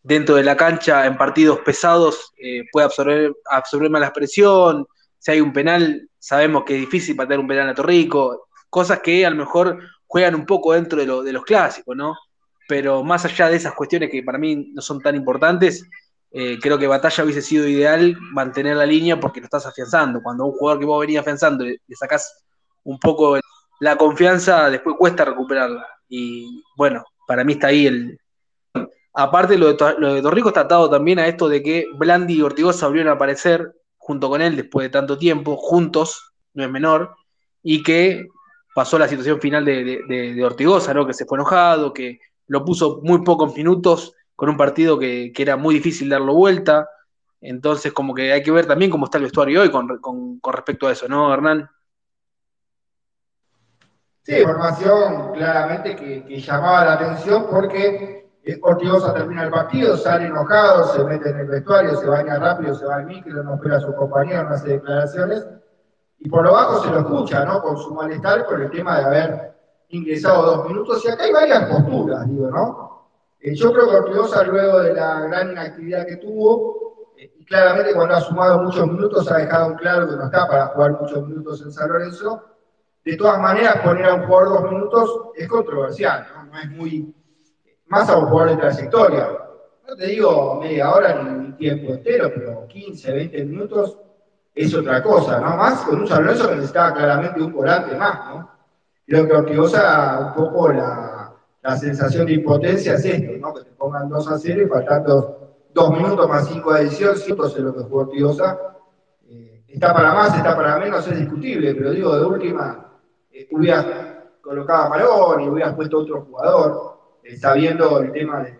dentro 0.02 0.34
de 0.34 0.42
la 0.42 0.56
cancha, 0.56 1.06
en 1.06 1.16
partidos 1.16 1.60
pesados, 1.60 2.32
eh, 2.38 2.64
puede 2.72 2.86
absorber, 2.86 3.34
absorber 3.50 3.90
más 3.90 4.00
la 4.00 4.12
presión. 4.12 4.86
Si 5.18 5.30
hay 5.30 5.40
un 5.40 5.52
penal, 5.52 6.08
sabemos 6.18 6.64
que 6.64 6.74
es 6.74 6.80
difícil 6.80 7.16
patear 7.16 7.38
un 7.38 7.46
penal 7.46 7.68
a 7.68 7.74
Torrico 7.74 8.45
cosas 8.76 9.00
que 9.00 9.24
a 9.24 9.30
lo 9.30 9.36
mejor 9.36 9.78
juegan 10.06 10.34
un 10.34 10.44
poco 10.44 10.74
dentro 10.74 10.98
de, 10.98 11.32
los 11.32 11.44
clásicos, 11.44 11.96
¿no? 11.96 12.14
Pero 12.68 13.02
más 13.02 13.24
allá 13.24 13.48
de 13.48 13.56
esas 13.56 13.72
cuestiones 13.72 14.10
que 14.10 14.22
para 14.22 14.36
mí 14.36 14.70
no 14.74 14.82
son 14.82 15.00
tan 15.00 15.16
importantes, 15.16 15.82
eh, 16.30 16.58
creo 16.60 16.76
que 16.76 16.86
Batalla 16.86 17.24
hubiese 17.24 17.40
sido 17.40 17.66
ideal 17.66 18.14
mantener 18.34 18.76
la 18.76 18.84
línea 18.84 19.18
porque 19.18 19.40
lo 19.40 19.46
estás 19.46 19.64
afianzando. 19.64 20.20
Cuando 20.22 20.44
un 20.44 20.52
jugador 20.52 20.78
que 20.78 20.84
vos 20.84 21.00
venías 21.00 21.22
afianzando 21.22 21.64
le, 21.64 21.78
sacás 21.94 22.44
un 22.84 22.98
poco 22.98 23.38
la 23.80 23.96
confianza, 23.96 24.68
después 24.68 24.94
cuesta 24.98 25.24
recuperarla. 25.24 25.86
Y 26.10 26.62
bueno, 26.76 27.02
para 27.26 27.44
mí 27.44 27.54
está 27.54 27.68
ahí 27.68 27.86
el. 27.86 28.20
Aparte, 29.14 29.56
lo 29.56 29.72
de, 29.72 29.94
lo 29.96 30.12
de 30.12 30.20
Torrico 30.20 30.48
está 30.48 30.60
atado 30.60 30.90
también 30.90 31.18
a 31.18 31.26
esto 31.26 31.48
de 31.48 31.62
que 31.62 31.86
Blandi 31.94 32.34
y 32.34 32.42
Ortigosa 32.42 32.88
volvieron 32.88 33.10
a 33.10 33.14
aparecer 33.14 33.72
junto 33.96 34.28
con 34.28 34.42
él 34.42 34.54
después 34.54 34.84
de 34.84 34.90
tanto 34.90 35.16
tiempo, 35.16 35.56
juntos, 35.56 36.34
no 36.52 36.62
es 36.62 36.70
menor, 36.70 37.16
y 37.62 37.82
que 37.82 38.28
pasó 38.76 38.98
la 38.98 39.08
situación 39.08 39.40
final 39.40 39.64
de, 39.64 40.42
Ortigosa, 40.44 40.92
¿no? 40.92 41.06
que 41.06 41.14
se 41.14 41.24
fue 41.24 41.38
enojado, 41.38 41.94
que 41.94 42.20
lo 42.46 42.62
puso 42.62 43.00
muy 43.02 43.24
pocos 43.24 43.56
minutos 43.56 44.12
con 44.34 44.50
un 44.50 44.58
partido 44.58 44.98
que, 44.98 45.32
era 45.34 45.56
muy 45.56 45.76
difícil 45.76 46.10
darlo 46.10 46.34
vuelta. 46.34 46.86
Entonces, 47.40 47.90
como 47.94 48.12
que 48.12 48.34
hay 48.34 48.42
que 48.42 48.50
ver 48.50 48.66
también 48.66 48.90
cómo 48.90 49.06
está 49.06 49.16
el 49.16 49.24
vestuario 49.24 49.62
hoy 49.62 49.70
con, 49.70 50.38
respecto 50.52 50.88
a 50.88 50.92
eso, 50.92 51.08
¿no, 51.08 51.32
Hernán? 51.32 51.70
Sí, 54.24 54.36
información 54.36 55.32
claramente 55.32 55.96
que, 55.96 56.38
llamaba 56.38 56.84
la 56.84 56.92
atención 56.92 57.46
porque 57.50 58.28
Ortigosa 58.60 59.14
termina 59.14 59.44
el 59.44 59.50
partido, 59.50 59.96
sale 59.96 60.26
enojado, 60.26 60.92
se 60.92 61.02
mete 61.02 61.30
en 61.30 61.38
el 61.38 61.46
vestuario, 61.46 61.96
se 61.96 62.06
baña 62.08 62.38
rápido, 62.38 62.74
se 62.74 62.84
va 62.84 62.96
al 62.96 63.06
micro, 63.06 63.42
no 63.42 63.54
espera 63.54 63.78
a 63.78 63.80
sus 63.80 63.94
compañeros, 63.94 64.50
no 64.50 64.54
hace 64.54 64.68
declaraciones 64.68 65.46
y 66.18 66.28
por 66.28 66.44
lo 66.44 66.52
bajo 66.52 66.82
se 66.82 66.90
lo 66.90 67.00
escucha, 67.00 67.44
¿no? 67.44 67.62
Con 67.62 67.76
su 67.76 67.94
malestar 67.94 68.46
por 68.46 68.60
el 68.60 68.70
tema 68.70 68.98
de 68.98 69.04
haber 69.04 69.54
ingresado 69.88 70.56
dos 70.56 70.68
minutos. 70.68 71.04
Y 71.04 71.08
acá 71.08 71.24
hay 71.24 71.32
varias 71.32 71.64
posturas, 71.70 72.28
digo, 72.28 72.50
¿no? 72.50 73.08
Eh, 73.40 73.54
yo 73.54 73.72
creo 73.72 73.88
que 73.88 73.96
Ortigosa, 73.96 74.42
luego 74.44 74.80
de 74.80 74.94
la 74.94 75.20
gran 75.20 75.52
inactividad 75.52 76.06
que 76.06 76.16
tuvo, 76.16 77.12
eh, 77.16 77.32
y 77.38 77.44
claramente 77.44 77.94
cuando 77.94 78.14
ha 78.14 78.20
sumado 78.20 78.62
muchos 78.62 78.86
minutos, 78.86 79.30
ha 79.30 79.38
dejado 79.38 79.72
en 79.72 79.76
claro 79.76 80.08
que 80.08 80.16
no 80.16 80.24
está 80.24 80.48
para 80.48 80.66
jugar 80.68 81.00
muchos 81.00 81.28
minutos 81.28 81.62
en 81.62 81.72
San 81.72 81.88
Lorenzo. 81.88 82.42
De 83.04 83.16
todas 83.16 83.40
maneras, 83.40 83.76
poner 83.84 84.06
a 84.06 84.14
un 84.14 84.26
jugador 84.26 84.62
dos 84.62 84.70
minutos 84.70 85.20
es 85.36 85.46
controversial, 85.46 86.26
¿no? 86.34 86.44
No 86.46 86.58
es 86.58 86.70
muy. 86.70 87.14
Más 87.86 88.08
a 88.08 88.16
un 88.16 88.26
jugador 88.26 88.50
de 88.50 88.56
trayectoria. 88.56 89.28
No 89.86 89.94
te 89.94 90.06
digo 90.06 90.58
media 90.60 90.92
hora 90.92 91.22
ni 91.22 91.52
tiempo 91.52 91.92
entero, 91.92 92.32
pero 92.34 92.66
15, 92.66 93.12
20 93.12 93.44
minutos 93.44 93.96
es 94.56 94.74
otra 94.74 95.02
cosa, 95.02 95.38
¿no? 95.38 95.54
Más 95.54 95.82
con 95.82 96.00
un 96.00 96.06
San 96.06 96.24
Lorenzo 96.24 96.48
que 96.48 96.54
necesitaba 96.54 96.94
claramente 96.94 97.42
un 97.42 97.52
volante 97.52 97.94
más, 97.94 98.26
¿no? 98.30 98.50
Creo 99.06 99.26
que 99.26 99.32
Ortigosa, 99.34 100.18
un 100.34 100.44
poco 100.44 100.72
la, 100.72 101.32
la, 101.62 101.76
sensación 101.76 102.26
de 102.26 102.32
impotencia 102.32 102.94
es 102.94 103.04
esto, 103.04 103.32
¿no? 103.38 103.52
Que 103.52 103.64
te 103.64 103.70
pongan 103.72 104.08
2 104.08 104.28
a 104.28 104.38
0 104.38 104.62
y 104.62 104.66
faltando 104.66 105.56
2 105.74 105.90
minutos 105.90 106.28
más 106.28 106.48
5 106.48 106.72
de 106.72 106.80
edición, 106.80 107.16
100 107.16 107.36
es 107.44 107.58
lo 107.58 107.74
que 107.74 107.82
jugó 107.82 108.00
Ortigosa. 108.00 108.58
Eh, 109.28 109.62
está 109.68 109.92
para 109.92 110.14
más, 110.14 110.34
está 110.34 110.56
para 110.56 110.78
menos, 110.78 111.06
es 111.06 111.18
discutible, 111.18 111.74
pero 111.74 111.90
digo, 111.90 112.16
de 112.16 112.24
última, 112.24 112.92
eh, 113.30 113.46
hubieras 113.50 113.86
colocado 114.40 114.84
a 114.84 114.88
Marón 114.88 115.42
y 115.42 115.48
hubieras 115.48 115.74
puesto 115.74 115.98
otro 115.98 116.22
jugador, 116.22 116.98
eh, 117.22 117.36
sabiendo 117.36 117.98
el 117.98 118.10
tema 118.10 118.40
de, 118.42 118.58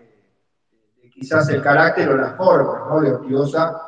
quizás 1.11 1.49
el 1.49 1.63
carácter 1.63 2.09
o 2.09 2.17
las 2.17 2.37
formas 2.37 2.87
¿no? 2.87 3.01
de 3.01 3.13
Ortigosa, 3.13 3.86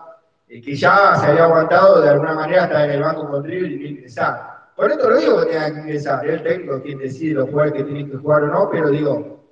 que 0.49 0.75
ya 0.75 1.15
se 1.15 1.27
había 1.27 1.43
aguantado 1.43 2.01
de 2.01 2.09
alguna 2.09 2.33
manera 2.33 2.63
estar 2.63 2.85
en 2.85 2.91
el 2.91 3.01
banco 3.01 3.29
con 3.29 3.43
River 3.43 3.71
y 3.71 3.87
ingresar. 3.87 4.71
Por 4.75 4.91
esto 4.91 5.09
lo 5.09 5.17
digo 5.17 5.39
que 5.41 5.45
tenga 5.47 5.73
que 5.73 5.79
ingresar, 5.81 6.25
el 6.25 6.41
técnico 6.41 6.81
quien 6.81 6.97
decide 6.97 7.35
los 7.35 7.49
jugadores 7.49 7.73
que 7.73 7.83
tienen 7.83 8.09
que 8.09 8.17
jugar 8.17 8.43
o 8.43 8.47
no, 8.47 8.69
pero 8.71 8.89
digo, 8.89 9.45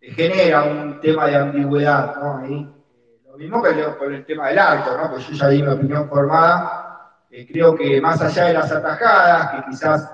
genera 0.00 0.64
un 0.64 1.00
tema 1.00 1.26
de 1.26 1.36
ambigüedad, 1.36 2.16
¿no? 2.16 2.38
Ahí, 2.38 2.68
eh, 2.96 3.20
lo 3.30 3.38
mismo 3.38 3.62
que 3.62 3.70
con 3.96 4.12
el 4.12 4.24
tema 4.26 4.48
del 4.48 4.58
alto, 4.58 4.96
¿no? 4.96 5.10
Pues 5.10 5.28
yo 5.28 5.34
ya 5.34 5.48
di 5.48 5.62
mi 5.62 5.68
opinión 5.68 6.08
formada, 6.08 7.12
creo 7.28 7.76
que 7.76 8.00
más 8.00 8.20
allá 8.20 8.46
de 8.46 8.54
las 8.54 8.72
atajadas, 8.72 9.50
que 9.52 9.70
quizás 9.70 10.10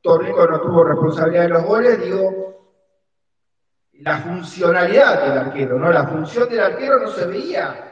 Torrico 0.00 0.46
no 0.46 0.60
tuvo 0.60 0.84
responsabilidad 0.84 1.42
de 1.42 1.48
los 1.48 1.64
goles, 1.64 2.00
digo, 2.00 2.46
la 3.94 4.18
funcionalidad 4.18 5.22
del 5.22 5.38
arquero, 5.38 5.76
¿no? 5.76 5.90
La 5.90 6.06
función 6.06 6.48
del 6.48 6.60
arquero 6.60 7.00
no 7.00 7.08
se 7.08 7.26
veía 7.26 7.85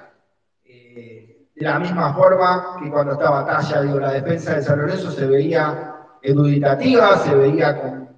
de 1.54 1.64
la 1.64 1.78
misma 1.78 2.12
forma 2.14 2.76
que 2.82 2.90
cuando 2.90 3.12
estaba 3.12 3.46
Talla, 3.46 3.82
digo, 3.82 4.00
la 4.00 4.12
defensa 4.12 4.54
de 4.54 4.62
San 4.62 4.78
Lorenzo 4.78 5.10
se 5.10 5.26
veía 5.26 5.94
eduditativa, 6.20 7.16
se 7.18 7.34
veía 7.34 7.80
con, 7.80 8.08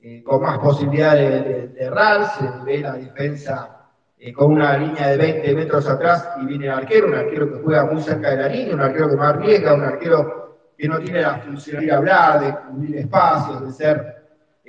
eh, 0.00 0.22
con 0.22 0.42
más 0.42 0.58
posibilidad 0.58 1.14
de, 1.14 1.74
errar, 1.76 2.26
se 2.38 2.48
ve 2.64 2.78
la 2.78 2.92
defensa 2.92 3.86
eh, 4.18 4.32
con 4.32 4.52
una 4.52 4.76
línea 4.76 5.08
de 5.08 5.16
20 5.16 5.54
metros 5.54 5.88
atrás 5.88 6.28
y 6.40 6.46
viene 6.46 6.66
el 6.66 6.72
arquero, 6.72 7.08
un 7.08 7.14
arquero 7.14 7.52
que 7.52 7.62
juega 7.62 7.84
muy 7.86 8.00
cerca 8.00 8.30
de 8.30 8.36
la 8.36 8.48
línea, 8.48 8.74
un 8.74 8.80
arquero 8.80 9.08
que 9.08 9.16
más 9.16 9.34
arriesga, 9.34 9.74
un 9.74 9.84
arquero 9.84 10.58
que 10.76 10.88
no 10.88 10.98
tiene 11.00 11.22
la 11.22 11.38
funcionalidad 11.38 11.92
de 11.92 11.96
hablar, 11.96 12.40
de 12.40 12.54
cubrir 12.54 12.96
espacios, 12.96 13.64
de 13.64 13.72
ser 13.72 14.18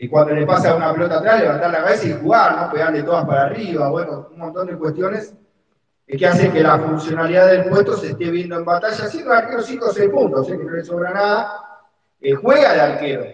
y 0.01 0.07
cuando 0.07 0.33
le 0.33 0.45
pasa 0.45 0.75
una 0.75 0.93
pelota 0.93 1.17
atrás, 1.17 1.41
levantar 1.41 1.71
la 1.71 1.79
cabeza 1.79 2.07
y 2.07 2.13
jugar, 2.13 2.55
¿no? 2.55 2.71
Pegarle 2.71 3.03
todas 3.03 3.25
para 3.25 3.43
arriba, 3.43 3.89
bueno, 3.89 4.29
un 4.31 4.39
montón 4.39 4.67
de 4.67 4.77
cuestiones 4.77 5.35
que 6.17 6.25
hacen 6.25 6.51
que 6.51 6.63
la 6.63 6.79
funcionalidad 6.79 7.47
del 7.47 7.65
puesto 7.65 7.95
se 7.95 8.11
esté 8.11 8.31
viendo 8.31 8.57
en 8.57 8.65
batalla, 8.65 9.07
siendo 9.07 9.31
arquero 9.31 9.61
5 9.61 9.85
o 9.85 9.93
6 9.93 10.09
puntos, 10.09 10.47
que 10.47 10.57
no 10.57 10.71
le 10.71 10.83
sobra 10.83 11.11
nada, 11.11 11.51
eh, 12.19 12.33
juega 12.33 12.73
el 12.73 12.79
arquero. 12.79 13.25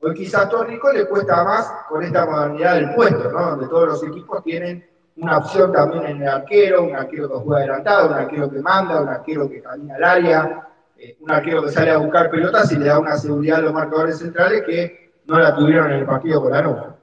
Hoy 0.00 0.14
quizás 0.14 0.46
a 0.46 0.48
Torrico 0.48 0.92
le 0.92 1.06
cuesta 1.06 1.44
más 1.44 1.72
con 1.88 2.02
esta 2.02 2.24
modalidad 2.24 2.74
del 2.74 2.94
puesto, 2.94 3.30
¿no? 3.30 3.50
Donde 3.50 3.66
todos 3.66 3.88
los 3.88 4.04
equipos 4.04 4.42
tienen 4.44 4.88
una 5.16 5.38
opción 5.38 5.72
también 5.72 6.04
en 6.06 6.22
el 6.22 6.28
arquero, 6.28 6.84
un 6.84 6.94
arquero 6.94 7.28
que 7.28 7.34
juega 7.36 7.58
adelantado, 7.58 8.08
un 8.08 8.14
arquero 8.14 8.50
que 8.50 8.58
manda, 8.60 9.00
un 9.00 9.08
arquero 9.08 9.48
que 9.48 9.60
camina 9.60 9.96
al 9.96 10.04
área, 10.04 10.68
eh, 10.96 11.16
un 11.20 11.30
arquero 11.30 11.62
que 11.62 11.70
sale 11.70 11.90
a 11.90 11.98
buscar 11.98 12.30
pelotas 12.30 12.70
y 12.72 12.78
le 12.78 12.86
da 12.86 12.98
una 12.98 13.16
seguridad 13.16 13.58
a 13.58 13.62
los 13.62 13.72
marcadores 13.72 14.18
centrales 14.18 14.62
que 14.62 15.12
no 15.26 15.38
la 15.38 15.54
tuvieron 15.54 15.90
en 15.90 15.98
el 16.00 16.06
partido 16.06 16.40
con 16.40 16.52
la 16.52 16.96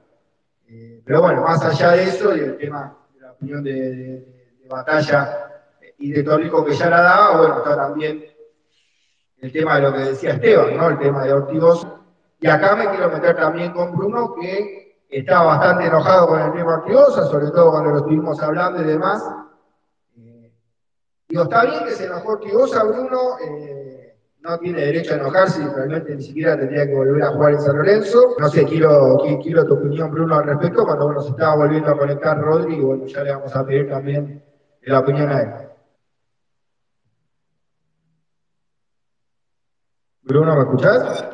eh, 0.68 1.02
pero 1.04 1.22
bueno, 1.22 1.42
más 1.42 1.62
allá 1.62 1.92
de 1.92 2.04
eso 2.04 2.34
y 2.34 2.40
el 2.40 2.56
tema 2.56 2.96
de 3.14 3.20
la 3.20 3.32
opinión 3.32 3.62
de, 3.62 4.39
batalla 4.70 5.50
y 5.98 6.12
de 6.12 6.22
Tólico 6.22 6.64
que 6.64 6.72
ya 6.72 6.88
la 6.88 7.02
daba, 7.02 7.36
bueno, 7.36 7.58
está 7.58 7.76
también 7.76 8.24
el 9.40 9.52
tema 9.52 9.76
de 9.76 9.82
lo 9.82 9.92
que 9.92 10.00
decía 10.00 10.32
Esteban, 10.32 10.76
¿no? 10.76 10.88
El 10.88 10.98
tema 10.98 11.24
de 11.24 11.32
Ortigoz. 11.32 11.86
Y 12.40 12.46
acá 12.46 12.74
me 12.76 12.88
quiero 12.88 13.10
meter 13.10 13.36
también 13.36 13.72
con 13.72 13.94
Bruno, 13.94 14.34
que 14.40 14.96
estaba 15.10 15.56
bastante 15.56 15.86
enojado 15.86 16.28
con 16.28 16.40
el 16.40 16.52
tema 16.52 16.74
Ortigosa, 16.74 17.24
sobre 17.26 17.50
todo 17.50 17.70
cuando 17.72 17.90
lo 17.90 17.98
estuvimos 17.98 18.40
hablando 18.42 18.82
y 18.82 18.84
demás. 18.86 19.22
Eh, 20.16 20.52
digo, 21.28 21.42
está 21.42 21.64
bien 21.64 21.84
que 21.84 21.90
se 21.90 22.06
enojó 22.06 22.30
Ortigosa, 22.30 22.84
Bruno. 22.84 23.36
Eh, 23.44 24.16
no 24.40 24.58
tiene 24.58 24.80
derecho 24.80 25.12
a 25.12 25.16
enojarse 25.18 25.62
y 25.62 25.66
realmente 25.66 26.16
ni 26.16 26.22
siquiera 26.22 26.58
tendría 26.58 26.86
que 26.86 26.94
volver 26.94 27.22
a 27.22 27.32
jugar 27.32 27.52
en 27.52 27.60
San 27.60 27.76
Lorenzo. 27.76 28.36
No 28.38 28.48
sé, 28.48 28.64
quiero, 28.64 29.18
quiero 29.42 29.66
tu 29.66 29.74
opinión, 29.74 30.10
Bruno, 30.10 30.36
al 30.36 30.44
respecto. 30.44 30.84
Cuando 30.86 31.20
se 31.20 31.30
estaba 31.30 31.56
volviendo 31.56 31.90
a 31.90 31.98
conectar 31.98 32.40
Rodri, 32.40 32.80
bueno, 32.80 33.04
ya 33.04 33.22
le 33.22 33.32
vamos 33.32 33.54
a 33.54 33.66
pedir 33.66 33.90
también 33.90 34.42
la 34.82 35.00
opinión 35.00 35.30
a 35.30 35.40
él. 35.40 35.48
Bruno, 40.22 40.54
¿me 40.54 40.62
escuchás? 40.62 41.24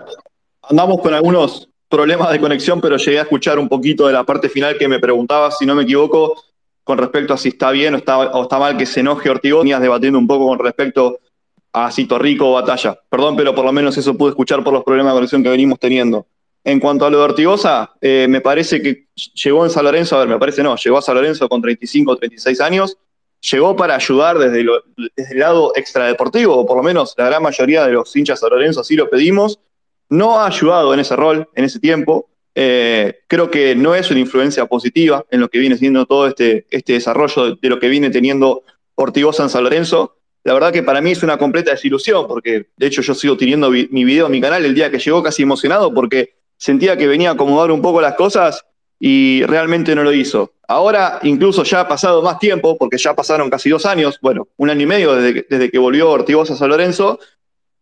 Andamos 0.63 1.01
con 1.01 1.15
algunos 1.15 1.69
problemas 1.89 2.33
de 2.33 2.41
conexión, 2.41 2.81
pero 2.81 2.97
llegué 2.97 3.19
a 3.19 3.23
escuchar 3.23 3.59
un 3.59 3.69
poquito 3.69 4.07
de 4.07 4.13
la 4.13 4.25
parte 4.25 4.49
final 4.49 4.77
que 4.79 4.89
me 4.89 4.99
preguntaba, 4.99 5.51
si 5.51 5.67
no 5.67 5.75
me 5.75 5.83
equivoco, 5.83 6.43
con 6.83 6.99
respecto 6.99 7.35
a 7.35 7.37
si 7.37 7.51
está 7.51 7.71
bien 7.71 7.95
o 7.95 7.99
está, 7.99 8.19
o 8.19 8.43
está 8.43 8.59
mal 8.59 8.77
que 8.77 8.87
se 8.87 9.01
enoje 9.01 9.29
Ortigosa. 9.29 9.63
Venías 9.63 9.81
debatiendo 9.81 10.19
un 10.19 10.27
poco 10.27 10.47
con 10.47 10.59
respecto 10.59 11.19
a 11.73 11.91
Cito 11.91 12.19
Rico 12.19 12.51
o 12.51 12.55
Batalla. 12.55 12.99
Perdón, 13.09 13.37
pero 13.37 13.55
por 13.55 13.65
lo 13.65 13.73
menos 13.73 13.97
eso 13.99 14.17
pude 14.17 14.31
escuchar 14.31 14.65
por 14.65 14.73
los 14.73 14.83
problemas 14.83 15.13
de 15.13 15.17
conexión 15.17 15.43
que 15.43 15.51
venimos 15.51 15.79
teniendo. 15.79 16.27
En 16.65 16.81
cuanto 16.81 17.05
a 17.05 17.11
lo 17.11 17.19
de 17.19 17.25
Ortigosa, 17.25 17.93
eh, 18.01 18.27
me 18.29 18.41
parece 18.41 18.83
que 18.83 19.09
llegó 19.35 19.65
en 19.65 19.71
San 19.71 19.85
Lorenzo, 19.85 20.17
a 20.17 20.21
ver, 20.21 20.29
me 20.29 20.39
parece 20.39 20.63
no, 20.63 20.75
llegó 20.77 20.99
a 20.99 21.03
San 21.03 21.15
Lorenzo 21.15 21.49
con 21.49 21.61
35 21.61 22.13
o 22.13 22.17
36 22.17 22.61
años, 22.61 22.99
llegó 23.51 23.77
para 23.77 23.97
ayudar 23.97 24.39
desde, 24.39 24.61
el 24.61 25.39
lado 25.39 25.73
extradeportivo, 25.75 26.57
o 26.57 26.67
por 26.67 26.77
lo 26.77 26.83
menos 26.83 27.15
la 27.17 27.27
gran 27.27 27.43
mayoría 27.43 27.87
de 27.87 27.93
los 27.93 28.15
hinchas 28.15 28.41
San 28.41 28.51
Lorenzo 28.51 28.81
así 28.81 28.97
lo 28.97 29.09
pedimos, 29.09 29.61
no 30.09 30.39
ha 30.39 30.47
ayudado 30.47 30.95
en 30.95 31.01
ese 31.01 31.17
rol, 31.17 31.49
en 31.55 31.65
ese 31.65 31.81
tiempo. 31.81 32.29
Eh, 32.55 33.21
creo 33.27 33.51
que 33.51 33.75
no 33.75 33.95
es 33.95 34.11
una 34.11 34.21
influencia 34.21 34.65
positiva 34.67 35.25
en 35.31 35.41
lo 35.41 35.49
que 35.49 35.59
viene 35.59 35.77
siendo 35.77 36.07
todo 36.07 36.27
este, 36.27 36.67
este 36.71 36.95
desarrollo 36.95 37.51
de, 37.51 37.59
de 37.61 37.69
lo 37.69 37.79
que 37.79 37.89
viene 37.89 38.11
teniendo 38.11 38.63
Ortigosa 38.95 39.43
en 39.43 39.51
San 39.51 39.65
Lorenzo 39.65 40.17
la 40.47 40.55
verdad 40.55 40.73
que 40.73 40.85
para 40.85 41.01
mí 41.01 41.11
es 41.11 41.25
una 41.25 41.39
completa 41.39 41.73
desilusión, 41.73 42.29
porque 42.29 42.69
de 42.77 42.87
hecho 42.87 43.03
yo 43.03 43.17
sigo 43.17 43.37
teniendo 43.37 43.69
mi 43.69 44.05
video 44.05 44.27
en 44.27 44.33
mi 44.33 44.41
canal 44.41 44.65
el 44.65 44.77
día 44.77 44.93
que 44.93 45.01
llegó 45.01 45.21
casi 45.21 45.43
emocionado 45.43 45.93
porque 45.93 46.37
sentía 46.57 46.97
que 46.97 47.09
venía 47.09 47.31
a 47.31 47.33
acomodar 47.33 47.73
un 47.73 47.83
poco 47.83 48.01
las 48.01 48.15
cosas 48.15 48.65
y 48.99 49.43
realmente 49.45 49.95
no 49.95 50.03
lo 50.03 50.13
hizo. 50.13 50.53
Ahora, 50.69 51.21
incluso 51.23 51.63
ya 51.63 51.81
ha 51.81 51.89
pasado 51.89 52.23
más 52.23 52.39
tiempo, 52.39 52.77
porque 52.77 52.99
ya 52.99 53.15
pasaron 53.15 53.51
casi 53.51 53.71
dos 53.71 53.87
años, 53.87 54.19
bueno, 54.21 54.49
un 54.57 54.71
año 54.71 54.83
y 54.83 54.87
medio 54.87 55.15
desde 55.15 55.35
que, 55.35 55.47
desde 55.49 55.71
que 55.71 55.79
volvió 55.79 56.11
Ortigosa 56.11 56.55
a 56.55 56.57
San 56.57 56.71
Lorenzo, 56.71 57.19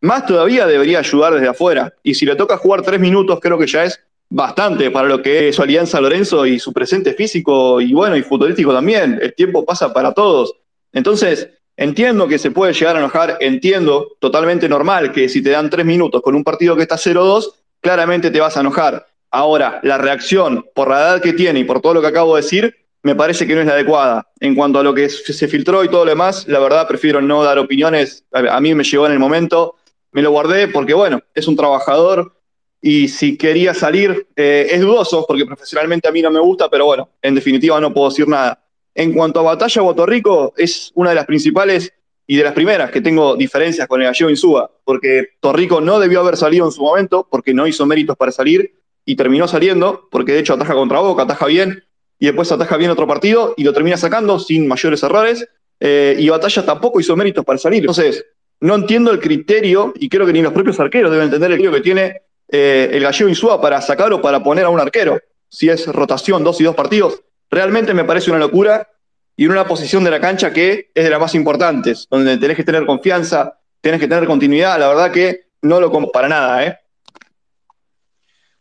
más 0.00 0.26
todavía 0.26 0.66
debería 0.66 0.98
ayudar 0.98 1.34
desde 1.34 1.48
afuera. 1.48 1.94
Y 2.02 2.14
si 2.14 2.26
le 2.26 2.36
toca 2.36 2.58
jugar 2.58 2.82
tres 2.82 3.00
minutos, 3.00 3.40
creo 3.40 3.58
que 3.58 3.66
ya 3.66 3.84
es 3.84 4.00
bastante 4.28 4.90
para 4.90 5.08
lo 5.08 5.22
que 5.22 5.48
es 5.48 5.56
su 5.56 5.62
alianza 5.62 6.00
Lorenzo 6.00 6.44
y 6.44 6.58
su 6.58 6.72
presente 6.72 7.14
físico 7.14 7.80
y 7.80 7.92
bueno, 7.94 8.16
y 8.16 8.22
futbolístico 8.22 8.72
también. 8.72 9.18
El 9.22 9.34
tiempo 9.34 9.64
pasa 9.64 9.92
para 9.92 10.12
todos. 10.12 10.54
Entonces, 10.92 11.48
Entiendo 11.76 12.28
que 12.28 12.38
se 12.38 12.52
puede 12.52 12.72
llegar 12.72 12.94
a 12.96 13.00
enojar, 13.00 13.36
entiendo 13.40 14.16
totalmente 14.20 14.68
normal 14.68 15.10
que 15.10 15.28
si 15.28 15.42
te 15.42 15.50
dan 15.50 15.70
tres 15.70 15.84
minutos 15.84 16.22
con 16.22 16.36
un 16.36 16.44
partido 16.44 16.76
que 16.76 16.82
está 16.82 16.96
0-2, 16.96 17.52
claramente 17.80 18.30
te 18.30 18.40
vas 18.40 18.56
a 18.56 18.60
enojar. 18.60 19.06
Ahora, 19.34 19.80
la 19.82 19.98
reacción 19.98 20.64
por 20.76 20.88
la 20.90 21.00
edad 21.00 21.20
que 21.20 21.32
tiene 21.32 21.58
y 21.58 21.64
por 21.64 21.80
todo 21.80 21.94
lo 21.94 22.00
que 22.00 22.06
acabo 22.06 22.36
de 22.36 22.42
decir, 22.42 22.76
me 23.02 23.16
parece 23.16 23.48
que 23.48 23.56
no 23.56 23.62
es 23.62 23.66
la 23.66 23.72
adecuada. 23.72 24.30
En 24.38 24.54
cuanto 24.54 24.78
a 24.78 24.84
lo 24.84 24.94
que 24.94 25.08
se 25.08 25.48
filtró 25.48 25.82
y 25.82 25.88
todo 25.88 26.04
lo 26.04 26.10
demás, 26.10 26.46
la 26.46 26.60
verdad 26.60 26.86
prefiero 26.86 27.20
no 27.20 27.42
dar 27.42 27.58
opiniones. 27.58 28.24
A 28.30 28.60
mí 28.60 28.72
me 28.76 28.84
llegó 28.84 29.06
en 29.06 29.12
el 29.12 29.18
momento, 29.18 29.74
me 30.12 30.22
lo 30.22 30.30
guardé 30.30 30.68
porque, 30.68 30.94
bueno, 30.94 31.20
es 31.34 31.48
un 31.48 31.56
trabajador 31.56 32.32
y 32.80 33.08
si 33.08 33.36
quería 33.36 33.74
salir, 33.74 34.28
eh, 34.36 34.68
es 34.70 34.80
dudoso 34.80 35.24
porque 35.26 35.44
profesionalmente 35.44 36.06
a 36.06 36.12
mí 36.12 36.22
no 36.22 36.30
me 36.30 36.38
gusta, 36.38 36.70
pero 36.70 36.86
bueno, 36.86 37.08
en 37.20 37.34
definitiva 37.34 37.80
no 37.80 37.92
puedo 37.92 38.10
decir 38.10 38.28
nada. 38.28 38.64
En 38.94 39.12
cuanto 39.12 39.40
a 39.40 39.42
Batalla 39.42 39.82
Puerto 39.82 40.06
Rico, 40.06 40.54
es 40.56 40.92
una 40.94 41.10
de 41.10 41.16
las 41.16 41.26
principales 41.26 41.92
y 42.24 42.36
de 42.36 42.44
las 42.44 42.52
primeras 42.52 42.92
que 42.92 43.00
tengo 43.00 43.34
diferencias 43.34 43.88
con 43.88 44.00
el 44.00 44.06
gallego 44.06 44.30
Insúa, 44.30 44.70
porque 44.84 45.30
Torrico 45.40 45.80
no 45.80 45.98
debió 45.98 46.20
haber 46.20 46.36
salido 46.36 46.66
en 46.66 46.70
su 46.70 46.82
momento, 46.82 47.26
porque 47.28 47.52
no 47.52 47.66
hizo 47.66 47.84
méritos 47.84 48.16
para 48.16 48.30
salir, 48.30 48.83
y 49.04 49.16
terminó 49.16 49.46
saliendo, 49.48 50.08
porque 50.10 50.32
de 50.32 50.40
hecho 50.40 50.54
ataja 50.54 50.74
contra 50.74 51.00
Boca, 51.00 51.22
ataja 51.22 51.46
bien, 51.46 51.84
y 52.18 52.26
después 52.26 52.50
ataja 52.52 52.76
bien 52.76 52.90
otro 52.90 53.06
partido, 53.06 53.54
y 53.56 53.64
lo 53.64 53.72
termina 53.72 53.96
sacando 53.96 54.38
sin 54.38 54.66
mayores 54.66 55.02
errores, 55.02 55.46
eh, 55.80 56.16
y 56.18 56.28
Batalla 56.28 56.64
tampoco 56.64 57.00
hizo 57.00 57.16
méritos 57.16 57.44
para 57.44 57.58
salir. 57.58 57.80
Entonces, 57.80 58.24
no 58.60 58.74
entiendo 58.74 59.10
el 59.10 59.20
criterio, 59.20 59.92
y 59.96 60.08
creo 60.08 60.26
que 60.26 60.32
ni 60.32 60.42
los 60.42 60.52
propios 60.52 60.78
arqueros 60.80 61.10
deben 61.10 61.26
entender 61.26 61.50
el 61.50 61.56
criterio 61.56 61.76
que 61.76 61.82
tiene 61.82 62.22
eh, 62.48 62.88
el 62.92 63.02
gallego 63.02 63.28
Insúa 63.28 63.60
para 63.60 63.80
sacar 63.80 64.12
o 64.12 64.22
para 64.22 64.42
poner 64.42 64.64
a 64.64 64.70
un 64.70 64.80
arquero. 64.80 65.20
Si 65.48 65.68
es 65.68 65.86
rotación, 65.86 66.42
dos 66.42 66.60
y 66.60 66.64
dos 66.64 66.74
partidos, 66.74 67.20
Realmente 67.54 67.94
me 67.94 68.02
parece 68.02 68.30
una 68.30 68.40
locura 68.40 68.88
y 69.36 69.44
en 69.44 69.52
una 69.52 69.64
posición 69.64 70.02
de 70.02 70.10
la 70.10 70.20
cancha 70.20 70.52
que 70.52 70.90
es 70.92 71.04
de 71.04 71.08
las 71.08 71.20
más 71.20 71.36
importantes, 71.36 72.08
donde 72.10 72.36
tenés 72.36 72.56
que 72.56 72.64
tener 72.64 72.84
confianza, 72.84 73.60
tenés 73.80 74.00
que 74.00 74.08
tener 74.08 74.26
continuidad, 74.26 74.76
la 74.76 74.88
verdad 74.88 75.12
que 75.12 75.46
no 75.62 75.78
lo 75.78 75.88
como 75.88 76.10
para 76.10 76.28
nada, 76.28 76.66
¿eh? 76.66 76.78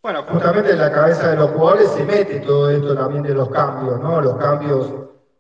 Bueno, 0.04 0.24
justamente 0.24 0.72
en 0.72 0.80
la 0.80 0.92
cabeza 0.92 1.30
de 1.30 1.38
los 1.38 1.52
jugadores 1.52 1.88
se 1.92 2.04
mete 2.04 2.42
todo 2.42 2.70
esto 2.70 2.94
también 2.94 3.24
de 3.24 3.34
los 3.34 3.48
cambios, 3.48 4.02
¿no? 4.02 4.20
Los 4.20 4.36
cambios 4.36 4.92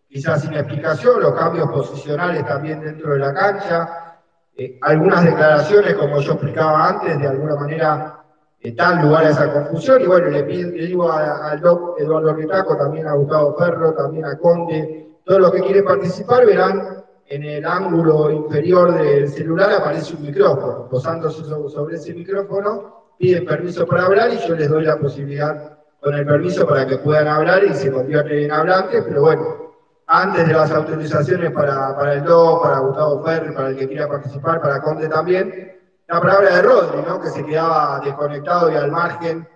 quizás 0.07 0.41
sin 0.41 0.53
explicación, 0.53 1.19
los 1.19 1.33
cambios 1.33 1.69
posicionales 1.69 2.45
también 2.45 2.79
dentro 2.79 3.11
de 3.11 3.19
la 3.19 3.33
cancha, 3.33 4.21
eh, 4.55 4.79
algunas 4.83 5.25
declaraciones, 5.25 5.95
como 5.95 6.21
yo 6.21 6.31
explicaba 6.31 6.87
antes, 6.87 7.19
de 7.19 7.27
alguna 7.27 7.57
manera 7.57 8.23
está 8.61 9.01
lugar 9.01 9.25
a 9.25 9.29
esa 9.31 9.51
confusión. 9.51 10.01
Y 10.01 10.07
bueno, 10.07 10.29
le, 10.29 10.43
pido, 10.45 10.69
le 10.69 10.85
digo 10.85 11.11
al 11.11 11.59
doc 11.59 11.99
Eduardo 11.99 12.33
Retaco, 12.33 12.77
también 12.77 13.05
a 13.05 13.15
Gustavo 13.15 13.57
Ferro, 13.57 13.93
también 13.95 14.23
a 14.23 14.37
Conde, 14.37 15.17
todos 15.25 15.41
los 15.41 15.51
que 15.51 15.59
quieren 15.59 15.83
participar 15.83 16.45
verán 16.45 17.03
en 17.25 17.43
el 17.43 17.65
ángulo 17.65 18.31
inferior 18.31 18.93
del 18.93 19.27
celular 19.27 19.73
aparece 19.73 20.15
un 20.15 20.21
micrófono. 20.21 20.87
Posándose 20.87 21.43
sobre 21.43 21.97
ese 21.97 22.13
micrófono, 22.13 23.02
piden 23.23 23.45
permiso 23.45 23.85
para 23.85 24.03
hablar 24.03 24.33
y 24.33 24.37
yo 24.45 24.53
les 24.53 24.67
doy 24.67 24.83
la 24.83 24.97
posibilidad 24.97 25.79
con 26.01 26.13
el 26.13 26.25
permiso 26.25 26.67
para 26.67 26.85
que 26.85 26.97
puedan 26.97 27.29
hablar 27.29 27.63
y 27.63 27.73
se 27.73 27.89
convierten 27.89 28.37
en 28.37 28.51
hablantes, 28.51 29.01
pero 29.07 29.21
bueno, 29.21 29.73
antes 30.07 30.45
de 30.45 30.53
las 30.53 30.69
autorizaciones 30.71 31.51
para, 31.51 31.95
para 31.95 32.15
el 32.15 32.25
DO, 32.25 32.61
para 32.61 32.79
Gustavo 32.79 33.23
Ferri, 33.23 33.55
para 33.55 33.69
el 33.69 33.77
que 33.77 33.87
quiera 33.87 34.09
participar, 34.09 34.59
para 34.59 34.81
Conte 34.81 35.07
también, 35.07 35.71
la 36.09 36.19
palabra 36.19 36.57
de 36.57 36.61
Rodri, 36.63 37.01
¿no? 37.07 37.21
que 37.21 37.29
se 37.29 37.45
quedaba 37.45 38.01
desconectado 38.03 38.69
y 38.69 38.75
al 38.75 38.91
margen 38.91 39.47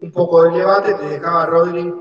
un 0.00 0.12
poco 0.12 0.44
del 0.44 0.54
debate, 0.54 0.94
te 0.94 1.08
dejaba 1.08 1.46
Rodri 1.46 1.92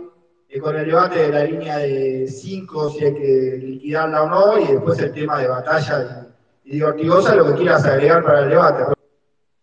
eh, 0.47 0.59
con 0.59 0.75
el 0.75 0.85
debate 0.85 1.23
de 1.23 1.29
la 1.29 1.43
línea 1.43 1.77
de 1.79 2.27
5, 2.27 2.89
si 2.91 3.03
hay 3.03 3.15
que 3.15 3.57
liquidarla 3.63 4.21
o 4.21 4.29
no, 4.29 4.59
y 4.59 4.73
después 4.73 4.99
el 4.99 5.11
tema 5.11 5.39
de 5.39 5.47
batalla 5.47 6.27
y, 6.65 6.75
y 6.75 6.79
lo 6.79 6.95
que 6.95 7.53
quieras 7.55 7.83
agregar 7.83 8.23
para 8.23 8.41
el 8.41 8.49
debate. 8.49 8.98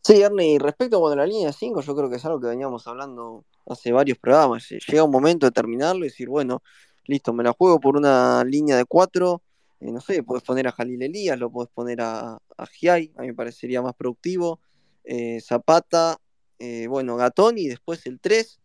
Sí, 0.07 0.23
Ernie, 0.23 0.57
respecto 0.61 1.05
a 1.09 1.17
la 1.17 1.27
línea 1.27 1.49
de 1.49 1.53
5, 1.53 1.81
yo 1.81 1.97
creo 1.97 2.09
que 2.09 2.15
es 2.15 2.25
algo 2.25 2.39
que 2.39 2.47
veníamos 2.47 2.87
hablando 2.87 3.45
hace 3.67 3.91
varios 3.91 4.19
programas. 4.19 4.69
Llega 4.69 5.03
un 5.03 5.11
momento 5.11 5.47
de 5.47 5.51
terminarlo 5.51 6.05
y 6.05 6.09
decir, 6.11 6.29
bueno, 6.29 6.63
listo, 7.07 7.33
me 7.33 7.43
la 7.43 7.53
juego 7.53 7.81
por 7.81 7.97
una 7.97 8.45
línea 8.45 8.77
de 8.77 8.85
4, 8.85 9.43
eh, 9.81 9.91
no 9.91 10.01
sé, 10.01 10.23
puedes 10.23 10.45
poner 10.45 10.69
a 10.69 10.71
Jalil 10.71 11.03
Elías, 11.03 11.37
lo 11.37 11.51
puedes 11.51 11.73
poner 11.73 12.01
a, 12.03 12.35
a 12.35 12.39
a 12.57 12.97
mí 12.99 13.11
me 13.17 13.35
parecería 13.35 13.83
más 13.83 13.95
productivo, 13.95 14.61
eh, 15.03 15.41
Zapata, 15.41 16.19
eh, 16.61 16.87
bueno, 16.87 17.17
Gatón 17.17 17.59
y 17.59 17.67
después 17.67 18.07
el 18.07 18.21
3, 18.21 18.61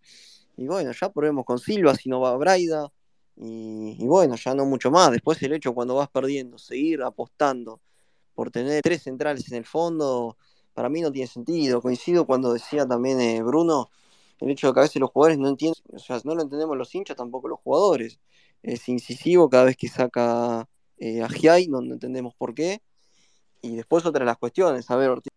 y 0.58 0.68
bueno, 0.68 0.92
ya 0.92 1.10
probemos 1.10 1.44
con 1.44 1.58
Silva, 1.58 1.96
si 1.96 2.08
no 2.08 2.20
va 2.20 2.38
Braida, 2.38 2.92
y, 3.36 3.96
y, 3.98 4.06
bueno, 4.06 4.36
ya 4.36 4.54
no 4.54 4.68
mucho 4.68 4.92
más. 4.92 5.10
Después 5.10 5.42
el 5.42 5.54
hecho 5.54 5.74
cuando 5.74 5.96
vas 5.96 6.10
perdiendo, 6.10 6.60
seguir 6.60 7.02
apostando 7.02 7.82
por 8.36 8.52
tener 8.52 8.84
tres 8.84 9.02
centrales 9.02 9.52
en 9.52 9.58
el 9.58 9.66
fondo, 9.66 10.38
para 10.74 10.90
mí 10.90 11.02
no 11.02 11.12
tiene 11.12 11.28
sentido. 11.28 11.82
Coincido 11.82 12.26
cuando 12.26 12.54
decía 12.54 12.88
también 12.88 13.46
Bruno, 13.46 13.90
el 14.40 14.50
hecho 14.50 14.68
de 14.68 14.74
que 14.74 14.80
a 14.80 14.84
veces 14.84 15.00
los 15.00 15.12
jugadores 15.12 15.38
no 15.40 15.50
entienden, 15.50 15.82
o 15.94 16.00
sea, 16.00 16.20
no 16.24 16.36
lo 16.36 16.42
entendemos 16.42 16.78
los 16.78 16.94
hinchas, 16.96 17.16
tampoco 17.16 17.48
los 17.48 17.60
jugadores. 17.60 18.20
Es 18.64 18.90
incisivo 18.90 19.50
cada 19.50 19.66
vez 19.66 19.78
que 19.78 19.88
saca 19.88 20.68
eh, 20.98 21.22
a 21.24 21.30
Giai, 21.30 21.68
no, 21.68 21.80
entendemos 21.80 22.34
por 22.36 22.54
qué. 22.54 22.82
Y 23.62 23.76
después 23.76 24.06
otra 24.06 24.20
de 24.22 24.26
las 24.26 24.38
cuestiones, 24.38 24.90
a 24.92 24.96
ver, 24.96 25.10
Ortiz. 25.12 25.32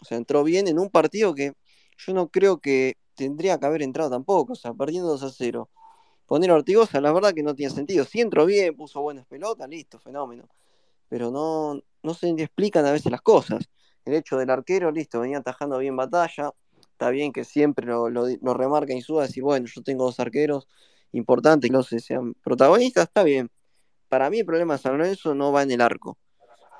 O 0.00 0.04
sea, 0.04 0.18
entró 0.18 0.44
bien 0.44 0.68
en 0.68 0.78
un 0.78 0.90
partido 0.90 1.34
que 1.34 1.52
yo 1.98 2.14
no 2.14 2.28
creo 2.28 2.58
que 2.58 2.94
tendría 3.14 3.58
que 3.58 3.66
haber 3.66 3.82
entrado 3.82 4.10
tampoco, 4.10 4.52
o 4.52 4.56
sea, 4.56 4.72
perdiendo 4.74 5.08
2 5.08 5.22
a 5.22 5.30
0. 5.30 5.70
Poner 6.26 6.50
a 6.50 6.54
Ortigosa, 6.54 7.00
la 7.00 7.12
verdad 7.12 7.34
que 7.34 7.42
no 7.42 7.54
tiene 7.54 7.74
sentido. 7.74 8.04
Si 8.04 8.20
entró 8.20 8.46
bien, 8.46 8.76
puso 8.76 9.00
buenas 9.02 9.26
pelotas, 9.26 9.68
listo, 9.68 9.98
fenómeno. 9.98 10.48
Pero 11.08 11.30
no, 11.30 11.82
no 12.02 12.14
se 12.14 12.30
explican 12.30 12.86
a 12.86 12.92
veces 12.92 13.10
las 13.12 13.22
cosas. 13.22 13.68
El 14.04 14.14
hecho 14.14 14.38
del 14.38 14.50
arquero, 14.50 14.90
listo, 14.90 15.20
venía 15.20 15.38
atajando 15.38 15.78
bien 15.78 15.96
batalla. 15.96 16.52
Está 16.92 17.10
bien 17.10 17.32
que 17.32 17.44
siempre 17.44 17.86
lo, 17.86 18.08
lo, 18.08 18.26
lo 18.40 18.54
remarca 18.54 18.92
Insúa, 18.92 19.22
decir, 19.22 19.42
bueno, 19.42 19.66
yo 19.72 19.82
tengo 19.82 20.04
dos 20.04 20.18
arqueros 20.18 20.66
importantes 21.12 21.70
no 21.70 21.82
sean 21.82 22.34
protagonistas, 22.34 23.04
está 23.04 23.22
bien. 23.22 23.50
Para 24.08 24.30
mí 24.30 24.40
el 24.40 24.46
problema 24.46 24.74
de 24.74 24.78
San 24.82 24.98
Lorenzo 24.98 25.34
no 25.34 25.52
va 25.52 25.62
en 25.62 25.70
el 25.70 25.80
arco. 25.80 26.18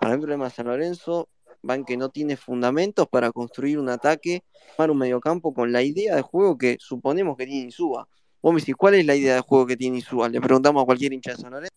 Para 0.00 0.12
mí 0.12 0.14
el 0.14 0.20
problema 0.20 0.44
de 0.46 0.50
San 0.50 0.66
Lorenzo 0.66 1.28
va 1.68 1.74
en 1.74 1.84
que 1.84 1.96
no 1.96 2.08
tiene 2.08 2.36
fundamentos 2.36 3.08
para 3.08 3.32
construir 3.32 3.78
un 3.78 3.88
ataque, 3.88 4.44
para 4.76 4.92
un 4.92 4.98
mediocampo 4.98 5.52
con 5.52 5.72
la 5.72 5.82
idea 5.82 6.14
de 6.14 6.22
juego 6.22 6.56
que 6.56 6.76
suponemos 6.78 7.36
que 7.36 7.46
tiene 7.46 7.66
Insúa. 7.66 8.08
Vos 8.40 8.54
me 8.54 8.60
decís, 8.60 8.76
¿cuál 8.76 8.94
es 8.94 9.04
la 9.04 9.16
idea 9.16 9.34
de 9.34 9.40
juego 9.40 9.66
que 9.66 9.76
tiene 9.76 9.98
Insúa? 9.98 10.28
Le 10.28 10.40
preguntamos 10.40 10.82
a 10.82 10.86
cualquier 10.86 11.12
hincha 11.12 11.32
de 11.32 11.36
San 11.38 11.50
Lorenzo. 11.50 11.74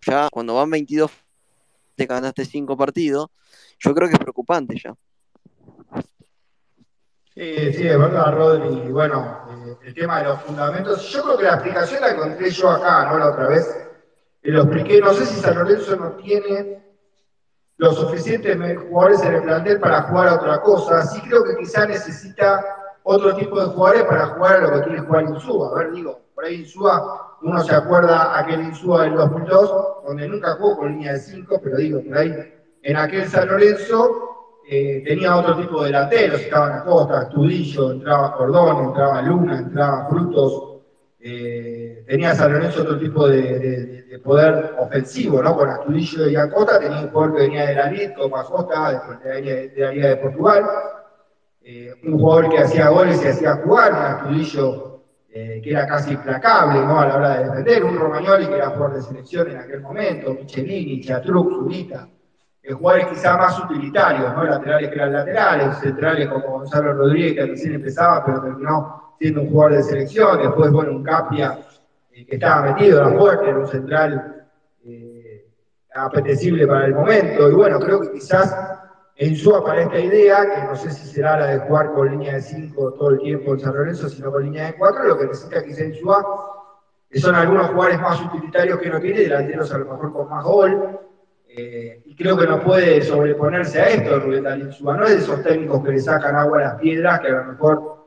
Ya 0.00 0.28
cuando 0.30 0.54
van 0.54 0.70
22 0.70 1.10
te 1.94 2.06
ganaste 2.06 2.46
5 2.46 2.76
partidos, 2.76 3.28
yo 3.78 3.94
creo 3.94 4.08
que 4.08 4.14
es 4.14 4.20
preocupante 4.20 4.74
ya. 4.82 4.94
Sí, 7.34 7.72
sí, 7.72 7.86
es 7.86 7.98
verdad, 7.98 8.34
Rodri. 8.34 8.90
Bueno, 8.90 9.46
eh, 9.50 9.76
el 9.84 9.94
tema 9.94 10.18
de 10.18 10.28
los 10.28 10.40
fundamentos, 10.42 11.10
yo 11.10 11.22
creo 11.22 11.36
que 11.38 11.44
la 11.44 11.54
explicación 11.54 12.00
la 12.00 12.10
encontré 12.10 12.50
yo 12.50 12.70
acá, 12.70 13.10
¿no? 13.10 13.18
La 13.18 13.30
otra 13.30 13.48
vez. 13.48 13.88
Y 14.42 14.50
lo 14.50 14.62
expliqué, 14.62 15.00
no 15.00 15.12
sé 15.12 15.26
si 15.26 15.40
San 15.40 15.56
Lorenzo 15.56 15.96
no 15.96 16.12
tiene 16.12 16.82
los 17.76 17.96
suficientes 17.96 18.56
jugadores 18.78 19.22
en 19.22 19.34
el 19.34 19.42
plantel 19.42 19.80
para 19.80 20.02
jugar 20.02 20.28
a 20.28 20.34
otra 20.34 20.60
cosa. 20.60 21.02
Sí 21.06 21.20
creo 21.22 21.44
que 21.44 21.56
quizá 21.56 21.86
necesita 21.86 22.64
otro 23.02 23.34
tipo 23.34 23.60
de 23.60 23.66
jugadores 23.66 24.04
para 24.04 24.26
jugar 24.28 24.54
a 24.54 24.60
lo 24.60 24.72
que 24.72 24.88
quiere 24.88 25.00
jugar 25.00 25.24
Insúa. 25.24 25.70
A 25.70 25.74
ver, 25.78 25.92
digo, 25.92 26.20
por 26.34 26.44
ahí 26.44 26.56
Insúa, 26.56 27.31
uno 27.42 27.62
se 27.62 27.74
acuerda 27.74 28.38
aquel 28.38 28.62
Insúa 28.62 29.04
del 29.04 29.14
2002, 29.14 29.74
donde 30.06 30.28
nunca 30.28 30.54
jugó 30.54 30.78
con 30.78 30.92
línea 30.92 31.14
de 31.14 31.18
5, 31.18 31.60
pero 31.62 31.76
digo, 31.76 32.02
por 32.02 32.18
ahí, 32.18 32.34
en 32.82 32.96
aquel 32.96 33.28
San 33.28 33.48
Lorenzo 33.48 34.32
eh, 34.68 35.02
tenía 35.04 35.36
otro 35.36 35.56
tipo 35.56 35.80
de 35.80 35.86
delanteros, 35.86 36.40
estaban 36.40 36.72
Acosta, 36.78 37.22
Estudillo, 37.22 37.92
entraba 37.92 38.36
Cordón, 38.36 38.84
entraba 38.86 39.22
Luna, 39.22 39.58
entraba 39.58 40.08
Frutos, 40.08 40.80
eh, 41.20 42.04
tenía 42.06 42.34
San 42.34 42.52
Lorenzo 42.52 42.82
otro 42.82 42.98
tipo 42.98 43.28
de, 43.28 43.58
de, 43.58 44.02
de, 44.02 44.18
poder 44.20 44.74
ofensivo, 44.78 45.42
¿no? 45.42 45.56
Con 45.56 45.68
Astudillo 45.68 46.28
y 46.28 46.36
Acosta, 46.36 46.78
tenía 46.78 47.00
un 47.00 47.10
jugador 47.10 47.36
que 47.36 47.42
venía 47.42 47.66
de 47.66 47.74
la 47.74 47.90
Liga, 47.90 48.14
como 48.14 48.36
Acosta, 48.36 49.18
de, 49.24 49.72
la 49.76 49.90
Liga 49.90 50.08
de 50.08 50.16
Portugal, 50.16 50.64
eh, 51.62 51.94
un 52.04 52.18
jugador 52.18 52.48
que 52.50 52.58
hacía 52.58 52.88
goles 52.88 53.24
y 53.24 53.28
hacía 53.28 53.56
jugar, 53.56 53.92
Astudillo, 53.92 54.91
eh, 55.34 55.60
que 55.64 55.70
era 55.70 55.86
casi 55.86 56.12
implacable, 56.12 56.80
¿no? 56.80 57.00
A 57.00 57.06
la 57.06 57.16
hora 57.16 57.38
de 57.38 57.44
defender, 57.44 57.84
un 57.84 57.98
Romagnoli 57.98 58.46
que 58.46 58.54
era 58.56 58.68
jugador 58.70 58.96
de 58.96 59.02
selección 59.02 59.50
en 59.50 59.56
aquel 59.56 59.80
momento, 59.80 60.34
Michelini, 60.34 61.00
Chatruc, 61.00 61.48
Zurita, 61.48 62.06
jugadores 62.70 63.06
quizá 63.06 63.36
más 63.36 63.58
utilitarios, 63.64 64.34
¿no? 64.34 64.44
Laterales 64.44 64.90
que 64.90 64.94
eran 64.94 65.12
laterales, 65.12 65.78
centrales 65.78 66.28
como 66.28 66.58
Gonzalo 66.58 66.92
Rodríguez, 66.92 67.34
que 67.34 67.46
recién 67.46 67.74
empezaba, 67.74 68.24
pero 68.24 68.42
terminó 68.42 69.14
siendo 69.18 69.42
un 69.42 69.50
jugador 69.50 69.76
de 69.76 69.82
selección, 69.82 70.38
después, 70.38 70.70
bueno, 70.70 70.92
un 70.92 71.02
Capia 71.02 71.58
eh, 72.12 72.26
que 72.26 72.36
estaba 72.36 72.72
metido 72.72 73.02
en 73.02 73.12
la 73.12 73.18
fuerte, 73.18 73.48
era 73.48 73.58
un 73.58 73.66
central 73.66 74.46
eh, 74.84 75.46
apetecible 75.94 76.66
para 76.66 76.86
el 76.86 76.94
momento, 76.94 77.50
y 77.50 77.54
bueno, 77.54 77.80
creo 77.80 78.00
que 78.00 78.12
quizás 78.12 78.71
en 79.22 79.36
su 79.36 79.50
para 79.62 79.82
esta 79.82 80.00
idea, 80.00 80.44
que 80.52 80.64
no 80.64 80.74
sé 80.74 80.90
si 80.90 81.06
será 81.06 81.38
la 81.38 81.46
de 81.46 81.58
jugar 81.60 81.92
con 81.92 82.10
línea 82.10 82.34
de 82.34 82.42
5 82.42 82.94
todo 82.94 83.10
el 83.10 83.20
tiempo 83.20 83.52
en 83.52 83.60
San 83.60 83.72
Lorenzo, 83.72 84.08
sino 84.08 84.32
con 84.32 84.42
línea 84.42 84.66
de 84.66 84.76
4, 84.76 85.04
lo 85.04 85.16
que 85.16 85.26
necesita 85.26 85.62
quizá 85.62 85.84
en 85.84 85.94
Sua, 85.94 86.26
que 87.08 87.20
son 87.20 87.36
algunos 87.36 87.68
jugadores 87.68 88.00
más 88.00 88.20
utilitarios 88.20 88.80
que 88.80 88.90
no 88.90 89.00
tiene, 89.00 89.20
delanteros 89.20 89.72
a 89.72 89.78
lo 89.78 89.84
mejor 89.84 90.12
con 90.12 90.28
más 90.28 90.44
gol, 90.44 90.98
eh, 91.46 92.02
y 92.04 92.16
creo 92.16 92.36
que 92.36 92.46
no 92.48 92.64
puede 92.64 93.00
sobreponerse 93.02 93.80
a 93.80 93.90
esto 93.90 94.18
Rubén 94.18 94.42
Dalinzúa. 94.42 94.96
No 94.96 95.04
es 95.04 95.10
de 95.10 95.18
esos 95.18 95.42
técnicos 95.42 95.84
que 95.84 95.92
le 95.92 96.00
sacan 96.00 96.34
agua 96.34 96.58
a 96.58 96.62
las 96.62 96.74
piedras, 96.80 97.20
que 97.20 97.28
a 97.28 97.32
lo 97.32 97.44
mejor 97.44 98.06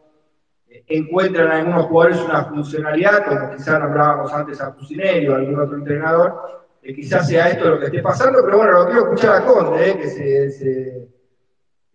eh, 0.67 0.83
encuentran 0.87 1.45
en 1.47 1.53
algunos 1.53 1.85
jugadores 1.85 2.19
una 2.19 2.43
funcionalidad, 2.43 3.25
como 3.25 3.51
quizás 3.51 3.79
nombrábamos 3.79 4.33
antes 4.33 4.59
a 4.59 4.73
Cusinelli 4.73 5.29
o 5.29 5.35
algún 5.35 5.59
otro 5.61 5.77
entrenador, 5.77 6.64
que 6.85 6.93
quizás 6.93 7.27
sea 7.27 7.49
esto 7.49 7.67
lo 7.67 7.79
que 7.79 7.87
esté 7.87 8.01
pasando, 8.03 8.43
pero 8.45 8.57
bueno, 8.57 8.73
lo 8.73 8.85
quiero 8.85 9.03
escuchar 9.05 9.41
a 9.41 9.45
Conde, 9.45 9.89
eh, 9.89 11.09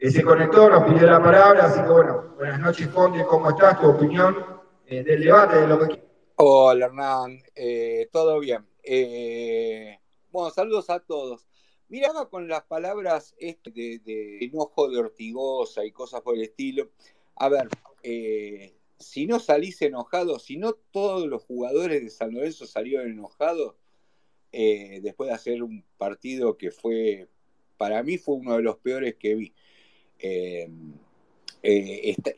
que 0.00 0.10
se, 0.10 0.22
conectó, 0.24 0.68
nos 0.68 0.82
pidió 0.82 1.06
la 1.06 1.22
palabra, 1.22 1.66
así 1.66 1.80
que 1.80 1.88
bueno, 1.88 2.34
buenas 2.36 2.58
noches 2.58 2.88
Conde, 2.88 3.24
¿cómo 3.24 3.50
estás? 3.50 3.80
Tu 3.80 3.88
opinión 3.88 4.44
eh, 4.86 5.04
del 5.04 5.22
debate, 5.22 5.60
de 5.60 5.66
lo 5.68 5.78
que... 5.78 6.02
Hola 6.34 6.86
Hernán, 6.86 7.40
eh, 7.54 8.08
todo 8.10 8.40
bien. 8.40 8.66
Eh, 8.82 9.96
bueno, 10.32 10.50
saludos 10.50 10.90
a 10.90 10.98
todos. 10.98 11.46
Miraba 11.88 12.28
con 12.28 12.48
las 12.48 12.62
palabras 12.64 13.36
este 13.38 13.70
de, 13.70 14.00
de, 14.04 14.44
enojo 14.44 14.88
de 14.88 14.98
Ortigosa 14.98 15.84
y 15.84 15.92
cosas 15.92 16.20
por 16.22 16.34
el 16.34 16.42
estilo. 16.42 16.88
A 17.36 17.48
ver, 17.48 17.68
eh, 18.02 18.74
si 18.98 19.26
no 19.26 19.38
salís 19.38 19.80
enojado, 19.82 20.40
si 20.40 20.56
no 20.56 20.72
todos 20.72 21.28
los 21.28 21.44
jugadores 21.44 22.02
de 22.02 22.10
San 22.10 22.32
Lorenzo 22.32 22.66
salieron 22.66 23.08
enojados, 23.08 23.76
eh, 24.52 25.00
después 25.02 25.28
de 25.28 25.34
hacer 25.34 25.62
un 25.62 25.84
partido 25.98 26.56
que 26.56 26.70
fue, 26.70 27.28
para 27.76 28.02
mí 28.02 28.18
fue 28.18 28.36
uno 28.36 28.56
de 28.56 28.62
los 28.62 28.76
peores 28.78 29.16
que 29.16 29.34
vi. 29.34 29.54
Eh, 30.18 30.68
esta, 31.62 32.32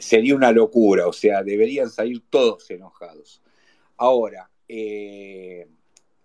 sería 0.00 0.34
una 0.34 0.52
locura, 0.52 1.06
o 1.06 1.12
sea, 1.12 1.42
deberían 1.42 1.90
salir 1.90 2.22
todos 2.30 2.70
enojados. 2.70 3.42
Ahora, 3.96 4.50
eh, 4.68 5.66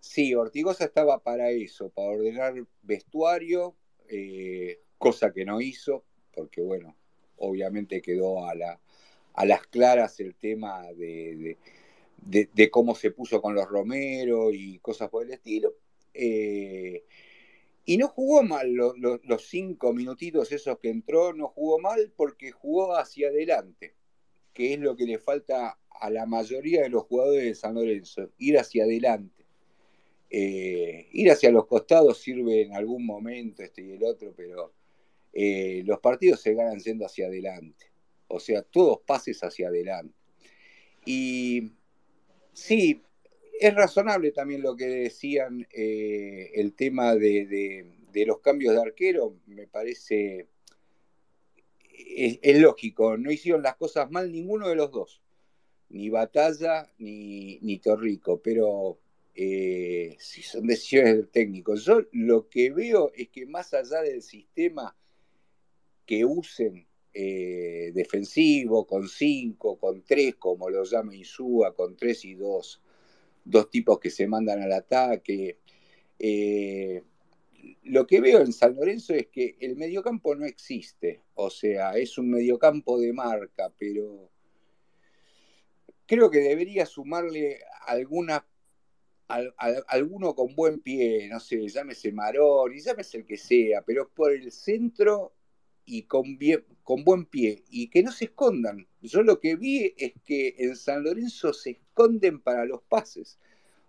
Sí, 0.04 0.36
Ortigosa 0.36 0.84
estaba 0.84 1.24
para 1.24 1.50
eso, 1.50 1.90
para 1.90 2.10
ordenar 2.10 2.54
vestuario, 2.82 3.74
eh, 4.10 4.82
cosa 4.98 5.32
que 5.32 5.46
no 5.46 5.62
hizo, 5.62 6.04
porque 6.34 6.62
bueno, 6.62 6.98
obviamente 7.38 8.02
quedó 8.02 8.46
a, 8.46 8.54
la, 8.54 8.82
a 9.34 9.46
las 9.46 9.66
claras 9.66 10.20
el 10.20 10.36
tema 10.36 10.92
de, 10.92 11.58
de, 12.26 12.70
cómo 12.72 12.96
se 12.96 13.12
puso 13.12 13.42
con 13.42 13.56
los 13.56 13.68
Romero 13.68 14.52
y 14.52 14.80
cosas 14.80 15.10
por 15.10 15.26
el 15.26 15.32
estilo. 15.32 15.76
Eh, 16.14 17.06
y 17.86 17.98
no 17.98 18.08
jugó 18.08 18.44
mal 18.44 18.72
lo, 18.72 18.96
lo, 18.96 19.20
los 19.24 19.48
cinco 19.48 19.94
minutitos 19.94 20.52
esos 20.52 20.80
que 20.80 20.90
entró, 20.90 21.34
no 21.34 21.50
jugó 21.50 21.80
mal 21.80 22.14
porque 22.16 22.52
jugó 22.52 22.96
hacia 22.96 23.28
adelante, 23.28 23.96
que 24.54 24.74
es 24.74 24.80
lo 24.80 24.96
que 24.96 25.06
le 25.06 25.20
falta 25.20 25.80
a 25.90 26.10
la 26.10 26.26
mayoría 26.26 26.82
de 26.82 26.90
los 26.90 27.04
jugadores 27.04 27.44
de 27.44 27.56
San 27.56 27.76
Lorenzo, 27.76 28.32
ir 28.38 28.58
hacia 28.58 28.84
adelante 28.84 29.44
eh, 30.36 31.10
ir 31.12 31.30
hacia 31.30 31.52
los 31.52 31.68
costados 31.68 32.18
sirve 32.18 32.64
en 32.64 32.74
algún 32.74 33.06
momento 33.06 33.62
este 33.62 33.84
y 33.84 33.92
el 33.92 34.04
otro, 34.04 34.34
pero 34.36 34.74
eh, 35.32 35.84
los 35.86 36.00
partidos 36.00 36.42
se 36.42 36.56
ganan 36.56 36.80
siendo 36.80 37.06
hacia 37.06 37.28
adelante. 37.28 37.92
o 38.28 38.40
sea, 38.40 38.64
todos 38.64 39.02
pases 39.06 39.44
hacia 39.44 39.68
adelante. 39.68 40.16
Y 41.06 41.74
sí, 42.54 43.02
es 43.60 43.74
razonable 43.74 44.32
también 44.32 44.62
lo 44.62 44.76
que 44.76 44.88
decían 44.88 45.68
eh, 45.72 46.52
el 46.56 46.74
tema 46.74 47.16
de, 47.16 47.86
los 48.26 48.40
cambios 48.40 48.76
de 48.76 48.82
arquero, 48.82 49.38
me 49.46 49.68
parece, 49.68 50.48
es, 51.90 52.60
lógico, 52.60 53.18
no 53.18 53.32
hicieron 53.32 53.62
las 53.62 53.76
cosas 53.76 54.10
mal 54.12 54.32
ninguno 54.32 54.68
de 54.68 54.76
los 54.76 54.92
dos, 54.92 55.22
ni 55.90 56.10
Batalla 56.10 56.92
ni, 56.98 57.60
ni 57.60 57.80
Torrico, 57.80 58.42
pero 58.42 59.00
eh, 59.36 60.16
si 60.20 60.44
son 60.44 60.68
decisiones 60.68 61.16
del 61.16 61.30
técnico. 61.30 61.76
Yo 61.76 62.02
lo 62.12 62.50
que 62.50 62.72
veo 62.72 63.12
es 63.16 63.30
que 63.30 63.46
más 63.46 63.74
allá 63.74 64.02
del 64.02 64.22
sistema 64.22 64.96
que 66.06 66.26
usen 66.26 66.88
eh, 67.14 67.92
defensivo, 67.94 68.88
con 68.88 69.08
cinco, 69.08 69.78
con 69.78 70.04
tres, 70.04 70.36
como 70.36 70.70
lo 70.70 70.84
llama 70.84 71.16
Insúa, 71.16 71.76
con 71.76 71.96
tres 71.96 72.26
y 72.26 72.34
dos, 72.34 72.82
dos 73.46 73.70
tipos 73.70 74.00
que 74.00 74.10
se 74.10 74.28
mandan 74.28 74.62
al 74.62 74.72
ataque. 74.72 75.60
Eh, 76.18 77.04
lo 77.84 78.08
que 78.08 78.20
veo 78.20 78.40
en 78.40 78.52
San 78.52 78.76
Lorenzo 78.76 79.14
es 79.14 79.28
que 79.28 79.58
el 79.60 79.76
mediocampo 79.76 80.36
no 80.36 80.46
existe, 80.46 81.22
o 81.36 81.50
sea, 81.50 81.98
es 81.98 82.18
un 82.18 82.30
mediocampo 82.30 83.00
de 83.00 83.14
marca, 83.14 83.72
pero 83.78 84.30
creo 86.06 86.30
que 86.30 86.40
debería 86.40 86.86
sumarle 86.86 87.60
alguna 87.86 88.46
alguno 89.88 90.36
con 90.36 90.54
buen 90.54 90.80
pie, 90.82 91.28
no 91.30 91.40
sé, 91.40 91.68
llámese 91.68 92.12
Marón 92.12 92.74
llámese 92.78 93.18
el 93.18 93.26
que 93.26 93.38
sea, 93.38 93.82
pero 93.82 94.10
por 94.10 94.32
el 94.32 94.52
centro 94.52 95.34
y 95.86 96.04
con, 96.04 96.38
con 96.84 97.04
buen 97.04 97.26
pie 97.26 97.64
y 97.70 97.90
que 97.90 98.04
no 98.04 98.12
se 98.12 98.26
escondan. 98.26 98.88
Yo 99.02 99.24
lo 99.24 99.40
que 99.40 99.56
vi 99.56 99.94
es 99.98 100.14
que 100.26 100.56
en 100.58 100.76
San 100.76 101.04
Lorenzo 101.04 101.54
se 101.54 101.72
esconden 101.72 102.40
para 102.40 102.66
los 102.66 102.82
pases. 102.84 103.40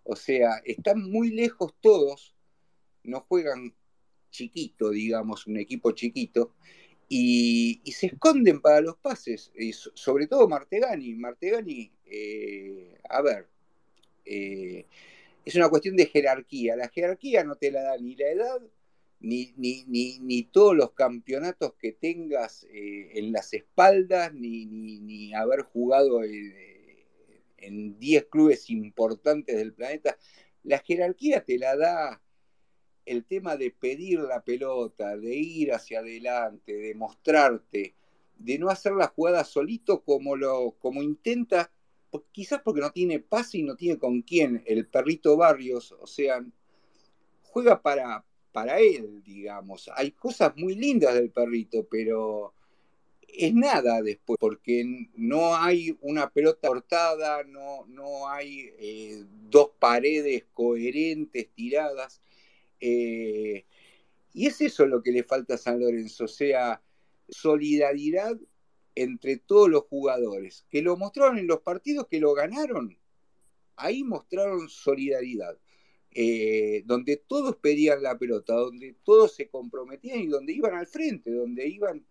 O 0.03 0.16
sea, 0.16 0.61
están 0.64 1.11
muy 1.11 1.30
lejos 1.30 1.74
todos, 1.80 2.34
no 3.03 3.20
juegan 3.20 3.74
chiquito, 4.30 4.90
digamos, 4.90 5.47
un 5.47 5.59
equipo 5.59 5.92
chiquito, 5.92 6.55
y, 7.09 7.80
se 7.92 8.07
esconden 8.07 8.61
para 8.61 8.80
los 8.80 8.97
pases, 8.97 9.53
y 9.57 9.72
sobre 9.72 10.26
todo 10.26 10.49
Martegani. 10.49 11.14
Martegani, 11.14 11.92
eh, 12.07 12.99
a 13.09 13.22
ver, 13.22 13.49
eh, 14.24 14.86
es 15.45 15.55
una 15.55 15.68
cuestión 15.68 15.97
de 15.97 16.07
jerarquía. 16.07 16.76
La 16.76 16.88
jerarquía 16.88 17.45
no 17.45 17.57
te 17.57 17.70
la 17.70 17.82
da 17.82 17.97
ni 17.99 18.16
la 18.16 18.28
edad, 18.30 18.61
ni, 19.25 19.55
ni, 19.57 20.43
todos 20.45 20.77
los 20.77 20.93
campeonatos 20.93 21.75
que 21.75 21.93
tengas 21.93 22.64
eh, 22.64 23.18
en 23.18 23.33
las 23.33 23.53
espaldas, 23.55 24.33
ni, 24.35 25.33
haber 25.35 25.62
jugado 25.62 26.22
en 26.25 27.99
10 27.99 28.27
clubes 28.27 28.70
importantes 28.70 29.57
del 29.57 29.72
planeta. 29.72 30.18
La 30.62 30.79
jerarquía 30.79 31.45
te 31.45 31.59
la 31.59 31.77
da 31.77 32.22
el 33.07 33.25
tema 33.25 33.57
de 33.57 33.70
pedir 33.70 34.20
la 34.20 34.45
pelota, 34.45 35.16
de 35.16 35.35
ir 35.35 35.72
hacia 35.72 36.01
adelante, 36.01 36.75
de 36.75 36.95
mostrarte, 36.95 37.95
de 38.37 38.59
no 38.59 38.68
hacer 38.68 38.93
la 38.93 39.09
jugada 39.09 39.45
solito 39.45 40.03
como, 40.03 40.37
lo, 40.37 40.72
como 40.79 41.03
intenta 41.03 41.70
quizás 42.33 42.61
porque 42.62 42.81
no 42.81 42.93
tiene 42.93 43.18
pase 43.18 43.59
y 43.59 43.62
no 43.62 43.77
tiene 43.77 43.99
con 43.99 44.22
quién, 44.22 44.62
el 44.66 44.87
perrito 44.87 45.37
Barrios, 45.37 45.93
o 45.93 46.07
sea, 46.07 46.45
juega 47.43 47.83
para, 47.83 48.25
para 48.55 48.79
él, 48.79 49.21
digamos. 49.25 49.91
Hay 49.97 50.13
cosas 50.13 50.57
muy 50.57 50.77
lindas 50.77 51.13
del 51.15 51.33
perrito, 51.33 51.89
pero 51.91 52.55
es 53.27 53.53
nada 53.53 54.01
después, 54.01 54.39
porque 54.39 55.09
no 55.17 55.57
hay 55.57 55.99
una 56.03 56.31
pelota 56.31 56.69
cortada, 56.69 57.43
no, 57.43 57.85
no 57.89 58.29
hay 58.29 58.71
eh, 58.79 59.25
dos 59.51 59.73
paredes 59.81 60.45
coherentes 60.55 61.49
tiradas. 61.53 62.23
Eh, 62.79 63.65
y 64.35 64.47
es 64.47 64.61
eso 64.61 64.87
lo 64.87 65.03
que 65.03 65.11
le 65.11 65.25
falta 65.25 65.55
a 65.55 65.59
San 65.59 65.81
Lorenzo, 65.81 66.27
o 66.27 66.29
sea, 66.29 66.81
solidaridad 67.29 68.39
entre 68.95 69.37
todos 69.37 69.69
los 69.69 69.83
jugadores, 69.87 70.65
que 70.71 70.81
lo 70.81 70.97
mostraron 70.97 71.39
en 71.39 71.49
los 71.49 71.61
partidos 71.61 72.07
que 72.07 72.21
lo 72.21 72.35
ganaron. 72.35 72.97
Ahí 73.75 74.05
mostraron 74.05 74.69
solidaridad, 74.69 75.59
eh, 76.15 76.83
donde 76.87 77.17
todos 77.17 77.57
pedían 77.57 78.03
la 78.03 78.17
pelota, 78.17 78.55
donde 78.55 78.97
todos 79.03 79.35
se 79.35 79.49
comprometían 79.49 80.21
y 80.21 80.27
donde 80.29 80.53
iban 80.53 80.75
al 80.75 80.87
frente, 80.87 81.33
donde 81.33 81.69
iban 81.69 82.05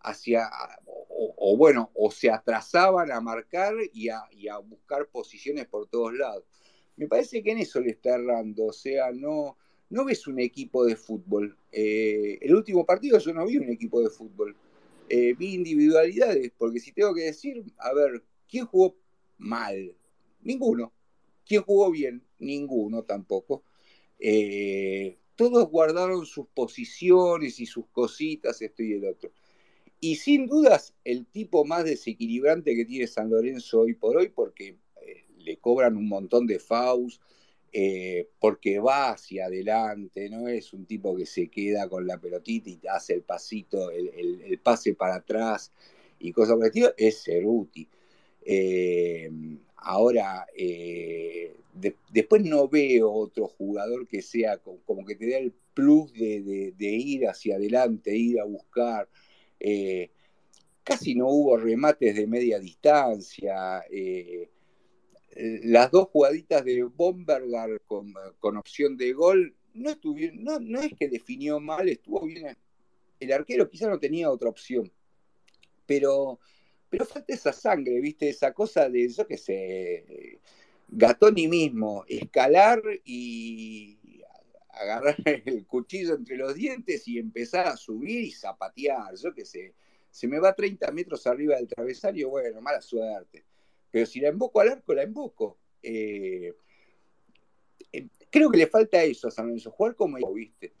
hacia, 0.00 0.48
o, 0.86 1.56
bueno, 1.56 1.90
o 1.94 2.10
se 2.10 2.30
atrasaban 2.30 3.12
a 3.12 3.20
marcar 3.20 3.74
y 3.92 4.08
a, 4.08 4.58
buscar 4.58 5.06
posiciones 5.08 5.66
por 5.66 5.88
todos 5.88 6.14
lados. 6.14 6.44
Me 6.96 7.06
parece 7.06 7.42
que 7.42 7.52
en 7.52 7.58
eso 7.58 7.80
le 7.80 7.90
está 7.90 8.14
errando, 8.14 8.66
o 8.66 8.72
sea, 8.72 9.10
no, 9.12 9.58
no 9.90 10.04
ves 10.04 10.26
un 10.26 10.38
equipo 10.38 10.84
de 10.84 10.96
fútbol. 10.96 11.56
Eh, 11.72 12.38
el 12.40 12.54
último 12.54 12.86
partido 12.86 13.18
yo 13.18 13.32
no 13.34 13.46
vi 13.46 13.58
un 13.58 13.68
equipo 13.68 14.00
de 14.00 14.10
fútbol 14.10 14.56
eh, 15.12 15.34
vi 15.34 15.54
individualidades, 15.54 16.52
porque 16.56 16.78
si 16.78 16.92
tengo 16.92 17.12
que 17.12 17.22
decir, 17.22 17.64
a 17.78 17.92
ver, 17.92 18.22
¿quién 18.48 18.64
jugó 18.64 18.96
mal? 19.38 19.92
Ninguno. 20.40 20.92
¿Quién 21.44 21.62
jugó 21.62 21.90
bien? 21.90 22.22
Ninguno 22.40 23.04
tampoco. 23.04 23.62
Eh, 24.18 25.16
todos 25.36 25.70
guardaron 25.70 26.26
sus 26.26 26.46
posiciones 26.48 27.60
y 27.60 27.66
sus 27.66 27.86
cositas, 27.86 28.60
esto 28.60 28.82
y 28.82 28.92
el 28.92 29.06
otro. 29.06 29.32
Y 30.00 30.16
sin 30.16 30.46
dudas, 30.46 30.94
el 31.04 31.26
tipo 31.26 31.64
más 31.64 31.84
desequilibrante 31.84 32.74
que 32.74 32.84
tiene 32.84 33.06
San 33.06 33.30
Lorenzo 33.30 33.80
hoy 33.80 33.94
por 33.94 34.16
hoy, 34.16 34.28
porque 34.28 34.76
eh, 35.02 35.24
le 35.38 35.58
cobran 35.58 35.96
un 35.96 36.08
montón 36.08 36.46
de 36.46 36.58
faus, 36.58 37.20
eh, 37.72 38.28
porque 38.40 38.80
va 38.80 39.10
hacia 39.10 39.46
adelante, 39.46 40.28
no 40.28 40.48
es 40.48 40.72
un 40.72 40.86
tipo 40.86 41.14
que 41.16 41.24
se 41.24 41.48
queda 41.48 41.88
con 41.88 42.06
la 42.06 42.18
pelotita 42.18 42.68
y 42.68 42.80
hace 42.90 43.14
el 43.14 43.22
pasito, 43.22 43.90
el, 43.90 44.58
pase 44.62 44.94
para 44.94 45.16
atrás 45.16 45.72
y 46.18 46.32
cosas 46.32 46.54
por 46.54 46.64
el 46.64 46.68
estilo, 46.68 46.94
es 46.96 47.22
Ceruti. 47.22 47.88
Eh, 48.42 49.30
ahora, 49.80 50.46
eh, 50.56 51.54
después 52.10 52.42
no 52.44 52.68
veo 52.68 53.10
otro 53.10 53.46
jugador 53.48 54.06
que 54.06 54.22
sea 54.22 54.58
como, 54.58 55.04
que 55.04 55.16
te 55.16 55.26
dé 55.26 55.38
el 55.38 55.52
plus 55.74 56.12
de, 56.12 56.74
ir 56.78 57.26
hacia 57.28 57.56
adelante, 57.56 58.16
ir 58.16 58.40
a 58.40 58.44
buscar. 58.44 59.08
casi 60.84 61.14
no 61.14 61.28
hubo 61.28 61.56
remates 61.56 62.16
de 62.16 62.26
media 62.26 62.58
distancia 62.58 63.84
las 65.36 65.90
dos 65.90 66.08
jugaditas 66.08 66.64
de 66.64 66.82
Bombergar 66.84 67.80
con, 67.86 68.56
opción 68.56 68.96
de 68.96 69.12
gol, 69.12 69.54
no, 69.74 69.90
estuvieron, 69.90 70.42
no, 70.42 70.80
es 70.80 70.92
que 70.98 71.08
definió 71.08 71.60
mal, 71.60 71.88
estuvo 71.88 72.26
bien. 72.26 72.56
El 73.18 73.32
arquero 73.32 73.68
quizá 73.68 73.88
no 73.88 73.98
tenía 73.98 74.30
otra 74.30 74.48
opción, 74.48 74.90
pero, 75.86 76.40
pero 76.90 77.06
falta 77.06 77.32
esa 77.32 77.52
sangre, 77.52 78.00
¿viste? 78.00 78.28
Esa 78.28 78.52
cosa 78.52 78.88
de, 78.88 79.08
yo 79.08 79.26
qué 79.26 79.38
sé, 79.38 80.40
Gatoni 80.88 81.48
mismo, 81.48 82.04
escalar 82.08 82.82
y 83.04 83.98
agarrar 84.68 85.16
el 85.46 85.66
cuchillo 85.66 86.14
entre 86.16 86.36
los 86.36 86.54
dientes 86.54 87.06
y 87.08 87.18
empezar 87.18 87.68
a 87.68 87.76
subir 87.76 88.20
y 88.20 88.32
zapatear, 88.32 89.14
yo 89.16 89.32
qué 89.34 89.44
sé. 89.44 89.74
Se 90.10 90.26
me 90.26 90.40
va 90.40 90.54
30 90.54 90.90
metros 90.90 91.26
arriba 91.26 91.56
del 91.56 91.68
travesario, 91.68 92.30
bueno, 92.30 92.60
mala 92.60 92.80
suerte 92.80 93.44
pero 93.90 94.06
si 94.06 94.20
la 94.20 94.28
invoco 94.28 94.60
al 94.60 94.68
arco, 94.68 94.94
la 94.94 95.02
invoco. 95.02 95.58
Eh, 95.82 96.54
eh, 97.92 98.08
creo 98.30 98.50
que 98.50 98.58
le 98.58 98.66
falta 98.66 99.02
eso 99.02 99.28
a 99.28 99.30
San 99.30 99.46
Lorenzo, 99.46 99.70
jugar 99.70 99.96
como 99.96 100.32
viste. 100.32 100.72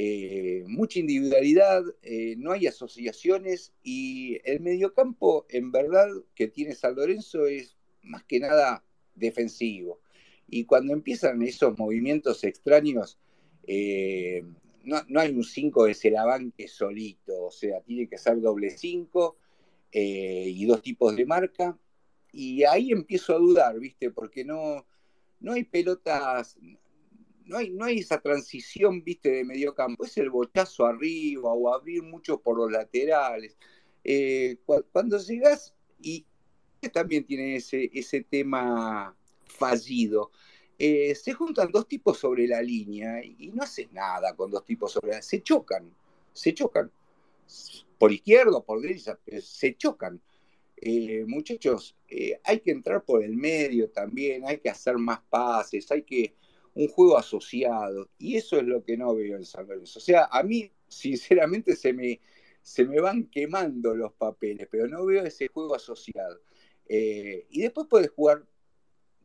Eh, 0.00 0.62
mucha 0.68 1.00
individualidad, 1.00 1.82
no 2.36 2.52
hay 2.52 2.68
asociaciones 2.68 3.72
y 3.82 4.38
el 4.44 4.60
mediocampo, 4.60 5.44
en 5.48 5.72
verdad, 5.72 6.08
que 6.36 6.46
tiene 6.46 6.76
San 6.76 6.94
Lorenzo 6.94 7.46
es 7.48 7.76
más 8.02 8.22
que 8.22 8.38
nada 8.38 8.84
defensivo. 9.16 10.00
Y 10.46 10.64
cuando 10.66 10.92
empiezan 10.92 11.42
esos 11.42 11.76
movimientos 11.76 12.44
extraños, 12.44 13.18
no, 14.84 15.20
hay 15.20 15.34
un 15.34 15.42
5 15.42 15.86
de 15.86 15.94
Celabanque 15.94 16.68
solito, 16.68 17.46
o 17.46 17.50
sea, 17.50 17.80
tiene 17.80 18.08
que 18.08 18.18
ser 18.18 18.40
doble 18.40 18.70
5 18.70 19.36
y 19.92 20.64
dos 20.64 20.80
tipos 20.80 21.16
de 21.16 21.26
marca 21.26 21.76
y 22.32 22.62
ahí 22.64 22.92
empiezo 22.92 23.34
a 23.34 23.38
dudar, 23.38 23.80
¿viste? 23.80 24.10
Porque 24.10 24.44
no, 24.44 24.86
no 25.40 25.54
hay 25.54 25.64
pelotas, 25.64 26.56
no 27.48 27.56
hay, 27.56 27.70
no 27.70 27.86
hay 27.86 27.98
esa 27.98 28.20
transición, 28.20 29.02
¿viste? 29.02 29.30
De 29.30 29.44
medio 29.44 29.74
campo. 29.74 30.04
Es 30.04 30.16
el 30.18 30.30
bochazo 30.30 30.84
arriba 30.86 31.52
o 31.52 31.74
abrir 31.74 32.02
mucho 32.02 32.40
por 32.40 32.56
los 32.58 32.70
laterales. 32.70 33.56
Eh, 34.04 34.58
cuando 34.92 35.18
llegas, 35.18 35.74
y 36.00 36.24
también 36.92 37.24
tiene 37.24 37.56
ese, 37.56 37.90
ese 37.92 38.22
tema 38.22 39.16
fallido, 39.46 40.30
eh, 40.78 41.14
se 41.14 41.32
juntan 41.32 41.72
dos 41.72 41.88
tipos 41.88 42.18
sobre 42.18 42.46
la 42.46 42.62
línea 42.62 43.24
y 43.24 43.50
no 43.52 43.62
haces 43.62 43.90
nada 43.92 44.36
con 44.36 44.50
dos 44.50 44.64
tipos 44.64 44.92
sobre 44.92 45.08
la 45.08 45.14
línea. 45.14 45.22
Se 45.22 45.42
chocan, 45.42 45.90
se 46.32 46.54
chocan. 46.54 46.92
Por 47.98 48.12
izquierda, 48.12 48.60
por 48.60 48.80
derecha, 48.80 49.18
se 49.40 49.74
chocan. 49.76 50.20
eh, 50.80 51.24
muchachos, 51.26 51.96
hay 52.44 52.60
que 52.60 52.70
entrar 52.70 53.04
por 53.04 53.22
el 53.24 53.34
medio 53.36 53.90
también, 53.90 54.46
hay 54.46 54.58
que 54.58 54.70
hacer 54.70 54.96
más 54.98 55.20
pases, 55.28 55.90
hay 55.90 56.02
que 56.02 56.34
un 56.74 56.88
juego 56.88 57.18
asociado, 57.18 58.08
y 58.18 58.36
eso 58.36 58.58
es 58.58 58.64
lo 58.64 58.84
que 58.84 58.96
no 58.96 59.14
veo 59.14 59.36
en 59.36 59.44
San 59.44 59.66
Lorenzo. 59.66 59.98
O 59.98 60.02
sea, 60.02 60.28
a 60.30 60.42
mí, 60.42 60.70
sinceramente, 60.88 61.76
se 61.76 61.92
me, 61.92 62.20
se 62.62 62.84
me 62.84 63.00
van 63.00 63.24
quemando 63.24 63.94
los 63.94 64.12
papeles, 64.12 64.68
pero 64.70 64.88
no 64.88 65.04
veo 65.04 65.24
ese 65.24 65.48
juego 65.48 65.74
asociado. 65.74 66.40
Eh, 66.88 67.46
y 67.50 67.62
después 67.62 67.86
puedes 67.88 68.10
jugar 68.10 68.46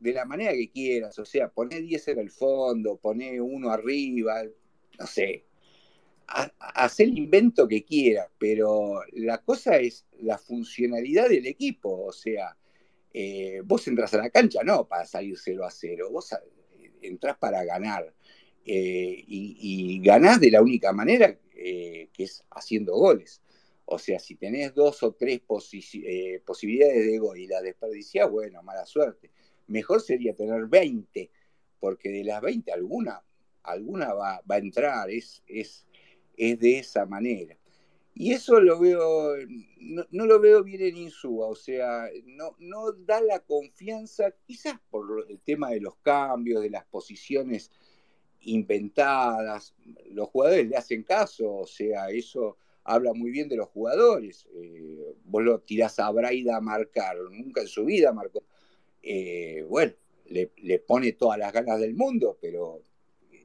de 0.00 0.12
la 0.12 0.24
manera 0.24 0.52
que 0.52 0.70
quieras, 0.70 1.18
o 1.18 1.24
sea, 1.24 1.48
poner 1.48 1.82
10 1.82 2.08
en 2.08 2.18
el 2.18 2.30
fondo, 2.30 2.96
poner 2.96 3.40
uno 3.40 3.70
arriba, 3.70 4.42
no 4.98 5.06
sé, 5.06 5.46
hacer 6.26 7.08
el 7.08 7.18
invento 7.18 7.68
que 7.68 7.84
quieras, 7.84 8.28
pero 8.38 9.00
la 9.12 9.38
cosa 9.38 9.76
es 9.78 10.06
la 10.20 10.38
funcionalidad 10.38 11.28
del 11.28 11.46
equipo, 11.46 12.06
o 12.06 12.12
sea, 12.12 12.56
eh, 13.12 13.62
vos 13.64 13.86
entras 13.86 14.12
a 14.14 14.18
la 14.18 14.30
cancha 14.30 14.62
no 14.64 14.88
para 14.88 15.06
salir 15.06 15.38
0 15.38 15.64
a 15.64 15.70
0, 15.70 16.10
vos 16.10 16.34
entras 17.06 17.36
para 17.38 17.64
ganar. 17.64 18.14
y, 18.64 20.00
ganás 20.02 20.40
de 20.40 20.50
la 20.50 20.62
única 20.62 20.92
manera 20.92 21.38
que 21.54 22.10
es 22.16 22.44
haciendo 22.50 22.94
goles. 22.94 23.42
O 23.86 23.98
sea, 23.98 24.18
si 24.18 24.36
tenés 24.36 24.74
dos 24.74 25.02
o 25.02 25.12
tres 25.12 25.42
eh, 25.42 26.42
posibilidades 26.44 27.06
de 27.06 27.18
gol 27.18 27.38
y 27.38 27.46
las 27.46 27.62
desperdiciás, 27.62 28.30
bueno, 28.30 28.62
mala 28.62 28.86
suerte. 28.86 29.30
Mejor 29.66 30.00
sería 30.00 30.34
tener 30.34 30.66
20, 30.66 31.30
porque 31.80 32.08
de 32.10 32.24
las 32.24 32.40
20 32.40 32.72
alguna, 32.72 33.22
alguna 33.62 34.14
va, 34.14 34.40
a 34.48 34.58
entrar, 34.58 35.10
es, 35.10 35.42
es, 35.46 35.86
es, 36.36 36.58
de 36.58 36.78
esa 36.78 37.04
manera. 37.04 37.56
Y 38.14 38.32
eso 38.32 38.60
lo 38.60 38.78
veo, 38.78 39.34
no, 39.80 40.26
lo 40.26 40.38
veo 40.38 40.62
bien 40.62 40.82
en 40.82 40.96
Insúa, 40.96 41.48
o 41.48 41.56
sea, 41.56 42.08
no, 42.24 42.54
no 42.60 42.92
da 42.92 43.20
la 43.20 43.40
confianza, 43.40 44.32
quizás 44.46 44.78
por 44.88 45.26
el 45.28 45.40
tema 45.40 45.70
de 45.70 45.80
los 45.80 45.96
cambios, 45.96 46.62
de 46.62 46.70
las 46.70 46.84
posiciones 46.84 47.72
inventadas, 48.42 49.74
los 50.12 50.28
jugadores 50.28 50.68
le 50.68 50.76
hacen 50.76 51.02
caso, 51.02 51.52
o 51.52 51.66
sea, 51.66 52.08
eso 52.10 52.56
habla 52.84 53.14
muy 53.14 53.30
bien 53.30 53.48
de 53.48 53.56
los 53.56 53.68
jugadores. 53.68 54.46
Eh, 54.54 55.16
vos 55.24 55.42
lo 55.42 55.60
tirás 55.60 55.98
a 55.98 56.10
Braida 56.10 56.56
a 56.56 56.60
marcar, 56.60 57.16
nunca 57.30 57.62
en 57.62 57.68
su 57.68 57.84
vida 57.84 58.12
marcó. 58.12 58.44
Eh, 59.02 59.64
bueno, 59.68 59.92
le, 60.26 60.78
pone 60.78 61.12
todas 61.12 61.38
las 61.38 61.52
ganas 61.52 61.80
del 61.80 61.94
mundo, 61.94 62.38
pero 62.40 62.82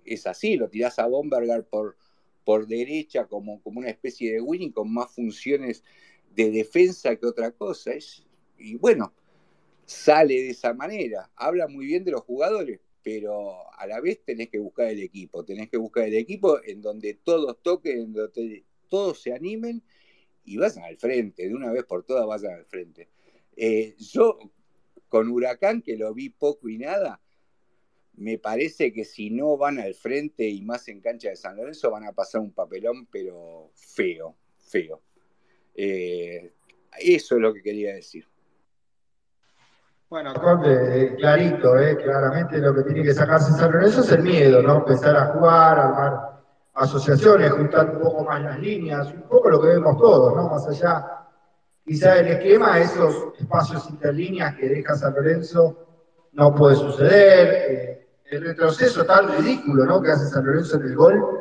es 0.06 0.28
así, 0.28 0.58
lo 0.58 0.70
tirás 0.70 1.00
a 1.00 1.08
Bomberger 1.08 1.66
por, 1.66 1.98
por 2.44 2.68
derecha 2.68 3.26
como, 3.26 3.62
como 3.62 3.80
una 3.80 3.90
especie 3.90 4.34
de 4.34 4.42
winning 4.42 4.72
con 4.72 4.92
más 4.94 5.12
funciones 5.12 5.84
de 6.36 6.52
defensa 6.52 7.16
que 7.16 7.26
otra 7.26 7.52
cosa. 7.52 7.94
Es, 7.94 8.26
y 8.58 8.76
bueno, 8.76 9.14
sale 9.86 10.36
de 10.36 10.50
esa 10.50 10.74
manera. 10.74 11.30
Habla 11.36 11.68
muy 11.68 11.86
bien 11.86 12.04
de 12.04 12.12
los 12.12 12.22
jugadores, 12.22 12.80
pero 13.04 13.72
a 13.78 13.88
la 13.88 14.00
vez 14.00 14.22
tenés 14.24 14.50
que 14.50 14.60
buscar 14.60 14.88
el 14.88 15.02
equipo. 15.02 15.44
Tenés 15.44 15.70
que 15.70 15.78
buscar 15.78 16.06
el 16.06 16.16
equipo 16.16 16.64
en 16.64 16.82
donde 16.82 17.16
todos 17.16 17.62
toquen, 17.62 18.00
en 18.00 18.14
donde 18.14 18.64
todos 18.90 19.22
se 19.22 19.34
animen 19.34 19.82
y 20.46 20.58
vayan 20.58 20.84
al 20.84 20.98
frente, 20.98 21.48
de 21.48 21.54
una 21.54 21.72
vez 21.72 21.86
por 21.86 22.04
todas 22.04 22.26
vayan 22.26 22.54
al 22.54 22.66
frente. 22.66 23.10
Eh, 23.56 23.96
yo, 24.00 24.40
con 25.08 25.30
Huracán, 25.30 25.82
que 25.82 25.98
lo 25.98 26.14
vi 26.14 26.30
poco 26.30 26.70
y 26.70 26.78
nada, 26.78 27.22
me 28.20 28.38
parece 28.38 28.92
que 28.92 29.06
si 29.06 29.30
no 29.30 29.58
van 29.58 29.80
al 29.80 29.94
frente 29.94 30.48
y 30.48 30.62
más 30.62 30.88
en 30.90 31.00
cancha 31.00 31.30
de 31.30 31.38
San 31.38 31.56
Lorenzo, 31.56 31.90
van 31.90 32.06
a 32.06 32.12
pasar 32.12 32.42
un 32.42 32.52
papelón, 32.52 33.08
pero 33.10 33.72
feo, 33.76 34.36
feo. 34.58 35.02
Eh, 35.74 36.52
eso 37.00 37.36
es 37.36 37.42
lo 37.42 37.54
que 37.54 37.62
quería 37.62 37.96
decir. 37.96 38.26
Bueno, 40.10 40.34
Conde, 40.34 41.16
clarito, 41.16 41.80
eh, 41.80 41.96
claramente 41.96 42.58
lo 42.58 42.76
que 42.76 42.84
tiene 42.84 43.04
que 43.04 43.14
sacarse 43.14 43.54
San 43.54 43.72
Lorenzo 43.72 44.02
es 44.02 44.12
el 44.12 44.24
miedo, 44.24 44.62
¿no? 44.64 44.80
Empezar 44.80 45.16
a 45.16 45.26
jugar, 45.28 45.80
armar 45.80 46.42
asociaciones, 46.74 47.52
juntar 47.52 47.90
un 47.90 48.02
poco 48.02 48.26
más 48.26 48.42
las 48.42 48.60
líneas, 48.60 49.14
un 49.14 49.30
poco 49.30 49.50
lo 49.50 49.62
que 49.62 49.68
vemos 49.68 49.98
todos, 49.98 50.36
¿no? 50.36 50.50
Más 50.50 50.68
allá, 50.68 51.26
quizá 51.86 52.20
el 52.20 52.28
esquema, 52.28 52.80
esos 52.80 53.34
espacios 53.40 53.90
interlíneas 53.90 54.56
que 54.56 54.68
deja 54.68 54.96
San 54.96 55.14
Lorenzo, 55.14 55.88
no 56.34 56.54
puede 56.54 56.76
suceder. 56.76 57.72
Eh, 57.72 58.09
el 58.32 58.44
retroceso 58.44 59.06
tan 59.06 59.28
ridículo, 59.28 59.86
¿no? 59.86 60.02
Que 60.02 60.12
hace 60.12 60.26
San 60.26 60.46
Lorenzo 60.46 60.78
en 60.78 60.84
el 60.84 60.96
gol, 60.96 61.40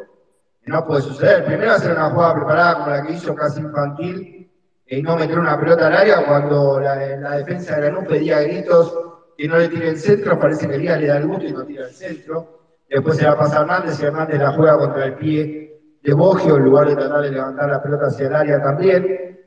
no 0.69 0.87
puede 0.87 1.03
suceder. 1.03 1.45
Primero 1.45 1.73
hacer 1.73 1.93
una 1.93 2.11
jugada 2.11 2.35
preparada 2.35 2.75
como 2.75 2.91
la 2.91 3.03
que 3.03 3.13
hizo 3.15 3.35
casi 3.35 3.61
infantil 3.61 4.51
y 4.87 5.03
no 5.03 5.17
meter 5.17 5.39
una 5.39 5.59
pelota 5.59 5.87
al 5.87 5.95
área 5.95 6.27
cuando 6.27 6.81
la, 6.81 6.97
defensa 7.37 7.77
de 7.77 7.91
Lanús 7.91 8.07
pedía 8.07 8.41
gritos 8.41 8.97
que 9.37 9.49
no 9.49 9.59
le 9.59 9.69
tire 9.69 9.91
el 9.91 9.99
centro, 9.99 10.39
parece 10.39 10.67
que 10.67 10.75
Elías 10.75 11.01
le 11.01 11.07
da 11.09 11.19
el 11.19 11.27
gusto 11.27 11.45
y 11.45 11.53
no 11.53 11.65
tira 11.65 11.87
el 11.87 11.93
centro. 11.93 12.59
Después 12.89 13.17
se 13.17 13.25
la 13.25 13.37
pasa 13.37 13.59
a 13.59 13.61
Hernández 13.63 14.01
y 14.01 14.05
Hernández 14.05 14.39
la 14.39 14.53
juega 14.53 14.79
contra 14.79 15.05
el 15.05 15.15
pie 15.15 15.81
de 16.03 16.15
Bogio 16.15 16.57
en 16.57 16.65
lugar 16.65 16.89
de 16.89 16.97
tratar 16.97 17.23
de 17.23 17.31
levantar 17.31 17.69
la 17.69 17.83
pelota 17.83 18.07
hacia 18.07 18.27
el 18.27 18.35
área 18.35 18.63
también. 18.63 19.39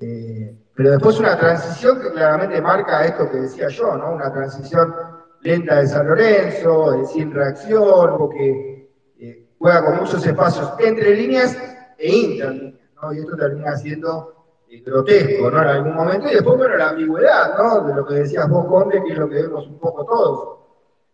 Eh, 0.00 0.58
pero 0.74 0.90
después 0.90 1.18
una 1.18 1.38
transición 1.38 2.00
que 2.00 2.10
claramente 2.12 2.60
marca 2.60 3.04
esto 3.04 3.30
que 3.30 3.38
decía 3.38 3.68
yo, 3.68 3.96
¿no? 3.96 4.12
Una 4.12 4.32
transición 4.32 4.94
lenta 5.40 5.80
de 5.80 5.86
San 5.86 6.06
Lorenzo, 6.06 7.06
sin 7.06 7.32
reacción, 7.32 8.16
porque 8.18 8.90
eh, 9.18 9.48
juega 9.58 9.84
con 9.84 9.96
muchos 9.98 10.24
espacios 10.26 10.72
entre 10.78 11.14
líneas 11.14 11.56
e 11.96 12.16
interlíneas, 12.16 12.80
¿no? 13.02 13.12
Y 13.12 13.18
esto 13.18 13.36
termina 13.36 13.76
siendo 13.76 14.46
eh, 14.68 14.82
grotesco, 14.84 15.50
¿no? 15.50 15.62
En 15.62 15.68
algún 15.68 15.94
momento. 15.94 16.28
Y 16.28 16.34
después, 16.34 16.56
bueno, 16.56 16.76
la 16.76 16.90
ambigüedad, 16.90 17.56
¿no? 17.56 17.86
De 17.86 17.94
lo 17.94 18.06
que 18.06 18.14
decías 18.14 18.48
vos, 18.48 18.66
Conde, 18.66 19.02
que 19.04 19.12
es 19.12 19.18
lo 19.18 19.28
que 19.28 19.42
vemos 19.42 19.66
un 19.66 19.78
poco 19.78 20.04
todos 20.04 20.58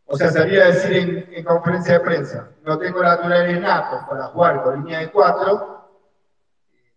o 0.06 0.16
sea, 0.16 0.30
salía 0.30 0.64
a 0.64 0.66
decir 0.66 1.28
en, 1.32 1.44
conferencia 1.44 1.94
de 1.94 2.00
prensa, 2.00 2.50
no 2.64 2.78
tengo 2.78 3.02
naturales 3.02 3.60
natos 3.60 4.00
para 4.08 4.26
jugar 4.26 4.62
con 4.62 4.80
línea 4.80 5.00
de 5.00 5.10
cuatro, 5.10 5.88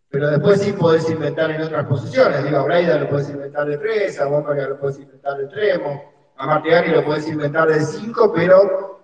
pero 0.10 0.30
después 0.30 0.62
sí 0.62 0.74
podés 0.74 1.10
inventar 1.10 1.52
en 1.52 1.62
otras 1.62 1.86
posiciones. 1.86 2.44
Digo, 2.44 2.64
Braida 2.64 2.98
lo 2.98 3.10
podés 3.10 3.30
inventar 3.30 3.68
de 3.68 3.78
tres, 3.78 4.20
a 4.20 4.26
Bomba 4.26 4.54
lo 4.54 4.80
podés 4.80 5.00
inventar 5.00 5.38
de 5.38 5.46
extremo, 5.46 6.14
a 6.38 6.46
Martigani 6.46 6.90
lo 6.90 7.04
podés 7.04 7.28
inventar 7.28 7.68
de 7.68 7.80
cinco, 7.82 8.32
pero 8.34 9.02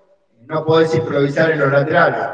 no 0.47 0.65
podés 0.65 0.93
improvisar 0.95 1.51
en 1.51 1.59
los 1.59 1.71
laterales. 1.71 2.27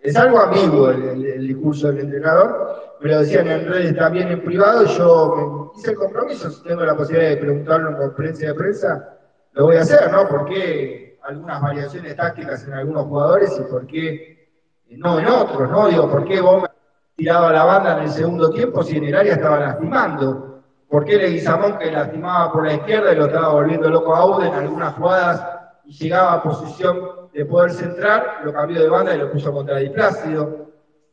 Es 0.00 0.16
algo 0.16 0.38
amigo 0.38 0.90
el, 0.90 1.46
discurso 1.46 1.88
del 1.88 2.00
entrenador, 2.00 2.96
me 3.00 3.10
lo 3.10 3.20
decían 3.20 3.48
en 3.48 3.66
redes 3.66 3.96
también 3.96 4.28
en 4.28 4.44
privado, 4.44 4.84
yo 4.84 5.72
hice 5.76 5.92
el 5.92 5.96
compromiso, 5.96 6.50
si 6.50 6.62
tengo 6.62 6.84
la 6.84 6.96
posibilidad 6.96 7.30
de 7.30 7.36
preguntarlo 7.38 7.90
en 7.90 7.96
conferencia 7.96 8.48
de 8.48 8.54
prensa, 8.54 9.18
lo 9.52 9.64
voy 9.64 9.76
a 9.76 9.80
hacer, 9.80 10.10
¿no? 10.10 10.28
Porque 10.28 11.18
algunas 11.22 11.62
variaciones 11.62 12.16
tácticas 12.16 12.66
en 12.66 12.74
algunos 12.74 13.06
jugadores 13.06 13.58
y 13.58 13.70
por 13.70 13.86
qué 13.86 14.50
no 14.90 15.18
en 15.18 15.26
otros, 15.26 15.70
¿no? 15.70 15.88
Digo, 15.88 16.10
¿por 16.10 16.24
qué 16.24 16.40
Bomba 16.40 16.70
tiraba 17.16 17.50
la 17.52 17.64
banda 17.64 17.96
en 17.96 18.04
el 18.04 18.10
segundo 18.10 18.50
tiempo 18.50 18.82
si 18.82 18.98
en 18.98 19.04
el 19.04 19.16
área 19.16 19.34
estaba 19.34 19.58
lastimando? 19.58 20.53
¿Por 20.94 21.04
qué 21.04 21.16
Leguizamón 21.16 21.76
que 21.76 21.90
lastimaba 21.90 22.52
por 22.52 22.64
la 22.64 22.74
izquierda 22.74 23.12
y 23.12 23.16
lo 23.16 23.26
estaba 23.26 23.48
volviendo 23.48 23.90
loco 23.90 24.14
a 24.14 24.26
Ude 24.26 24.46
en 24.46 24.54
algunas 24.54 24.94
jugadas 24.94 25.44
y 25.84 25.92
llegaba 25.92 26.34
a 26.34 26.42
posición 26.44 27.30
de 27.32 27.44
poder 27.46 27.72
centrar, 27.72 28.42
lo 28.44 28.52
cambió 28.52 28.80
de 28.80 28.88
banda 28.88 29.12
y 29.12 29.18
lo 29.18 29.32
puso 29.32 29.52
contra 29.52 29.78
Di 29.78 29.88
Plácido? 29.88 30.70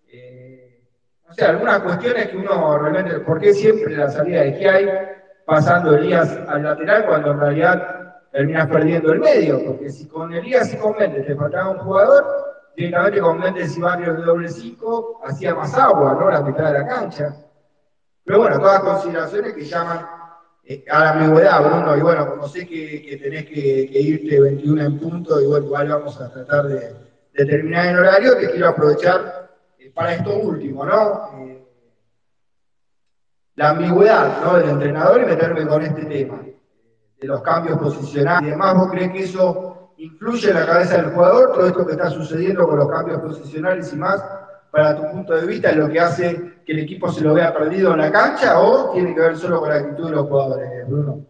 Eh, 0.08 0.84
o 1.28 1.34
sea, 1.34 1.50
algunas 1.50 1.80
cuestiones 1.80 2.28
que 2.28 2.38
uno 2.38 2.78
realmente, 2.78 3.22
¿por 3.22 3.40
qué 3.40 3.56
siempre 3.56 3.98
la 3.98 4.12
salida 4.12 4.44
de 4.44 4.70
hay 4.70 4.88
pasando 5.48 5.96
Elías 5.96 6.30
al 6.48 6.62
lateral 6.62 7.08
cuando 7.08 7.32
en 7.32 7.40
realidad 7.40 8.22
terminas 8.32 8.68
perdiendo 8.68 9.14
el 9.14 9.20
medio, 9.20 9.66
porque 9.66 9.90
si 9.90 10.08
con 10.08 10.32
Elías 10.32 10.72
y 10.76 10.78
con 10.78 10.96
Méndez 10.96 11.26
te 11.26 11.36
faltaba 11.36 11.72
un 11.72 11.80
jugador, 11.80 12.24
directamente 12.76 13.20
con 13.20 13.40
Méndez 13.40 13.76
y 13.76 13.82
Barrios 13.82 14.16
de 14.16 14.24
doble 14.26 14.48
5 14.48 15.22
hacía 15.26 15.56
más 15.56 15.76
agua, 15.76 16.16
¿no? 16.20 16.30
La 16.30 16.42
mitad 16.42 16.72
de 16.72 16.80
la 16.82 16.86
cancha. 16.86 17.36
Pero 18.24 18.40
bueno, 18.40 18.60
todas 18.60 18.82
consideraciones 18.82 19.54
que 19.54 19.66
llaman 19.66 20.06
eh, 20.64 20.86
a 20.90 21.00
la 21.00 21.12
ambigüedad, 21.12 21.64
Bruno, 21.64 21.98
y 21.98 22.02
bueno, 22.02 22.30
como 22.30 22.48
sé 22.48 22.68
que, 22.68 23.20
tenés 23.22 23.46
que, 23.46 24.00
irte 24.00 24.40
21 24.40 24.84
en 24.84 25.00
punto, 25.00 25.36
bueno, 25.48 25.66
igual 25.66 25.90
vamos 25.90 26.22
a 26.22 26.32
tratar 26.32 26.68
de, 26.68 26.96
terminar 27.34 27.88
en 27.88 27.98
horario, 27.98 28.38
te 28.38 28.52
quiero 28.52 28.70
aprovechar 28.70 29.50
eh, 29.80 29.92
para 29.94 30.16
esto 30.16 30.36
último, 30.38 30.86
¿no? 30.86 31.32
Eh, 31.40 31.66
la 33.56 33.72
ambigüedad 33.72 34.44
¿no? 34.44 34.58
del 34.58 34.70
entrenador 34.70 35.22
y 35.24 35.26
meterme 35.26 35.68
con 35.68 35.82
este 35.82 36.06
tema 36.06 36.42
de 37.20 37.28
los 37.28 37.42
cambios 37.42 37.78
posicionales 37.80 38.48
y 38.48 38.52
demás, 38.52 38.76
¿vos 38.78 38.92
crees 38.92 39.12
que 39.12 39.24
eso 39.24 39.94
influye 39.98 40.50
en 40.50 40.56
la 40.56 40.66
cabeza 40.66 40.98
del 40.98 41.12
jugador, 41.12 41.54
todo 41.54 41.68
esto 41.68 41.86
que 41.86 41.92
está 41.92 42.10
sucediendo 42.10 42.68
con 42.68 42.80
los 42.80 42.90
cambios 42.90 43.22
posicionales 43.22 43.94
y 43.94 43.98
más, 43.98 44.24
para 44.72 44.96
tu 44.96 45.12
punto 45.12 45.36
de 45.36 45.46
vista, 45.46 45.70
es 45.70 45.76
lo 45.76 45.90
que 45.90 46.00
hace 46.00 46.42
que 46.66 46.72
el 46.72 46.80
equipo 46.80 47.12
se 47.12 47.22
lo 47.22 47.34
vea 47.34 47.54
perdido 47.54 47.94
en 47.94 48.00
la 48.00 48.12
cancha 48.12 48.60
o 48.60 48.92
tiene 48.92 49.14
que 49.14 49.20
ver 49.20 49.38
solo 49.38 49.60
con 49.60 49.70
la 49.70 49.76
actitud 49.76 50.10
de 50.10 50.16
los 50.16 50.28
jugadores, 50.28 50.88
Bruno? 50.88 51.26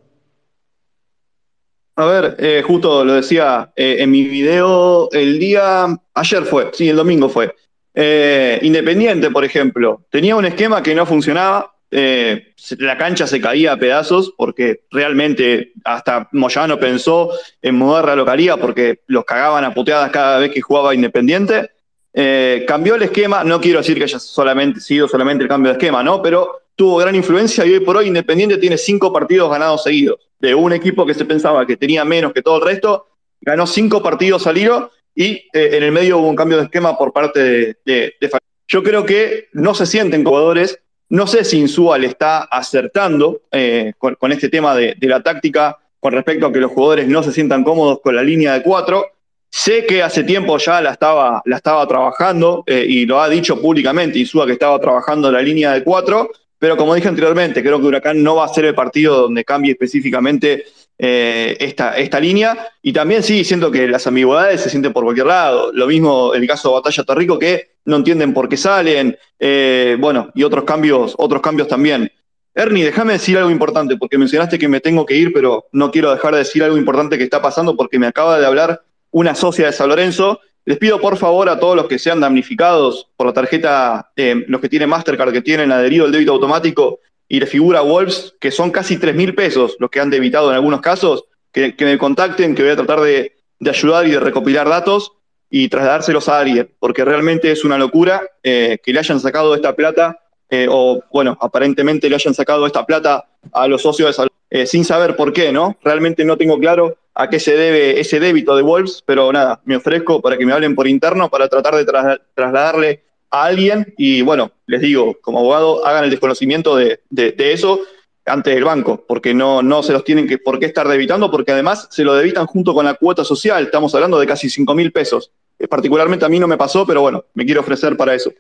A 1.95 2.05
ver, 2.05 2.35
eh, 2.39 2.63
justo 2.65 3.03
lo 3.03 3.13
decía 3.13 3.71
eh, 3.75 3.97
en 3.99 4.11
mi 4.11 4.23
video 4.23 5.09
el 5.11 5.39
día, 5.39 5.87
ayer 6.13 6.43
fue, 6.43 6.69
sí, 6.73 6.89
el 6.89 6.95
domingo 6.95 7.27
fue. 7.27 7.53
Eh, 7.93 8.59
Independiente, 8.61 9.29
por 9.29 9.43
ejemplo, 9.43 10.05
tenía 10.09 10.35
un 10.35 10.45
esquema 10.45 10.81
que 10.81 10.95
no 10.95 11.05
funcionaba, 11.05 11.71
eh, 11.93 12.53
la 12.77 12.97
cancha 12.97 13.27
se 13.27 13.41
caía 13.41 13.73
a 13.73 13.77
pedazos 13.77 14.33
porque 14.37 14.85
realmente 14.91 15.73
hasta 15.83 16.29
Moyano 16.31 16.79
pensó 16.79 17.31
en 17.61 17.75
mudar 17.75 18.05
la 18.05 18.15
localidad 18.15 18.57
porque 18.57 19.01
los 19.07 19.25
cagaban 19.25 19.65
a 19.65 19.73
puteadas 19.73 20.09
cada 20.09 20.39
vez 20.39 20.51
que 20.51 20.61
jugaba 20.61 20.95
Independiente. 20.95 21.71
Eh, 22.13 22.65
cambió 22.67 22.95
el 22.95 23.03
esquema, 23.03 23.43
no 23.43 23.61
quiero 23.61 23.79
decir 23.79 23.97
que 23.97 24.03
haya 24.03 24.19
solamente, 24.19 24.79
sido 24.79 25.07
solamente 25.07 25.43
el 25.43 25.49
cambio 25.49 25.71
de 25.71 25.77
esquema, 25.77 26.03
¿no? 26.03 26.21
Pero 26.21 26.61
tuvo 26.75 26.97
gran 26.97 27.15
influencia 27.15 27.65
y 27.65 27.73
hoy 27.73 27.79
por 27.79 27.97
hoy 27.97 28.07
Independiente 28.07 28.57
tiene 28.57 28.77
cinco 28.77 29.13
partidos 29.13 29.49
ganados 29.49 29.83
seguidos. 29.83 30.19
De 30.39 30.55
un 30.55 30.73
equipo 30.73 31.05
que 31.05 31.13
se 31.13 31.25
pensaba 31.25 31.65
que 31.65 31.77
tenía 31.77 32.03
menos 32.03 32.33
que 32.33 32.41
todo 32.41 32.57
el 32.57 32.63
resto, 32.63 33.07
ganó 33.39 33.65
cinco 33.67 34.01
partidos 34.01 34.47
al 34.47 34.57
hilo 34.57 34.91
y 35.15 35.31
eh, 35.53 35.69
en 35.73 35.83
el 35.83 35.91
medio 35.91 36.17
hubo 36.17 36.27
un 36.27 36.35
cambio 36.35 36.57
de 36.57 36.63
esquema 36.63 36.97
por 36.97 37.13
parte 37.13 37.39
de, 37.39 37.77
de, 37.85 38.31
Yo 38.67 38.83
creo 38.83 39.05
que 39.05 39.49
no 39.53 39.73
se 39.73 39.85
sienten 39.85 40.23
jugadores 40.23 40.79
no 41.11 41.27
sé 41.27 41.43
si 41.43 41.59
Insúa 41.59 41.97
le 41.97 42.07
está 42.07 42.43
acertando 42.43 43.41
eh, 43.51 43.91
con, 43.97 44.31
este 44.31 44.47
tema 44.47 44.73
de, 44.73 44.95
la 45.01 45.21
táctica 45.21 45.77
con 45.99 46.13
respecto 46.13 46.45
a 46.45 46.53
que 46.53 46.61
los 46.61 46.71
jugadores 46.71 47.05
no 47.09 47.21
se 47.21 47.33
sientan 47.33 47.65
cómodos 47.65 47.99
con 47.99 48.15
la 48.15 48.23
línea 48.23 48.53
de 48.53 48.63
cuatro. 48.63 49.07
Sé 49.53 49.85
que 49.85 50.01
hace 50.01 50.23
tiempo 50.23 50.57
ya 50.57 50.79
la 50.81 50.91
estaba, 50.91 51.41
la 51.45 51.57
estaba 51.57 51.85
trabajando 51.85 52.63
eh, 52.65 52.85
y 52.87 53.05
lo 53.05 53.21
ha 53.21 53.27
dicho 53.27 53.61
públicamente 53.61 54.17
Insúa 54.17 54.45
que 54.45 54.53
estaba 54.53 54.79
trabajando 54.79 55.29
la 55.29 55.41
línea 55.41 55.73
de 55.73 55.83
cuatro, 55.83 56.31
pero 56.57 56.77
como 56.77 56.95
dije 56.95 57.09
anteriormente, 57.09 57.61
creo 57.61 57.79
que 57.79 57.87
Huracán 57.87 58.23
no 58.23 58.35
va 58.35 58.45
a 58.45 58.47
ser 58.47 58.63
el 58.65 58.73
partido 58.73 59.23
donde 59.23 59.43
cambie 59.43 59.73
específicamente 59.73 60.63
eh, 60.97 61.57
esta, 61.59 61.97
esta 61.97 62.19
línea. 62.19 62.69
Y 62.81 62.93
también 62.93 63.23
sí, 63.23 63.43
siento 63.43 63.71
que 63.71 63.87
las 63.87 64.05
ambigüedades 64.07 64.61
se 64.61 64.69
sienten 64.69 64.93
por 64.93 65.03
cualquier 65.03 65.25
lado. 65.27 65.71
Lo 65.73 65.87
mismo 65.87 66.33
el 66.33 66.47
caso 66.47 66.69
de 66.69 66.75
Batalla 66.75 67.03
Torrico, 67.03 67.39
que 67.39 67.71
no 67.85 67.97
entienden 67.97 68.33
por 68.33 68.47
qué 68.47 68.55
salen. 68.55 69.17
Eh, 69.39 69.97
bueno, 69.99 70.29
y 70.33 70.43
otros 70.43 70.63
cambios, 70.63 71.15
otros 71.17 71.41
cambios 71.41 71.67
también. 71.67 72.11
Ernie, 72.53 72.85
déjame 72.85 73.13
decir 73.13 73.37
algo 73.37 73.49
importante, 73.49 73.97
porque 73.97 74.17
mencionaste 74.17 74.59
que 74.59 74.67
me 74.67 74.79
tengo 74.79 75.05
que 75.05 75.15
ir, 75.15 75.33
pero 75.33 75.65
no 75.71 75.89
quiero 75.89 76.11
dejar 76.11 76.33
de 76.33 76.39
decir 76.39 76.63
algo 76.63 76.77
importante 76.77 77.17
que 77.17 77.23
está 77.23 77.41
pasando, 77.41 77.75
porque 77.75 77.97
me 77.97 78.07
acaba 78.07 78.39
de 78.39 78.45
hablar 78.45 78.83
una 79.11 79.35
socia 79.35 79.67
de 79.67 79.73
San 79.73 79.89
Lorenzo. 79.89 80.39
Les 80.65 80.77
pido 80.77 80.99
por 80.99 81.17
favor 81.17 81.49
a 81.49 81.59
todos 81.59 81.75
los 81.75 81.87
que 81.87 81.99
sean 81.99 82.19
damnificados 82.19 83.09
por 83.15 83.27
la 83.27 83.33
tarjeta, 83.33 84.11
eh, 84.15 84.43
los 84.47 84.61
que 84.61 84.69
tienen 84.69 84.89
Mastercard, 84.89 85.31
que 85.31 85.41
tienen 85.41 85.71
adherido 85.71 86.05
el 86.05 86.11
débito 86.11 86.33
automático, 86.33 86.99
y 87.27 87.39
le 87.39 87.45
figura 87.45 87.81
Wolves, 87.81 88.35
que 88.39 88.51
son 88.51 88.71
casi 88.71 88.97
3 88.97 89.15
mil 89.15 89.33
pesos 89.33 89.75
los 89.79 89.89
que 89.89 89.99
han 89.99 90.09
debitado 90.09 90.49
en 90.49 90.55
algunos 90.55 90.81
casos, 90.81 91.25
que, 91.51 91.73
me 91.79 91.97
contacten, 91.97 92.55
que 92.55 92.61
voy 92.61 92.71
a 92.71 92.75
tratar 92.75 93.01
de, 93.01 93.33
ayudar 93.67 94.07
y 94.07 94.11
de 94.11 94.19
recopilar 94.19 94.67
datos 94.69 95.13
y 95.49 95.67
trasladárselos 95.67 96.29
a 96.29 96.39
alguien, 96.39 96.69
porque 96.79 97.03
realmente 97.03 97.51
es 97.51 97.65
una 97.65 97.77
locura 97.77 98.21
eh, 98.43 98.77
que 98.83 98.93
le 98.93 98.99
hayan 98.99 99.19
sacado 99.19 99.55
esta 99.55 99.75
plata, 99.75 100.19
eh, 100.49 100.67
o 100.69 101.01
bueno, 101.11 101.37
aparentemente 101.41 102.09
le 102.09 102.15
hayan 102.15 102.33
sacado 102.33 102.67
esta 102.67 102.85
plata 102.85 103.25
a 103.51 103.67
los 103.67 103.81
socios 103.81 104.09
de 104.09 104.13
salud, 104.13 104.31
sin 104.65 104.83
saber 104.85 105.15
por 105.15 105.31
qué, 105.33 105.51
¿no? 105.51 105.77
Realmente 105.81 106.25
no 106.25 106.37
tengo 106.37 106.59
claro 106.59 106.97
a 107.13 107.29
qué 107.29 107.39
se 107.39 107.55
debe 107.55 107.99
ese 107.99 108.19
débito 108.19 108.55
de 108.55 108.61
Wolves, 108.61 109.03
pero 109.05 109.31
nada, 109.31 109.61
me 109.65 109.75
ofrezco 109.75 110.21
para 110.21 110.37
que 110.37 110.45
me 110.45 110.53
hablen 110.53 110.75
por 110.75 110.87
interno 110.87 111.29
para 111.29 111.47
tratar 111.47 111.75
de 111.75 111.85
trasladarle 111.85 113.03
a 113.29 113.43
alguien 113.43 113.93
y 113.97 114.21
bueno, 114.21 114.51
les 114.65 114.81
digo, 114.81 115.17
como 115.21 115.39
abogado, 115.39 115.85
hagan 115.85 116.05
el 116.05 116.09
desconocimiento 116.09 116.75
de, 116.75 116.99
eso 117.37 117.81
ante 118.25 118.53
el 118.53 118.63
banco, 118.63 119.03
porque 119.07 119.33
no, 119.33 119.61
no 119.61 119.83
se 119.83 119.93
los 119.93 120.03
tienen 120.03 120.27
que 120.27 120.37
por 120.37 120.59
qué 120.59 120.67
estar 120.67 120.87
debitando, 120.87 121.31
porque 121.31 121.51
además 121.51 121.87
se 121.91 122.03
lo 122.03 122.13
debitan 122.13 122.45
junto 122.45 122.73
con 122.73 122.85
la 122.85 122.93
cuota 122.93 123.23
social, 123.23 123.63
estamos 123.63 123.93
hablando 123.95 124.19
de 124.19 124.27
casi 124.27 124.49
5 124.49 124.73
mil 124.75 124.91
pesos. 124.91 125.31
Eh, 125.57 125.67
particularmente 125.67 126.25
a 126.25 126.29
mí 126.29 126.39
no 126.39 126.47
me 126.47 126.57
pasó, 126.57 126.85
pero 126.85 127.01
bueno, 127.01 127.25
me 127.33 127.45
quiero 127.45 127.61
ofrecer 127.61 127.95
para 127.95 128.15
eso. 128.15 128.31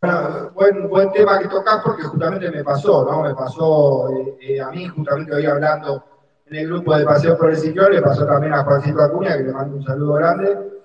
Bueno, 0.00 0.50
buen, 0.54 0.88
buen 0.88 1.12
tema 1.12 1.38
que 1.38 1.48
tocas 1.48 1.80
porque 1.82 2.02
justamente 2.02 2.50
me 2.50 2.62
pasó, 2.62 3.04
¿no? 3.04 3.22
Me 3.22 3.34
pasó 3.34 4.08
eh, 4.10 4.36
eh, 4.40 4.60
a 4.60 4.70
mí, 4.70 4.86
justamente 4.86 5.34
hoy 5.34 5.46
hablando 5.46 6.15
en 6.46 6.56
el 6.56 6.68
grupo 6.68 6.96
de 6.96 7.04
Paseo 7.04 7.36
por 7.36 7.50
el 7.50 7.56
Ciclón, 7.56 7.92
le 7.92 8.02
pasó 8.02 8.24
también 8.26 8.54
a 8.54 8.64
Juancito 8.64 9.02
Acuña, 9.02 9.36
que 9.36 9.44
le 9.44 9.52
mando 9.52 9.76
un 9.76 9.82
saludo 9.82 10.14
grande 10.14 10.76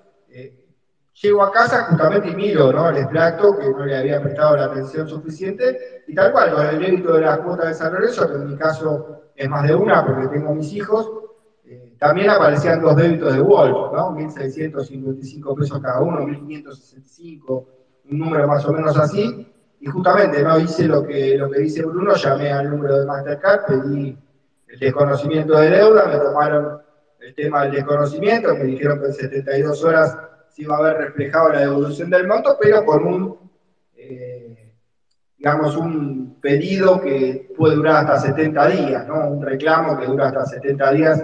Llego 1.20 1.42
a 1.42 1.52
casa 1.52 1.84
justamente 1.84 2.30
y 2.30 2.34
miro 2.34 2.72
¿no? 2.72 2.88
el 2.88 2.96
extracto 2.96 3.56
que 3.58 3.70
no 3.70 3.84
le 3.84 3.96
había 3.96 4.20
prestado 4.22 4.56
la 4.56 4.64
atención 4.64 5.06
suficiente 5.06 6.02
y 6.06 6.14
tal 6.14 6.32
cual, 6.32 6.54
con 6.54 6.66
el 6.66 6.78
débito 6.78 7.12
de 7.12 7.20
las 7.20 7.38
cuotas 7.40 7.68
de 7.68 7.74
San 7.74 7.92
Lorenzo, 7.92 8.28
que 8.28 8.34
en 8.34 8.48
mi 8.48 8.56
caso 8.56 9.22
es 9.36 9.48
más 9.48 9.68
de 9.68 9.74
una 9.74 10.06
porque 10.06 10.28
tengo 10.28 10.54
mis 10.54 10.72
hijos, 10.72 11.10
eh, 11.64 11.96
también 11.98 12.30
aparecían 12.30 12.80
dos 12.80 12.96
débitos 12.96 13.34
de 13.34 13.40
Wolf, 13.40 13.92
¿no? 13.92 14.10
1.655 14.16 15.54
pesos 15.54 15.80
cada 15.80 16.00
uno, 16.00 16.20
1.565, 16.22 17.66
un 18.10 18.18
número 18.18 18.48
más 18.48 18.64
o 18.64 18.72
menos 18.72 18.96
así, 18.96 19.46
y 19.80 19.86
justamente 19.86 20.42
no 20.42 20.58
hice 20.58 20.88
lo 20.88 21.06
que, 21.06 21.36
lo 21.36 21.50
que 21.50 21.60
dice 21.60 21.84
Bruno, 21.84 22.14
llamé 22.14 22.50
al 22.50 22.70
número 22.70 23.00
de 23.00 23.06
Mastercard, 23.06 23.66
pedí 23.66 24.18
el 24.72 24.78
desconocimiento 24.78 25.58
de 25.58 25.70
deuda, 25.70 26.06
me 26.06 26.16
tomaron 26.16 26.80
el 27.20 27.34
tema 27.34 27.62
del 27.62 27.72
desconocimiento, 27.72 28.54
me 28.54 28.64
dijeron 28.64 29.00
que 29.00 29.06
en 29.06 29.12
72 29.12 29.84
horas 29.84 30.18
si 30.48 30.64
va 30.64 30.76
a 30.76 30.78
haber 30.78 30.96
reflejado 30.98 31.50
la 31.50 31.60
devolución 31.60 32.08
del 32.08 32.26
monto, 32.26 32.56
pero 32.60 32.84
con 32.84 33.06
un, 33.06 33.50
eh, 33.96 34.72
digamos, 35.36 35.76
un 35.76 36.38
pedido 36.40 37.00
que 37.00 37.52
puede 37.56 37.76
durar 37.76 37.96
hasta 37.96 38.28
70 38.28 38.66
días, 38.68 39.06
¿no? 39.06 39.28
Un 39.28 39.42
reclamo 39.42 39.98
que 39.98 40.06
dura 40.06 40.28
hasta 40.28 40.46
70 40.46 40.92
días 40.92 41.22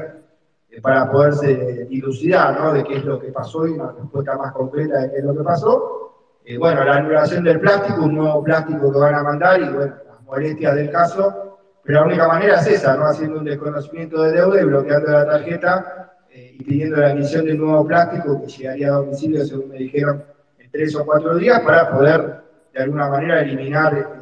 eh, 0.70 0.80
para 0.82 1.10
poderse 1.10 1.86
dilucidar, 1.86 2.58
¿no? 2.60 2.72
De 2.74 2.84
qué 2.84 2.98
es 2.98 3.04
lo 3.04 3.18
que 3.18 3.32
pasó 3.32 3.66
y 3.66 3.72
una 3.72 3.92
respuesta 3.92 4.36
más 4.36 4.52
concreta 4.52 5.00
de 5.00 5.10
qué 5.10 5.18
es 5.18 5.24
lo 5.24 5.34
que 5.34 5.42
pasó. 5.42 6.38
Eh, 6.44 6.58
bueno, 6.58 6.84
la 6.84 6.96
anulación 6.96 7.44
del 7.44 7.60
plástico, 7.60 8.04
un 8.04 8.14
nuevo 8.14 8.42
plástico 8.44 8.92
que 8.92 8.98
van 8.98 9.14
a 9.14 9.22
mandar 9.22 9.60
y, 9.60 9.68
bueno, 9.68 9.94
las 10.06 10.22
molestias 10.22 10.74
del 10.74 10.90
caso, 10.90 11.47
pero 11.88 12.00
la 12.00 12.06
única 12.06 12.28
manera 12.28 12.60
es 12.60 12.66
esa, 12.66 12.98
¿no? 12.98 13.06
Haciendo 13.06 13.38
un 13.38 13.46
desconocimiento 13.46 14.22
de 14.22 14.32
deuda 14.32 14.60
y 14.60 14.64
bloqueando 14.66 15.10
la 15.10 15.24
tarjeta 15.24 16.12
eh, 16.28 16.56
y 16.58 16.62
pidiendo 16.62 16.98
la 16.98 17.12
emisión 17.12 17.46
de 17.46 17.52
un 17.52 17.60
nuevo 17.60 17.86
plástico 17.86 18.42
que 18.42 18.46
llegaría 18.46 18.88
a 18.88 18.96
domicilio, 18.96 19.42
según 19.46 19.70
me 19.70 19.78
dijeron, 19.78 20.22
en 20.58 20.70
tres 20.70 20.94
o 20.96 21.06
cuatro 21.06 21.34
días 21.36 21.60
para 21.60 21.90
poder 21.90 22.42
de 22.74 22.82
alguna 22.82 23.08
manera 23.08 23.40
eliminar 23.40 24.20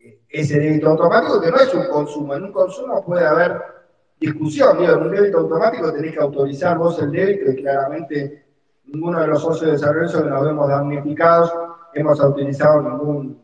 eh, 0.00 0.20
ese 0.30 0.60
débito 0.60 0.88
automático, 0.88 1.42
que 1.42 1.50
no 1.50 1.56
es 1.58 1.74
un 1.74 1.88
consumo. 1.88 2.34
En 2.36 2.44
un 2.44 2.52
consumo 2.52 3.04
puede 3.04 3.26
haber 3.26 3.52
discusión, 4.18 4.78
digo, 4.78 4.94
en 4.94 5.02
un 5.02 5.10
débito 5.10 5.40
automático 5.40 5.92
tenés 5.92 6.14
que 6.14 6.20
autorizar 6.20 6.78
vos 6.78 6.98
el 7.02 7.12
débito 7.12 7.50
y 7.50 7.56
claramente 7.56 8.46
ninguno 8.86 9.20
de 9.20 9.26
los 9.26 9.42
socios 9.42 9.66
de 9.66 9.72
desarrollo 9.72 10.22
que 10.24 10.30
nos 10.30 10.42
vemos 10.42 10.68
damnificados 10.70 11.52
hemos 11.92 12.18
utilizado 12.18 12.80
ningún 12.80 13.41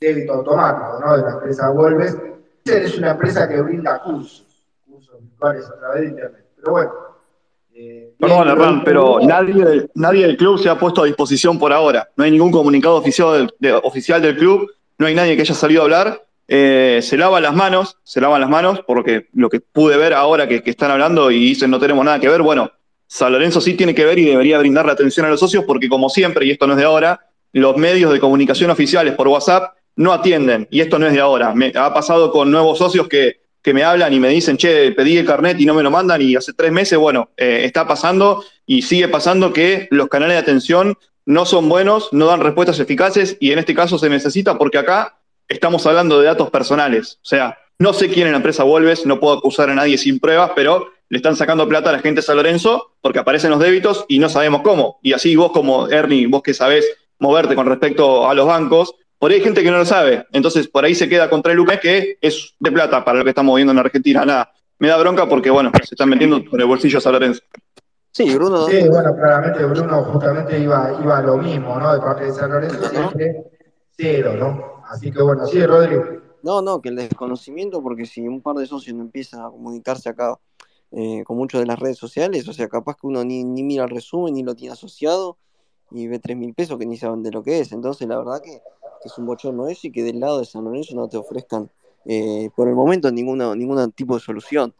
débito 0.00 0.32
automático 0.32 1.00
¿no? 1.04 1.16
de 1.16 1.22
la 1.22 1.30
empresa 1.32 1.70
Vuelves. 1.70 2.16
Es 2.64 2.98
una 2.98 3.12
empresa 3.12 3.48
que 3.48 3.60
brinda 3.62 4.00
cursos 4.02 4.46
a 5.40 5.78
través 5.78 6.02
de 6.02 6.06
Internet. 6.08 6.44
Pero 6.56 6.72
bueno. 6.72 6.92
Eh, 7.74 8.14
Perdón, 8.18 8.48
Hernán, 8.48 8.84
pero 8.84 9.20
nadie, 9.22 9.88
nadie 9.94 10.26
del 10.26 10.36
club 10.36 10.58
se 10.58 10.68
ha 10.68 10.78
puesto 10.78 11.02
a 11.02 11.06
disposición 11.06 11.58
por 11.58 11.72
ahora. 11.72 12.08
No 12.16 12.24
hay 12.24 12.30
ningún 12.30 12.50
comunicado 12.50 12.96
oficial 12.96 13.52
del, 13.58 13.74
oficial 13.84 14.20
del 14.20 14.36
club, 14.36 14.68
no 14.98 15.06
hay 15.06 15.14
nadie 15.14 15.36
que 15.36 15.42
haya 15.42 15.54
salido 15.54 15.82
a 15.82 15.84
hablar. 15.84 16.24
Eh, 16.48 17.00
se 17.02 17.16
lavan 17.16 17.42
las 17.42 17.54
manos, 17.54 17.98
se 18.02 18.20
lavan 18.20 18.40
las 18.40 18.50
manos, 18.50 18.80
porque 18.86 19.28
lo 19.34 19.48
que 19.48 19.60
pude 19.60 19.96
ver 19.96 20.12
ahora 20.12 20.48
que, 20.48 20.62
están 20.64 20.90
hablando 20.90 21.30
y 21.30 21.38
dicen 21.38 21.70
no 21.70 21.78
tenemos 21.78 22.04
nada 22.04 22.18
que 22.18 22.28
ver, 22.28 22.42
bueno, 22.42 22.72
San 23.06 23.32
Lorenzo 23.32 23.60
sí 23.60 23.74
tiene 23.74 23.94
que 23.94 24.04
ver 24.04 24.18
y 24.18 24.24
debería 24.24 24.58
brindarle 24.58 24.92
atención 24.92 25.26
a 25.26 25.28
los 25.28 25.38
socios, 25.38 25.64
porque 25.64 25.88
como 25.88 26.08
siempre, 26.08 26.46
y 26.46 26.50
esto 26.50 26.66
no 26.66 26.72
es 26.72 26.78
de 26.78 26.84
ahora, 26.84 27.20
los 27.52 27.76
medios 27.76 28.12
de 28.12 28.18
comunicación 28.18 28.70
oficiales 28.70 29.14
por 29.14 29.28
WhatsApp 29.28 29.77
no 29.98 30.12
atienden, 30.12 30.66
y 30.70 30.80
esto 30.80 30.98
no 30.98 31.06
es 31.06 31.12
de 31.12 31.20
ahora. 31.20 31.54
Me, 31.54 31.72
ha 31.74 31.92
pasado 31.92 32.32
con 32.32 32.50
nuevos 32.50 32.78
socios 32.78 33.06
que 33.06 33.40
que 33.62 33.74
me 33.74 33.84
hablan 33.84 34.12
y 34.12 34.20
me 34.20 34.28
dicen, 34.28 34.56
che, 34.56 34.92
pedí 34.92 35.16
el 35.16 35.26
carnet 35.26 35.60
y 35.60 35.66
no 35.66 35.74
me 35.74 35.82
lo 35.82 35.90
mandan 35.90 36.22
y 36.22 36.36
hace 36.36 36.52
tres 36.52 36.72
meses, 36.72 36.98
bueno, 36.98 37.30
eh, 37.36 37.62
está 37.64 37.86
pasando 37.86 38.44
y 38.66 38.82
sigue 38.82 39.08
pasando 39.08 39.52
que 39.52 39.88
los 39.90 40.08
canales 40.08 40.36
de 40.36 40.40
atención 40.40 40.96
no 41.26 41.44
son 41.44 41.68
buenos, 41.68 42.08
no 42.12 42.26
dan 42.26 42.40
respuestas 42.40 42.80
eficaces 42.80 43.36
y 43.40 43.52
en 43.52 43.58
este 43.58 43.74
caso 43.74 43.98
se 43.98 44.08
necesita 44.08 44.56
porque 44.56 44.78
acá 44.78 45.18
estamos 45.48 45.86
hablando 45.86 46.18
de 46.18 46.26
datos 46.26 46.50
personales. 46.50 47.18
O 47.22 47.26
sea, 47.26 47.58
no 47.78 47.92
sé 47.92 48.08
quién 48.08 48.26
en 48.26 48.32
la 48.32 48.38
empresa 48.38 48.64
Volves, 48.64 49.04
no 49.04 49.20
puedo 49.20 49.36
acusar 49.36 49.68
a 49.70 49.74
nadie 49.74 49.98
sin 49.98 50.18
pruebas, 50.18 50.52
pero 50.54 50.90
le 51.10 51.18
están 51.18 51.36
sacando 51.36 51.68
plata 51.68 51.90
a 51.90 51.92
la 51.92 51.98
gente 51.98 52.20
de 52.20 52.26
San 52.26 52.36
Lorenzo 52.36 52.92
porque 53.02 53.18
aparecen 53.18 53.50
los 53.50 53.60
débitos 53.60 54.04
y 54.08 54.18
no 54.18 54.28
sabemos 54.28 54.62
cómo. 54.62 54.98
Y 55.02 55.12
así 55.12 55.36
vos 55.36 55.52
como 55.52 55.88
Ernie, 55.88 56.26
vos 56.26 56.42
que 56.42 56.54
sabés 56.54 56.86
moverte 57.18 57.54
con 57.54 57.66
respecto 57.66 58.28
a 58.28 58.34
los 58.34 58.46
bancos, 58.46 58.94
por 59.18 59.30
ahí 59.30 59.38
hay 59.38 59.42
gente 59.42 59.62
que 59.62 59.70
no 59.70 59.78
lo 59.78 59.84
sabe, 59.84 60.26
entonces 60.32 60.68
por 60.68 60.84
ahí 60.84 60.94
se 60.94 61.08
queda 61.08 61.28
contra 61.28 61.52
el 61.52 61.60
UPE, 61.60 61.80
que 61.80 62.18
es 62.20 62.54
de 62.58 62.70
plata 62.70 63.04
para 63.04 63.18
lo 63.18 63.24
que 63.24 63.30
estamos 63.30 63.56
viendo 63.56 63.72
en 63.72 63.78
Argentina. 63.78 64.24
Nada, 64.24 64.52
me 64.78 64.88
da 64.88 64.96
bronca 64.96 65.28
porque, 65.28 65.50
bueno, 65.50 65.72
se 65.84 65.94
están 65.94 66.08
metiendo 66.08 66.44
por 66.44 66.60
el 66.60 66.66
bolsillo 66.66 66.98
a 67.04 67.10
Lorenzo. 67.10 67.42
Sí, 68.12 68.34
Bruno. 68.34 68.66
Sí, 68.66 68.88
bueno, 68.88 69.14
claramente 69.14 69.64
Bruno 69.64 70.02
justamente 70.04 70.58
iba, 70.58 70.98
iba 71.02 71.18
a 71.18 71.22
lo 71.22 71.36
mismo, 71.36 71.78
¿no? 71.78 71.94
De 71.94 72.00
parte 72.00 72.24
de 72.24 72.32
San 72.32 72.50
Lorenzo 72.50 72.88
siempre 72.88 73.44
cero, 73.96 74.34
¿no? 74.38 74.82
Así 74.88 75.12
que 75.12 75.22
bueno, 75.22 75.46
sí, 75.46 75.64
Rodrigo. 75.64 76.04
No, 76.42 76.62
no, 76.62 76.80
que 76.80 76.88
el 76.88 76.96
desconocimiento, 76.96 77.82
porque 77.82 78.06
si 78.06 78.26
un 78.26 78.40
par 78.40 78.56
de 78.56 78.66
socios 78.66 78.96
no 78.96 79.02
empiezan 79.02 79.40
a 79.42 79.50
comunicarse 79.50 80.08
acá 80.08 80.38
eh, 80.92 81.22
con 81.24 81.36
muchos 81.36 81.60
de 81.60 81.66
las 81.66 81.78
redes 81.78 81.98
sociales, 81.98 82.48
o 82.48 82.52
sea, 82.52 82.68
capaz 82.68 82.94
que 82.94 83.06
uno 83.06 83.24
ni, 83.24 83.44
ni 83.44 83.62
mira 83.62 83.84
el 83.84 83.90
resumen, 83.90 84.34
ni 84.34 84.42
lo 84.42 84.54
tiene 84.54 84.72
asociado, 84.72 85.36
y 85.90 86.06
ve 86.06 86.18
tres 86.18 86.36
mil 86.36 86.54
pesos 86.54 86.78
que 86.78 86.86
ni 86.86 86.96
saben 86.96 87.22
de 87.22 87.30
lo 87.30 87.42
que 87.42 87.60
es. 87.60 87.72
Entonces, 87.72 88.06
la 88.08 88.18
verdad 88.18 88.40
que 88.42 88.62
que 89.02 89.08
es 89.08 89.18
un 89.18 89.26
bochorno 89.26 89.68
eso 89.68 89.86
y 89.86 89.92
que 89.92 90.02
del 90.02 90.20
lado 90.20 90.40
de 90.40 90.46
San 90.46 90.64
Lorenzo 90.64 90.94
no 90.94 91.08
te 91.08 91.16
ofrezcan 91.16 91.70
eh, 92.04 92.50
por 92.56 92.68
el 92.68 92.74
momento 92.74 93.10
ninguna, 93.10 93.54
ningún 93.54 93.92
tipo 93.92 94.14
de 94.14 94.20
solución. 94.20 94.74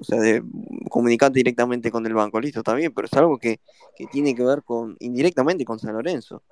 O 0.00 0.04
sea, 0.04 0.20
de 0.20 0.42
comunicarte 0.90 1.38
directamente 1.38 1.90
con 1.90 2.06
el 2.06 2.14
banco, 2.14 2.40
listo, 2.40 2.60
está 2.60 2.74
bien, 2.74 2.92
pero 2.94 3.06
es 3.06 3.12
algo 3.14 3.38
que, 3.38 3.60
que 3.96 4.06
tiene 4.06 4.34
que 4.34 4.44
ver 4.44 4.62
con 4.62 4.96
indirectamente 5.00 5.64
con 5.64 5.78
San 5.78 5.94
Lorenzo. 5.94 6.42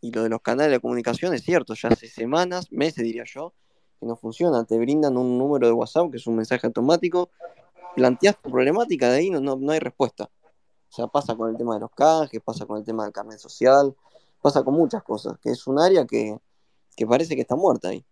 Y 0.00 0.10
lo 0.12 0.22
de 0.22 0.30
los 0.30 0.40
canales 0.40 0.72
de 0.72 0.80
comunicación 0.80 1.34
es 1.34 1.42
cierto, 1.42 1.74
ya 1.74 1.88
hace 1.90 2.08
semanas, 2.08 2.72
meses 2.72 3.04
diría 3.04 3.24
yo, 3.26 3.52
que 4.00 4.06
no 4.06 4.16
funciona. 4.16 4.64
Te 4.64 4.78
brindan 4.78 5.16
un 5.16 5.38
número 5.38 5.66
de 5.66 5.72
WhatsApp 5.72 6.10
que 6.10 6.16
es 6.16 6.26
un 6.26 6.36
mensaje 6.36 6.66
automático, 6.66 7.30
planteas 7.94 8.36
tu 8.40 8.50
problemática, 8.50 9.10
de 9.10 9.18
ahí 9.18 9.30
no, 9.30 9.40
no, 9.40 9.56
no 9.56 9.72
hay 9.72 9.78
respuesta. 9.78 10.24
O 10.24 10.94
sea, 10.94 11.06
pasa 11.06 11.34
con 11.36 11.50
el 11.50 11.56
tema 11.56 11.74
de 11.74 11.80
los 11.80 11.90
canjes, 11.90 12.40
pasa 12.42 12.66
con 12.66 12.78
el 12.78 12.84
tema 12.84 13.04
del 13.04 13.12
carnet 13.12 13.38
social, 13.38 13.94
pasa 14.42 14.62
con 14.62 14.74
muchas 14.74 15.02
cosas, 15.02 15.38
que 15.40 15.50
es 15.50 15.66
un 15.66 15.78
área 15.78 16.04
que, 16.04 16.36
que 16.96 17.06
parece 17.06 17.34
que 17.34 17.42
está 17.42 17.56
muerta 17.56 17.88
ahí. 17.88 18.04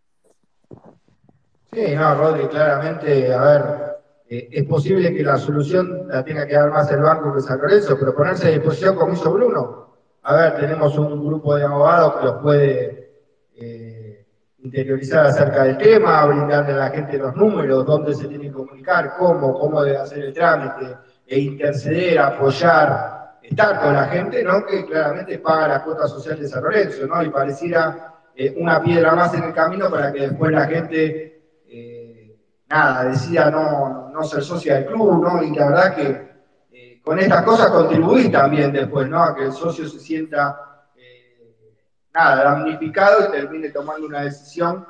Sí, 1.73 1.95
no, 1.95 2.15
Rodri, 2.15 2.47
claramente, 2.49 3.33
a 3.33 3.43
ver, 3.43 3.91
eh, 4.29 4.49
es 4.51 4.65
posible 4.65 5.15
que 5.15 5.23
la 5.23 5.37
solución 5.37 6.09
la 6.09 6.25
tenga 6.25 6.47
que 6.47 6.55
dar 6.55 6.71
más 6.71 6.91
el 6.91 7.01
banco 7.01 7.35
que 7.35 7.41
San 7.41 7.61
Lorenzo, 7.61 7.97
pero 7.99 8.15
ponerse 8.15 8.49
a 8.49 8.51
disposición 8.51 8.97
como 8.97 9.13
hizo 9.13 9.33
Bruno. 9.33 9.91
A 10.23 10.35
ver, 10.37 10.57
tenemos 10.57 10.97
un 10.99 11.27
grupo 11.27 11.57
de 11.57 11.65
abogados 11.65 12.15
que 12.17 12.27
los 12.27 12.43
puede 12.43 13.13
eh, 13.57 14.27
interiorizar 14.59 15.27
acerca 15.27 15.65
del 15.65 15.79
tema, 15.79 16.27
brindarle 16.27 16.73
a 16.73 16.77
la 16.77 16.91
gente 16.91 17.19
los 17.19 17.35
números, 17.35 17.87
dónde 17.87 18.15
se 18.15 18.29
tiene 18.29 18.45
que 18.45 18.53
comunicar, 18.53 19.17
cómo, 19.19 19.59
cómo 19.59 19.83
debe 19.83 19.99
hacer 19.99 20.25
el 20.25 20.33
trámite, 20.33 20.97
e 21.27 21.41
interceder, 21.41 22.19
apoyar, 22.19 23.20
estar 23.51 23.81
con 23.81 23.93
la 23.93 24.05
gente, 24.07 24.43
¿no? 24.45 24.65
Que 24.65 24.87
claramente 24.87 25.39
paga 25.39 25.67
la 25.69 25.83
cuota 25.83 26.07
social 26.07 26.39
de 26.39 26.49
San 26.49 26.63
Lorenzo, 26.63 27.07
¿no? 27.07 27.21
Y 27.23 27.31
pareciera 27.31 28.15
eh, 28.35 28.55
una 28.57 28.81
piedra 28.81 29.13
más 29.15 29.35
en 29.35 29.43
el 29.43 29.53
camino 29.53 29.91
para 29.91 30.13
que 30.13 30.21
después 30.21 30.53
la 30.53 30.67
gente, 30.67 31.43
eh, 31.67 32.37
nada, 32.69 33.05
decida 33.05 33.51
no, 33.51 34.09
no, 34.11 34.23
ser 34.23 34.43
socia 34.43 34.77
del 34.77 34.87
club, 34.87 35.21
¿no? 35.23 35.43
Y 35.43 35.55
la 35.55 35.67
verdad 35.67 35.95
que 35.97 36.31
eh, 36.73 37.01
con 37.03 37.19
estas 37.19 37.43
cosas 37.43 37.71
contribuís 37.71 38.31
también 38.31 38.73
después, 38.73 39.09
¿no? 39.09 39.21
A 39.21 39.35
que 39.35 39.47
el 39.47 39.53
socio 39.53 39.89
se 39.89 39.99
sienta, 39.99 40.87
nada, 42.15 42.45
damnificado 42.45 43.29
y 43.29 43.33
termine 43.33 43.71
tomando 43.71 44.07
una 44.07 44.23
decisión 44.23 44.87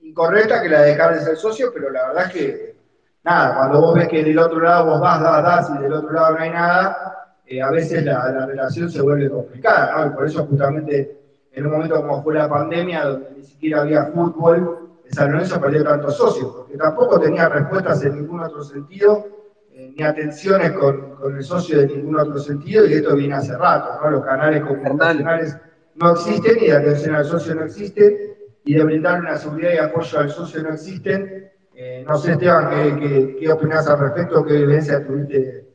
incorrecta 0.00 0.62
que 0.62 0.68
la 0.68 0.82
de 0.82 0.90
dejar 0.90 1.14
de 1.14 1.20
ser 1.20 1.36
socio, 1.36 1.70
pero 1.72 1.90
la 1.90 2.08
verdad 2.08 2.30
que 2.30 2.76
nada, 3.24 3.56
cuando 3.56 3.80
vos 3.80 3.94
ves 3.94 4.08
que 4.08 4.22
del 4.22 4.38
otro 4.38 4.60
lado 4.60 4.86
vos 4.86 5.00
vas, 5.00 5.20
das, 5.20 5.42
das 5.42 5.70
y 5.78 5.82
del 5.82 5.92
otro 5.92 6.12
lado 6.12 6.34
no 6.34 6.40
hay 6.40 6.50
nada, 6.50 7.25
eh, 7.46 7.62
a 7.62 7.70
veces 7.70 8.04
la, 8.04 8.30
la, 8.32 8.46
relación 8.46 8.90
se 8.90 9.00
vuelve 9.00 9.30
complicada, 9.30 9.96
¿no? 9.96 10.06
Y 10.06 10.16
por 10.16 10.26
eso 10.26 10.44
justamente 10.46 11.16
en 11.52 11.66
un 11.66 11.72
momento 11.72 11.96
como 11.96 12.22
fue 12.22 12.34
la 12.34 12.48
pandemia, 12.48 13.04
donde 13.04 13.30
ni 13.36 13.42
siquiera 13.44 13.82
había 13.82 14.06
fútbol, 14.06 14.90
San 15.10 15.32
Lorenzo 15.32 15.60
perdió 15.60 15.84
tantos 15.84 16.16
socios, 16.16 16.52
porque 16.54 16.76
tampoco 16.76 17.20
tenía 17.20 17.48
respuestas 17.48 18.04
en 18.04 18.16
ningún 18.16 18.40
otro 18.40 18.62
sentido, 18.62 19.26
eh, 19.72 19.94
ni 19.96 20.04
atenciones 20.04 20.72
con, 20.72 21.14
con, 21.14 21.36
el 21.36 21.44
socio 21.44 21.78
de 21.78 21.86
ningún 21.86 22.18
otro 22.18 22.38
sentido, 22.38 22.84
y 22.84 22.94
esto 22.94 23.14
viene 23.14 23.34
hace 23.34 23.56
rato, 23.56 23.90
¿no? 24.02 24.10
Los 24.10 24.24
canales 24.24 24.64
comunicacionales 24.64 25.56
no 25.94 26.12
existen, 26.12 26.58
y 26.60 26.66
de 26.66 26.76
atención 26.76 27.14
al 27.14 27.24
socio 27.24 27.54
no 27.54 27.62
existen, 27.62 28.16
y 28.64 28.74
de 28.74 28.84
brindar 28.84 29.20
una 29.20 29.36
seguridad 29.36 29.72
y 29.72 29.78
apoyo 29.78 30.18
al 30.18 30.30
socio 30.30 30.62
no 30.62 30.70
existen, 30.70 31.52
eh, 31.74 32.04
no 32.06 32.18
sé, 32.18 32.32
Esteban, 32.32 32.70
¿qué, 32.70 32.96
qué, 32.98 33.36
qué 33.38 33.52
opinás 33.52 33.86
al 33.86 34.00
respecto? 34.00 34.44
¿Qué 34.44 34.54
vivencia 34.54 35.06
tuviste 35.06 35.66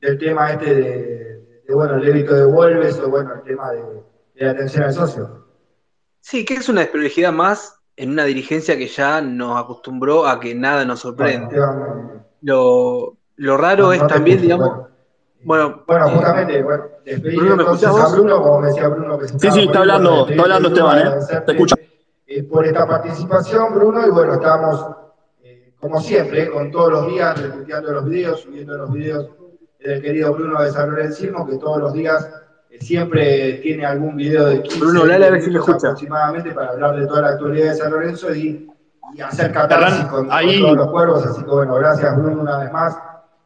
del 0.00 0.18
tema 0.18 0.52
este 0.52 0.74
de, 0.74 1.13
de, 1.66 1.74
bueno, 1.74 1.94
el 1.96 2.04
débito 2.04 2.34
de 2.34 2.44
Wolves 2.44 2.98
o 3.00 3.08
bueno, 3.08 3.34
el 3.34 3.42
tema 3.42 3.70
de, 3.72 3.82
de, 4.34 4.44
la 4.44 4.50
atención 4.50 4.84
al 4.84 4.92
socio? 4.92 5.46
Sí, 6.20 6.44
que 6.44 6.54
es 6.54 6.68
una 6.68 6.82
desprolijidad 6.82 7.32
más 7.32 7.80
en 7.96 8.10
una 8.10 8.24
dirigencia 8.24 8.76
que 8.76 8.86
ya 8.86 9.20
nos 9.20 9.62
acostumbró 9.62 10.26
a 10.26 10.40
que 10.40 10.54
nada 10.54 10.84
nos 10.84 11.00
sorprende. 11.00 11.56
Bueno, 11.56 12.24
lo, 12.42 13.16
lo, 13.36 13.56
raro 13.56 13.84
no, 13.84 13.92
es 13.92 14.00
no 14.00 14.06
también, 14.06 14.40
digamos... 14.40 14.68
Bueno, 15.44 15.82
bueno, 15.86 16.06
bueno 16.06 16.08
justamente, 16.08 16.62
bueno, 16.62 16.84
despedir 17.04 17.38
Bruno, 17.38 17.62
entonces 17.62 17.88
a 17.88 18.08
Bruno, 18.08 18.42
como 18.42 18.60
me 18.60 18.68
decía 18.68 18.88
Bruno 18.88 19.18
que 19.18 19.28
se 19.28 19.38
Sí, 19.38 19.50
sí, 19.50 19.60
está 19.64 19.80
hablando, 19.80 20.26
está 20.26 20.42
hablando 20.42 20.68
Esteban, 20.68 20.98
¿eh? 20.98 21.42
Te 21.44 21.52
escucho. 21.52 21.76
Eh, 22.26 22.42
por 22.44 22.64
esta 22.64 22.86
participación, 22.88 23.74
Bruno, 23.74 24.06
y 24.06 24.10
bueno, 24.10 24.34
estamos 24.34 24.86
como 25.84 26.00
siempre, 26.00 26.50
con 26.50 26.70
todos 26.70 26.92
los 26.92 27.08
días, 27.08 27.38
retuiteando 27.38 27.92
los 27.92 28.06
videos, 28.06 28.40
subiendo 28.40 28.74
los 28.78 28.90
videos 28.90 29.28
del 29.84 30.02
querido 30.02 30.32
Bruno 30.32 30.62
de 30.62 30.70
San 30.70 30.90
Lorenzo, 30.90 31.46
que 31.46 31.58
todos 31.58 31.78
los 31.78 31.92
días 31.92 32.28
eh, 32.70 32.78
siempre 32.80 33.54
tiene 33.62 33.84
algún 33.84 34.16
video 34.16 34.46
de 34.46 34.62
15 34.62 34.80
Bruno, 34.80 35.02
a 35.02 35.18
ver 35.18 35.42
si 35.42 35.50
me 35.50 35.58
escucha. 35.58 35.88
aproximadamente 35.88 36.52
para 36.52 36.70
hablar 36.70 36.96
de 36.96 37.06
toda 37.06 37.20
la 37.20 37.28
actualidad 37.28 37.70
de 37.70 37.74
San 37.76 37.92
Lorenzo 37.92 38.34
y, 38.34 38.70
y 39.14 39.20
hacer 39.20 39.52
catarsis 39.52 40.06
con, 40.06 40.28
con, 40.28 40.40
todos 40.40 40.76
los 40.76 40.90
cuervos. 40.90 41.26
Así 41.26 41.44
que 41.44 41.50
bueno, 41.50 41.74
gracias 41.74 42.16
Bruno 42.16 42.40
una 42.40 42.58
vez 42.58 42.72
más 42.72 42.98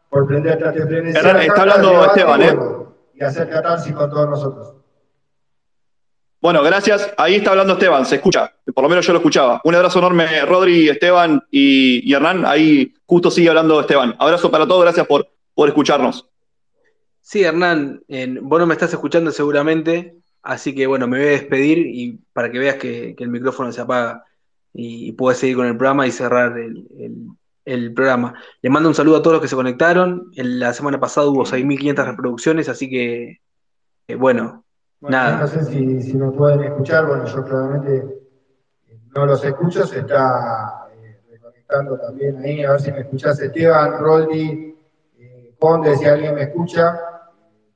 por 0.08 0.26
prenderte 0.26 0.64
a 0.64 0.70
este. 0.70 1.10
Está 1.10 1.62
hablando 1.62 2.04
Esteban, 2.04 2.42
¿eh? 2.42 2.58
Y 3.14 3.24
hacer 3.24 3.50
catarsis 3.50 3.92
con 3.92 4.08
todos 4.08 4.30
nosotros. 4.30 4.74
Bueno, 6.40 6.62
gracias. 6.62 7.12
Ahí 7.18 7.34
está 7.34 7.50
hablando 7.50 7.72
Esteban, 7.72 8.06
se 8.06 8.14
escucha. 8.14 8.52
Por 8.72 8.84
lo 8.84 8.88
menos 8.88 9.04
yo 9.04 9.12
lo 9.12 9.18
escuchaba. 9.18 9.60
Un 9.64 9.74
abrazo 9.74 9.98
enorme, 9.98 10.42
Rodri, 10.42 10.88
Esteban 10.88 11.42
y, 11.50 12.08
y 12.08 12.14
Hernán. 12.14 12.46
Ahí 12.46 12.94
justo 13.06 13.28
sigue 13.28 13.48
hablando 13.48 13.80
Esteban. 13.80 14.14
Abrazo 14.20 14.48
para 14.48 14.64
todos, 14.64 14.84
gracias 14.84 15.04
por, 15.08 15.26
por 15.58 15.68
escucharnos. 15.68 16.30
Sí, 17.20 17.42
Hernán, 17.42 18.00
eh, 18.06 18.38
vos 18.40 18.60
no 18.60 18.66
me 18.68 18.74
estás 18.74 18.92
escuchando 18.92 19.32
seguramente, 19.32 20.14
así 20.40 20.72
que 20.72 20.86
bueno, 20.86 21.08
me 21.08 21.18
voy 21.18 21.26
a 21.26 21.30
despedir 21.32 21.78
y 21.78 22.20
para 22.32 22.48
que 22.48 22.60
veas 22.60 22.76
que, 22.76 23.16
que 23.16 23.24
el 23.24 23.30
micrófono 23.30 23.72
se 23.72 23.80
apaga 23.80 24.24
y, 24.72 25.08
y 25.08 25.12
puedes 25.14 25.40
seguir 25.40 25.56
con 25.56 25.66
el 25.66 25.76
programa 25.76 26.06
y 26.06 26.12
cerrar 26.12 26.56
el, 26.56 26.86
el, 26.96 27.26
el, 27.64 27.92
programa. 27.92 28.34
Le 28.62 28.70
mando 28.70 28.88
un 28.88 28.94
saludo 28.94 29.16
a 29.16 29.22
todos 29.22 29.32
los 29.32 29.42
que 29.42 29.48
se 29.48 29.56
conectaron. 29.56 30.30
La 30.36 30.72
semana 30.72 31.00
pasada 31.00 31.26
hubo 31.26 31.44
6.500 31.44 32.06
reproducciones, 32.06 32.68
así 32.68 32.88
que 32.88 33.40
eh, 34.06 34.14
bueno, 34.14 34.64
bueno, 35.00 35.16
Nada. 35.16 35.40
no 35.40 35.46
sé 35.48 35.64
si, 35.64 36.02
si, 36.02 36.16
me 36.16 36.30
pueden 36.30 36.62
escuchar, 36.62 37.04
bueno, 37.04 37.26
yo 37.26 37.44
claramente 37.44 38.04
no 39.12 39.26
los 39.26 39.44
escucho, 39.44 39.84
se 39.88 39.98
está 39.98 40.86
eh, 40.94 41.18
reconectando 41.28 41.98
también 41.98 42.38
ahí, 42.44 42.62
a 42.62 42.70
ver 42.70 42.80
si 42.80 42.92
me 42.92 43.00
escuchás 43.00 43.40
Esteban, 43.40 43.98
Roldi, 43.98 44.68
si 45.96 46.04
alguien 46.04 46.34
me 46.34 46.42
escucha. 46.42 47.00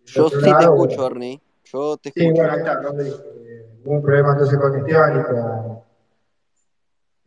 Yo 0.05 0.29
sí 0.29 0.41
lado, 0.41 0.59
te 0.59 0.65
escucho, 0.65 1.09
bueno. 1.09 1.43
Yo 1.65 1.97
te 1.97 2.09
escucho. 2.09 2.27
Sí, 2.27 2.33
bueno, 2.33 2.53
ahí 2.53 2.59
está, 2.59 2.81
Roldi, 2.81 3.09
eh, 3.09 3.79
hubo 3.85 3.95
un 3.95 4.03
problema 4.03 4.33
entonces 4.33 4.59
con 4.59 4.77
Esteban 4.77 5.21
y 5.21 5.23
con, 5.23 5.79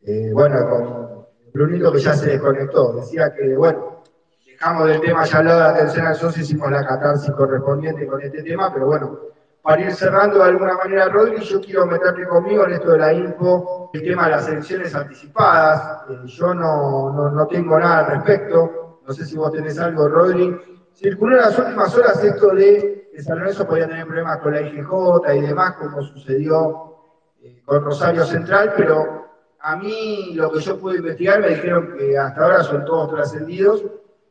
eh, 0.03 0.31
bueno, 0.33 0.69
con 0.69 1.25
Brunito 1.53 1.91
que 1.91 1.99
ya 1.99 2.13
se 2.13 2.31
desconectó, 2.31 2.93
decía 2.93 3.33
que, 3.33 3.55
bueno, 3.55 4.03
dejamos 4.45 4.87
del 4.87 5.01
tema 5.01 5.25
ya 5.25 5.37
hablado 5.37 5.59
de 5.59 5.65
la 5.65 5.71
atención 5.71 6.05
al 6.05 6.15
socio, 6.15 6.43
hicimos 6.43 6.69
la 6.71 6.85
catarsis 6.85 7.31
correspondiente 7.31 8.05
con 8.05 8.21
este 8.21 8.43
tema, 8.43 8.73
pero 8.73 8.87
bueno, 8.87 9.19
para 9.65 9.81
ir 9.81 9.95
cerrando 9.95 10.37
de 10.37 10.43
alguna 10.43 10.75
manera, 10.75 11.09
Rodri, 11.09 11.41
yo 11.43 11.59
quiero 11.59 11.87
meterte 11.87 12.27
conmigo 12.27 12.65
en 12.65 12.73
esto 12.73 12.91
de 12.91 12.99
la 12.99 13.11
info, 13.11 13.89
el 13.93 14.03
tema 14.03 14.25
de 14.25 14.31
las 14.31 14.47
elecciones 14.47 14.93
anticipadas. 14.93 16.03
Eh, 16.07 16.19
yo 16.25 16.53
no, 16.53 17.11
no, 17.11 17.31
no, 17.31 17.47
tengo 17.47 17.79
nada 17.79 18.05
al 18.05 18.11
respecto. 18.17 18.84
No 19.07 19.13
sé 19.13 19.25
si 19.25 19.37
vos 19.37 19.51
tenés 19.51 19.77
algo, 19.77 20.07
Rodri. 20.07 20.55
Circuló 20.93 21.35
en 21.35 21.41
las 21.41 21.59
últimas 21.59 21.95
horas 21.95 22.23
esto 22.23 22.49
de 22.55 23.09
que 23.13 23.21
San 23.21 23.39
Lorenzo 23.39 23.67
podía 23.67 23.87
tener 23.87 24.05
problemas 24.05 24.39
con 24.39 24.53
la 24.53 24.61
IGJ 24.61 25.35
y 25.35 25.41
demás, 25.41 25.75
como 25.75 26.01
sucedió 26.01 26.95
eh, 27.41 27.61
con 27.65 27.83
Rosario 27.83 28.25
Central, 28.25 28.73
pero 28.75 29.25
a 29.59 29.75
mí 29.75 30.33
lo 30.33 30.51
que 30.51 30.59
yo 30.59 30.79
pude 30.79 30.97
investigar 30.97 31.41
me 31.41 31.49
dijeron 31.49 31.95
que 31.97 32.17
hasta 32.17 32.43
ahora 32.43 32.63
son 32.63 32.85
todos 32.85 33.11
trascendidos 33.11 33.83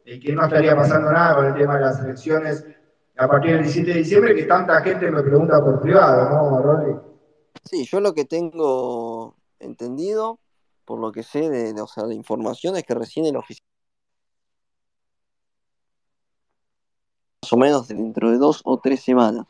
y 0.04 0.18
que 0.20 0.32
no 0.32 0.44
estaría 0.44 0.74
pasando 0.74 1.10
nada 1.12 1.36
con 1.36 1.46
el 1.46 1.54
tema 1.54 1.76
de 1.76 1.80
las 1.80 2.00
elecciones 2.00 2.66
a 3.16 3.28
partir 3.28 3.52
del 3.52 3.62
17 3.62 3.92
de 3.92 3.98
diciembre, 3.98 4.34
que 4.34 4.44
tanta 4.44 4.80
gente 4.80 5.10
me 5.10 5.22
pregunta 5.22 5.60
por 5.60 5.80
privado, 5.80 6.28
¿no, 6.30 6.62
Rodri? 6.62 6.96
Sí, 7.62 7.84
yo 7.84 8.00
lo 8.00 8.12
que 8.12 8.24
tengo 8.24 9.36
entendido, 9.60 10.40
por 10.84 10.98
lo 10.98 11.12
que 11.12 11.22
sé 11.22 11.48
de, 11.48 11.72
de, 11.72 11.80
o 11.80 11.86
sea, 11.86 12.04
de 12.04 12.14
información, 12.14 12.76
es 12.76 12.82
que 12.82 12.94
recién 12.94 13.24
el 13.26 13.36
oficial 13.36 13.73
más 17.44 17.52
o 17.52 17.56
menos 17.58 17.88
dentro 17.88 18.30
de 18.30 18.38
dos 18.38 18.62
o 18.64 18.78
tres 18.78 19.02
semanas. 19.02 19.44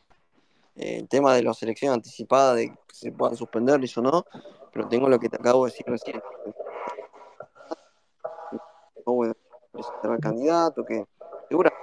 Eh, 0.75 0.97
el 0.99 1.07
tema 1.07 1.33
de 1.33 1.43
la 1.43 1.53
selección 1.53 1.93
anticipada, 1.93 2.53
de 2.53 2.71
que 2.71 2.93
se 2.93 3.09
puedan 3.13 3.37
suspender 3.37 3.79
o 3.79 4.01
no, 4.01 4.25
pero 4.73 4.89
tengo 4.89 5.07
lo 5.07 5.17
que 5.17 5.29
te 5.29 5.37
acabo 5.37 5.63
de 5.63 5.71
decir 5.71 5.85
recién. 5.87 6.21
No 9.05 9.13
voy 9.13 9.29
a 9.29 9.33
presentar 9.71 10.11
al 10.11 10.19
candidato, 10.19 10.83
que 10.83 11.05
seguramente 11.47 11.79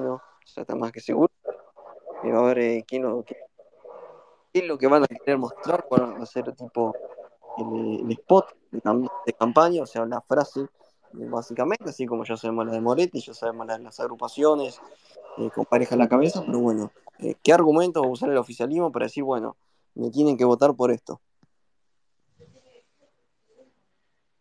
no 0.00 0.22
ya 0.46 0.62
está 0.62 0.74
más 0.74 0.90
que 0.90 1.00
seguro. 1.00 1.30
Y 2.22 2.30
va 2.30 2.38
a 2.38 2.42
ver 2.44 2.58
eh, 2.60 2.84
quién, 2.88 3.02
lo, 3.02 3.22
qué, 3.22 3.36
qué, 4.54 4.60
es 4.60 4.64
lo 4.64 4.78
que 4.78 4.86
van 4.86 5.02
a 5.02 5.06
querer 5.06 5.36
mostrar, 5.36 5.86
van 5.90 6.18
a 6.18 6.22
hacer 6.22 6.50
tipo 6.54 6.94
el, 7.58 8.06
el 8.06 8.12
spot 8.12 8.56
de, 8.70 8.80
de, 9.26 9.32
campaña, 9.34 9.82
o 9.82 9.86
sea, 9.86 10.06
la 10.06 10.22
frase 10.22 10.66
básicamente, 11.16 11.90
así 11.90 12.06
como 12.06 12.24
ya 12.24 12.36
sabemos 12.36 12.66
la 12.66 12.72
de 12.72 12.80
Moretti, 12.80 13.20
ya 13.20 13.34
sabemos 13.34 13.66
las, 13.66 14.00
agrupaciones 14.00 14.80
eh, 15.38 15.50
con 15.54 15.64
pareja 15.64 15.94
en 15.94 16.00
la 16.00 16.08
cabeza, 16.08 16.42
pero 16.44 16.60
bueno, 16.60 16.92
eh, 17.18 17.34
¿qué 17.42 17.52
argumentos 17.52 18.02
va 18.02 18.06
a 18.06 18.10
usar 18.10 18.30
el 18.30 18.36
oficialismo 18.36 18.92
para 18.92 19.06
decir, 19.06 19.24
bueno, 19.24 19.56
me 19.96 20.10
tienen 20.10 20.36
que 20.36 20.44
votar 20.44 20.74
por 20.74 20.90
esto. 20.90 21.20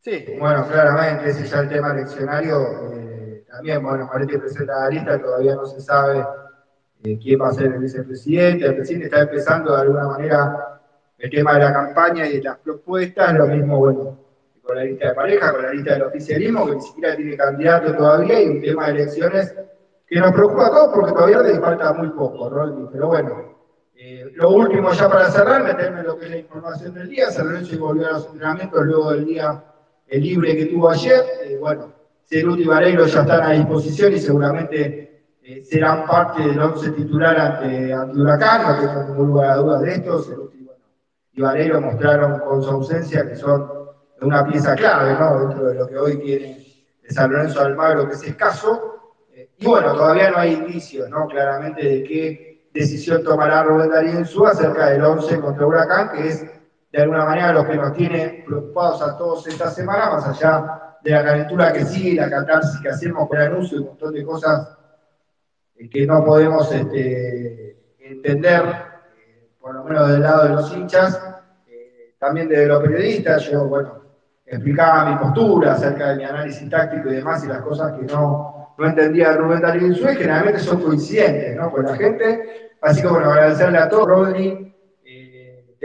Sí, 0.01 0.25
bueno, 0.37 0.67
claramente, 0.67 1.29
ese 1.29 1.47
ya 1.47 1.61
el 1.61 1.69
tema 1.69 1.91
eleccionario. 1.91 2.93
Eh, 2.93 3.45
también, 3.49 3.81
bueno, 3.81 4.09
que 4.27 4.37
presenta 4.37 4.81
la 4.81 4.89
lista, 4.89 5.19
todavía 5.19 5.55
no 5.55 5.65
se 5.65 5.81
sabe 5.81 6.23
quién 7.01 7.41
va 7.41 7.49
a 7.49 7.53
ser 7.53 7.73
el 7.73 7.79
vicepresidente. 7.79 8.65
El 8.65 8.75
presidente 8.75 9.05
está 9.05 9.21
empezando 9.21 9.73
de 9.73 9.81
alguna 9.81 10.07
manera 10.07 10.81
el 11.17 11.29
tema 11.29 11.53
de 11.53 11.59
la 11.61 11.73
campaña 11.73 12.27
y 12.27 12.37
de 12.37 12.43
las 12.43 12.57
propuestas, 12.59 13.33
lo 13.33 13.47
mismo, 13.47 13.79
bueno, 13.79 14.24
con 14.65 14.75
la 14.77 14.83
lista 14.83 15.09
de 15.09 15.13
pareja, 15.13 15.51
con 15.51 15.61
la 15.61 15.71
lista 15.71 15.93
del 15.93 16.03
oficialismo, 16.03 16.65
que 16.65 16.75
ni 16.75 16.81
siquiera 16.81 17.15
tiene 17.15 17.37
candidato 17.37 17.95
todavía, 17.95 18.41
y 18.41 18.47
un 18.47 18.61
tema 18.61 18.87
de 18.87 18.91
elecciones 18.91 19.55
que 20.07 20.19
nos 20.19 20.31
preocupa 20.31 20.67
a 20.67 20.69
todos 20.69 20.91
porque 20.93 21.11
todavía 21.11 21.41
le 21.41 21.59
falta 21.59 21.93
muy 21.93 22.09
poco, 22.09 22.49
¿no? 22.49 22.89
Pero 22.91 23.07
bueno, 23.07 23.55
eh, 23.95 24.31
lo 24.35 24.49
último 24.49 24.91
ya 24.91 25.09
para 25.09 25.29
cerrar, 25.29 25.63
meterme 25.63 26.01
en 26.01 26.07
lo 26.07 26.17
que 26.17 26.25
es 26.25 26.31
la 26.31 26.37
información 26.37 26.93
del 26.93 27.09
día, 27.09 27.31
San 27.31 27.47
Lorenzo 27.47 27.79
volvió 27.79 28.07
a 28.07 28.13
los 28.13 28.27
entrenamientos 28.27 28.85
luego 28.85 29.11
del 29.11 29.25
día 29.25 29.63
libre 30.09 30.55
que 30.57 30.65
tuvo 30.65 30.89
ayer. 30.89 31.23
Eh, 31.43 31.57
bueno, 31.59 31.93
Ceruti 32.25 32.63
y 32.63 32.67
Vareiro 32.67 33.05
ya 33.05 33.21
están 33.21 33.43
a 33.43 33.51
disposición 33.51 34.13
y 34.13 34.19
seguramente 34.19 35.25
eh, 35.43 35.63
serán 35.63 36.05
parte 36.05 36.41
del 36.41 36.59
once 36.59 36.91
titular 36.91 37.39
ante, 37.39 37.93
ante 37.93 38.19
Huracán, 38.19 38.63
no 38.63 38.79
tengo 38.79 39.03
ningún 39.09 39.27
lugar 39.27 39.51
a 39.51 39.55
dudas 39.57 39.81
de 39.81 39.93
esto. 39.93 40.21
Ceruti 40.23 40.67
y 41.33 41.41
Vareiro 41.41 41.81
mostraron 41.81 42.39
con 42.39 42.63
su 42.63 42.69
ausencia 42.69 43.27
que 43.27 43.35
son 43.35 43.74
una 44.21 44.45
pieza 44.45 44.75
clave 44.75 45.13
¿no? 45.19 45.47
dentro 45.47 45.65
de 45.67 45.75
lo 45.75 45.87
que 45.87 45.97
hoy 45.97 46.17
tiene 46.17 46.65
San 47.09 47.31
Lorenzo 47.31 47.61
Almagro, 47.61 48.07
que 48.07 48.15
es 48.15 48.23
escaso. 48.23 49.13
Eh, 49.33 49.49
y 49.57 49.65
bueno, 49.65 49.93
todavía 49.93 50.31
no 50.31 50.37
hay 50.37 50.53
indicios, 50.53 51.09
¿no? 51.09 51.27
Claramente 51.27 51.83
de 51.83 52.03
qué 52.03 52.69
decisión 52.73 53.23
tomará 53.23 53.63
Rubén 53.63 53.89
Darío 53.89 54.19
Insúa 54.19 54.51
acerca 54.51 54.89
del 54.89 55.03
11 55.03 55.39
contra 55.39 55.65
Huracán, 55.65 56.11
que 56.11 56.27
es 56.27 56.45
de 56.91 57.01
alguna 57.01 57.25
manera 57.25 57.53
lo 57.53 57.65
que 57.65 57.75
nos 57.75 57.93
tiene 57.93 58.43
preocupados 58.45 59.01
a 59.01 59.17
todos 59.17 59.45
esta 59.47 59.69
semana, 59.69 60.11
más 60.11 60.27
allá 60.27 60.97
de 61.03 61.11
la 61.11 61.23
calentura 61.23 61.71
que 61.71 61.85
sigue, 61.85 62.15
la 62.15 62.29
catarsis 62.29 62.79
que 62.81 62.89
hacemos 62.89 63.27
con 63.27 63.37
el 63.37 63.47
anuncio 63.47 63.77
y 63.77 63.81
un 63.81 63.87
montón 63.87 64.13
de 64.13 64.23
cosas 64.23 64.77
eh, 65.75 65.89
que 65.89 66.05
no 66.05 66.23
podemos 66.23 66.71
este, 66.71 67.95
entender, 67.99 68.63
eh, 69.17 69.49
por 69.59 69.75
lo 69.75 69.83
menos 69.83 70.09
del 70.09 70.21
lado 70.21 70.43
de 70.43 70.49
los 70.49 70.75
hinchas, 70.75 71.19
también 72.17 72.47
de 72.49 72.65
los 72.65 72.81
periodistas, 72.81 73.43
yo, 73.43 73.65
bueno, 73.65 74.04
explicaba 74.45 75.09
mi 75.09 75.17
postura 75.17 75.73
acerca 75.73 76.09
de 76.09 76.15
mi 76.17 76.23
análisis 76.23 76.69
táctico 76.69 77.09
y 77.09 77.15
demás, 77.15 77.43
y 77.43 77.47
las 77.47 77.61
cosas 77.61 77.93
que 77.93 78.05
no, 78.05 78.75
no 78.77 78.87
entendía 78.87 79.33
Rubén 79.33 79.61
Darío 79.61 79.87
Insue, 79.87 80.15
generalmente 80.15 80.59
son 80.59 80.81
coincidentes 80.81 81.55
¿no? 81.55 81.71
con 81.71 81.85
la 81.85 81.95
gente. 81.95 82.77
Así 82.81 83.01
que 83.01 83.07
bueno, 83.07 83.31
agradecerle 83.31 83.77
a 83.79 83.89
todos, 83.89 84.07
Rodri, 84.07 84.65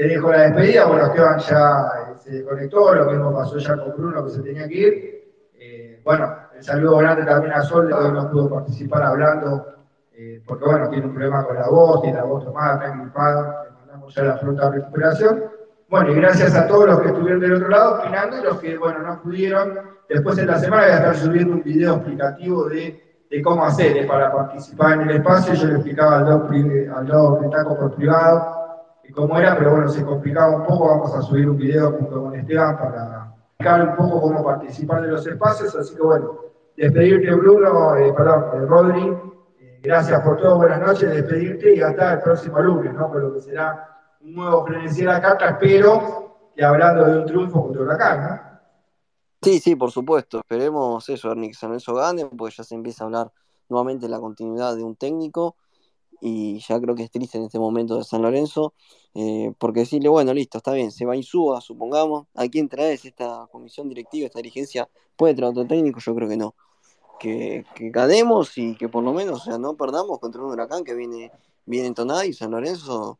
te 0.00 0.06
dejo 0.06 0.30
la 0.30 0.42
despedida. 0.44 0.86
Bueno, 0.86 1.06
Esteban 1.06 1.38
ya 1.40 1.82
eh, 2.10 2.16
se 2.16 2.44
conectó, 2.44 2.94
lo 2.94 3.04
mismo 3.10 3.34
pasó 3.34 3.58
ya 3.58 3.76
con 3.76 3.92
Bruno 3.96 4.24
que 4.24 4.30
se 4.30 4.42
tenía 4.42 4.66
que 4.66 4.74
ir. 4.74 5.32
Eh, 5.58 6.00
bueno, 6.02 6.34
el 6.56 6.62
saludo 6.62 6.96
grande 6.96 7.24
también 7.24 7.52
a 7.52 7.62
Sol, 7.62 7.92
hoy 7.92 8.12
no 8.12 8.30
pudo 8.30 8.48
participar 8.48 9.02
hablando, 9.02 9.66
eh, 10.14 10.42
porque 10.46 10.64
bueno, 10.64 10.88
tiene 10.88 11.04
un 11.04 11.12
problema 11.12 11.44
con 11.44 11.54
la 11.54 11.68
voz, 11.68 12.00
tiene 12.00 12.16
la 12.16 12.24
voz 12.24 12.44
tomada, 12.44 12.74
está 12.74 12.94
engripada, 12.94 13.64
le 13.64 13.70
mandamos 13.72 14.14
ya 14.14 14.22
la 14.22 14.40
pronta 14.40 14.70
recuperación. 14.70 15.44
Bueno, 15.90 16.12
y 16.12 16.14
gracias 16.14 16.54
a 16.54 16.66
todos 16.68 16.86
los 16.86 17.00
que 17.00 17.08
estuvieron 17.08 17.40
del 17.40 17.54
otro 17.54 17.68
lado 17.68 17.98
opinando 17.98 18.38
y 18.38 18.42
los 18.42 18.60
que, 18.60 18.78
bueno, 18.78 19.00
no 19.00 19.20
pudieron. 19.22 19.78
Después 20.08 20.38
en 20.38 20.46
la 20.46 20.58
semana 20.58 20.84
voy 20.84 20.92
a 20.92 20.96
estar 20.96 21.16
subiendo 21.16 21.54
un 21.54 21.62
video 21.62 21.96
explicativo 21.96 22.68
de, 22.68 23.24
de 23.28 23.42
cómo 23.42 23.64
hacer 23.64 24.06
para 24.06 24.32
participar 24.32 24.92
en 24.94 25.10
el 25.10 25.16
espacio. 25.16 25.54
Yo 25.54 25.66
le 25.66 25.74
explicaba 25.74 26.18
al 26.18 26.24
lado, 26.24 26.48
al 26.96 27.08
lado 27.08 27.76
por 27.76 27.94
privado 27.96 28.60
cómo 29.12 29.38
era, 29.38 29.56
pero 29.56 29.72
bueno, 29.72 29.88
se 29.88 30.04
complicaba 30.04 30.56
un 30.56 30.64
poco. 30.64 30.88
Vamos 30.88 31.14
a 31.14 31.22
subir 31.22 31.48
un 31.48 31.56
video 31.56 31.92
junto 31.92 32.22
con 32.22 32.34
Esteban 32.34 32.78
para 32.78 33.32
explicar 33.58 33.88
un 33.88 33.96
poco 33.96 34.22
cómo 34.22 34.44
participar 34.44 35.02
de 35.02 35.08
los 35.08 35.26
espacios. 35.26 35.74
Así 35.74 35.94
que 35.94 36.02
bueno, 36.02 36.38
despedirte, 36.76 37.34
Bruno, 37.34 37.96
eh, 37.96 38.12
perdón, 38.16 38.44
eh, 38.54 38.66
Rodri. 38.66 39.16
Eh, 39.60 39.80
gracias 39.82 40.20
por 40.20 40.36
todo, 40.38 40.56
buenas 40.56 40.80
noches, 40.80 41.10
despedirte 41.10 41.74
y 41.74 41.80
hasta 41.80 42.14
el 42.14 42.20
próximo 42.20 42.60
lunes, 42.60 42.94
¿no? 42.94 43.10
Por 43.10 43.22
lo 43.22 43.34
que 43.34 43.40
será 43.40 43.99
un 44.20 44.34
nuevo 44.34 44.64
frenesí 44.66 45.02
la 45.02 45.20
carta, 45.20 45.50
espero 45.50 46.50
que 46.54 46.64
hablando 46.64 47.04
de 47.04 47.18
un 47.18 47.26
triunfo 47.26 47.62
contra 47.62 47.82
Huracán. 47.82 48.60
Sí, 49.42 49.58
sí, 49.58 49.74
por 49.74 49.90
supuesto. 49.90 50.38
Esperemos 50.40 51.08
eso, 51.08 51.30
Ernie, 51.30 51.54
San 51.54 51.70
Lorenzo 51.70 51.94
gane, 51.94 52.26
porque 52.26 52.54
ya 52.56 52.64
se 52.64 52.74
empieza 52.74 53.04
a 53.04 53.06
hablar 53.06 53.32
nuevamente 53.68 54.06
de 54.06 54.10
la 54.10 54.20
continuidad 54.20 54.76
de 54.76 54.82
un 54.82 54.96
técnico 54.96 55.56
y 56.20 56.58
ya 56.58 56.78
creo 56.78 56.94
que 56.94 57.04
es 57.04 57.10
triste 57.10 57.38
en 57.38 57.44
este 57.44 57.58
momento 57.58 57.96
de 57.96 58.04
San 58.04 58.20
Lorenzo, 58.20 58.74
eh, 59.14 59.54
porque 59.56 59.80
decirle, 59.80 60.10
bueno, 60.10 60.34
listo, 60.34 60.58
está 60.58 60.72
bien, 60.72 60.92
se 60.92 61.06
va 61.06 61.16
Insúa, 61.16 61.62
supongamos, 61.62 62.26
¿a 62.34 62.46
quién 62.48 62.68
traes 62.68 63.06
esta 63.06 63.48
comisión 63.50 63.88
directiva, 63.88 64.26
esta 64.26 64.38
dirigencia? 64.38 64.90
¿Puede 65.16 65.34
traer 65.34 65.52
otro 65.52 65.66
técnico? 65.66 66.00
Yo 66.00 66.14
creo 66.14 66.28
que 66.28 66.36
no. 66.36 66.54
Que, 67.18 67.64
que 67.74 67.90
ganemos 67.90 68.56
y 68.58 68.76
que 68.76 68.88
por 68.90 69.02
lo 69.02 69.14
menos, 69.14 69.42
o 69.42 69.44
sea, 69.44 69.58
no 69.58 69.76
perdamos 69.76 70.18
contra 70.18 70.42
un 70.42 70.50
huracán 70.50 70.84
que 70.84 70.94
viene 70.94 71.32
bien 71.64 71.86
entonado 71.86 72.24
y 72.24 72.34
San 72.34 72.50
Lorenzo 72.50 73.18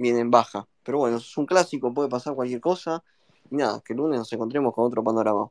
viene 0.00 0.20
en 0.20 0.30
baja. 0.30 0.66
Pero 0.82 0.98
bueno, 0.98 1.18
es 1.18 1.36
un 1.36 1.46
clásico, 1.46 1.92
puede 1.92 2.08
pasar 2.08 2.34
cualquier 2.34 2.60
cosa. 2.60 3.02
Y 3.50 3.56
nada, 3.56 3.80
que 3.84 3.92
el 3.92 3.98
lunes 3.98 4.18
nos 4.18 4.32
encontremos 4.32 4.74
con 4.74 4.86
otro 4.86 5.02
panorama. 5.02 5.48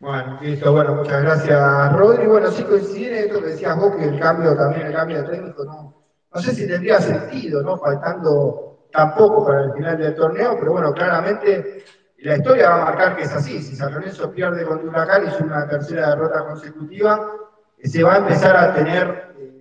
Bueno, 0.00 0.38
listo, 0.42 0.72
bueno, 0.72 0.96
muchas 0.96 1.22
gracias, 1.22 1.92
Rodri. 1.92 2.26
Bueno, 2.26 2.50
sí 2.50 2.62
coincide 2.64 3.26
esto 3.26 3.40
que 3.40 3.48
decías 3.48 3.76
vos, 3.78 3.96
que 3.96 4.04
el 4.04 4.20
cambio 4.20 4.56
también, 4.56 4.88
el 4.88 4.92
cambio 4.92 5.24
técnico, 5.24 5.64
no, 5.64 5.94
no 6.32 6.40
sé 6.40 6.54
si 6.54 6.66
tendría 6.66 7.00
sentido, 7.00 7.62
¿no? 7.62 7.78
Faltando 7.78 8.88
tampoco 8.92 9.46
para 9.46 9.64
el 9.64 9.72
final 9.72 9.98
del 9.98 10.14
torneo, 10.14 10.56
pero 10.58 10.72
bueno, 10.72 10.92
claramente 10.92 11.84
la 12.18 12.36
historia 12.36 12.70
va 12.70 12.82
a 12.82 12.84
marcar 12.86 13.16
que 13.16 13.22
es 13.22 13.32
así. 13.32 13.60
Si 13.62 13.76
San 13.76 13.92
Lorenzo 13.92 14.30
pierde 14.30 14.64
contra 14.64 14.88
Huracán 14.88 15.26
es 15.26 15.40
una 15.40 15.68
tercera 15.68 16.10
derrota 16.10 16.46
consecutiva, 16.46 17.32
eh, 17.78 17.88
se 17.88 18.02
va 18.02 18.14
a 18.14 18.18
empezar 18.18 18.56
a 18.56 18.74
tener 18.74 19.34
eh, 19.38 19.53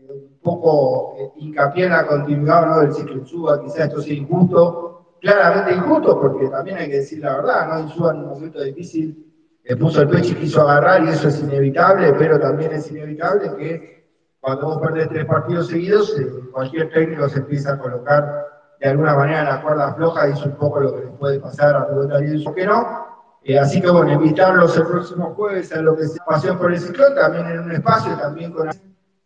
poco 0.44 1.16
eh, 1.18 1.32
hincapié 1.38 1.86
en 1.86 1.92
la 1.92 2.06
continuidad 2.06 2.68
¿no? 2.68 2.80
del 2.82 2.94
ciclo 2.94 3.16
Insúa, 3.16 3.62
quizás 3.64 3.88
esto 3.88 4.02
sea 4.02 4.14
injusto, 4.14 5.18
claramente 5.22 5.74
injusto, 5.74 6.20
porque 6.20 6.48
también 6.50 6.78
hay 6.78 6.90
que 6.90 6.98
decir 6.98 7.20
la 7.20 7.38
verdad, 7.38 7.68
¿no? 7.70 7.80
Insúa 7.80 8.12
en 8.12 8.18
un 8.18 8.30
momento 8.30 8.62
difícil 8.62 9.34
le 9.64 9.78
puso 9.78 10.02
el 10.02 10.10
pecho 10.10 10.34
y 10.34 10.36
quiso 10.36 10.62
agarrar 10.62 11.04
y 11.04 11.10
eso 11.10 11.30
es 11.30 11.40
inevitable, 11.42 12.14
pero 12.20 12.40
también 12.40 12.74
es 12.74 12.92
inevitable 12.92 13.56
que 13.58 14.04
cuando 14.42 14.66
vos 14.66 14.80
perdés 14.80 15.08
tres 15.08 15.26
partidos 15.26 15.68
seguidos, 15.68 16.20
eh, 16.20 16.28
cualquier 16.52 16.92
técnico 16.92 17.30
se 17.30 17.40
empieza 17.40 17.74
a 17.74 17.80
colocar 17.80 18.46
de 18.82 18.90
alguna 18.90 19.16
manera 19.16 19.40
en 19.40 19.46
la 19.46 19.62
cuerda 19.62 19.94
floja 19.94 20.28
y 20.28 20.34
es 20.34 20.46
un 20.46 20.58
poco 20.58 20.82
lo 20.82 20.94
que 20.94 21.06
le 21.06 21.12
puede 21.12 21.40
pasar 21.40 21.76
a 21.76 21.86
Rubén 21.86 22.10
Darío 22.10 22.54
que 22.54 22.66
no. 22.66 23.08
Eh, 23.46 23.58
así 23.58 23.82
que 23.82 23.90
bueno, 23.90 24.12
invitarlos 24.12 24.76
el 24.78 24.86
próximo 24.86 25.34
jueves 25.34 25.72
a 25.74 25.82
lo 25.82 25.96
que 25.96 26.08
se 26.08 26.20
Pasión 26.26 26.58
por 26.58 26.74
el 26.74 26.80
Ciclón, 26.80 27.16
también 27.16 27.46
en 27.48 27.60
un 27.60 27.72
espacio, 27.72 28.18
también 28.18 28.52
con 28.52 28.70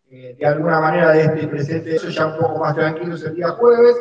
eh, 0.09 0.35
de 0.39 0.45
alguna 0.45 0.79
manera 0.79 1.11
de 1.11 1.21
este 1.21 1.47
presente, 1.47 1.95
eso 1.95 2.09
ya 2.09 2.27
un 2.27 2.37
poco 2.37 2.59
más 2.59 2.75
tranquilos 2.75 3.23
el 3.23 3.35
día 3.35 3.49
jueves. 3.49 3.95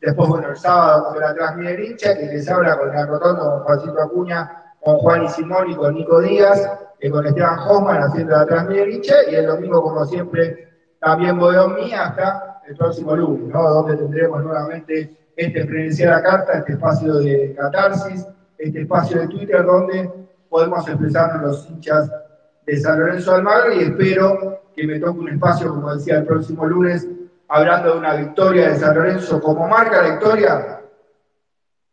Después, 0.00 0.28
bueno, 0.28 0.48
el 0.50 0.56
sábado 0.56 1.10
con 1.10 1.20
la 1.20 1.34
transmite 1.34 1.86
hincha, 1.86 2.18
que 2.18 2.26
les 2.26 2.48
habla 2.48 2.78
con 2.78 2.96
el 2.96 3.06
rotondo, 3.06 3.62
Juancito 3.64 4.02
Acuña, 4.02 4.74
con 4.80 4.98
Juan 4.98 5.24
y 5.24 5.28
Simón 5.28 5.70
y 5.70 5.76
con 5.76 5.94
Nico 5.94 6.20
Díaz, 6.20 6.68
y 7.00 7.10
con 7.10 7.26
Esteban 7.26 7.58
Hoffman 7.58 8.02
haciendo 8.02 8.36
la 8.36 8.46
transmisión 8.46 9.18
y 9.30 9.34
el 9.34 9.46
domingo, 9.46 9.82
como 9.82 10.04
siempre, 10.06 10.68
también 11.00 11.38
Bodeón 11.38 11.74
Mía 11.74 12.06
hasta 12.06 12.62
el 12.66 12.76
próximo 12.76 13.14
lunes, 13.14 13.48
¿no? 13.48 13.62
donde 13.62 13.96
tendremos 13.96 14.42
nuevamente 14.42 15.14
este 15.36 15.66
frenesí 15.66 16.04
la 16.04 16.22
carta, 16.22 16.58
este 16.58 16.72
espacio 16.72 17.14
de 17.14 17.54
catarsis, 17.54 18.26
este 18.56 18.82
espacio 18.82 19.20
de 19.20 19.28
Twitter 19.28 19.64
donde 19.64 20.10
podemos 20.48 20.88
expresarnos 20.88 21.42
los 21.42 21.70
hinchas 21.70 22.10
de 22.64 22.76
San 22.78 22.98
Lorenzo 22.98 23.34
Almagro 23.34 23.74
y 23.74 23.80
espero 23.80 24.53
que 24.74 24.86
me 24.86 24.98
toque 24.98 25.20
un 25.20 25.28
espacio, 25.28 25.68
como 25.68 25.94
decía, 25.94 26.18
el 26.18 26.26
próximo 26.26 26.66
lunes, 26.66 27.06
hablando 27.48 27.92
de 27.92 27.98
una 27.98 28.14
victoria 28.14 28.70
de 28.70 28.76
San 28.76 28.94
Lorenzo 28.94 29.40
como 29.40 29.68
marca 29.68 30.02
la 30.02 30.10
victoria 30.10 30.80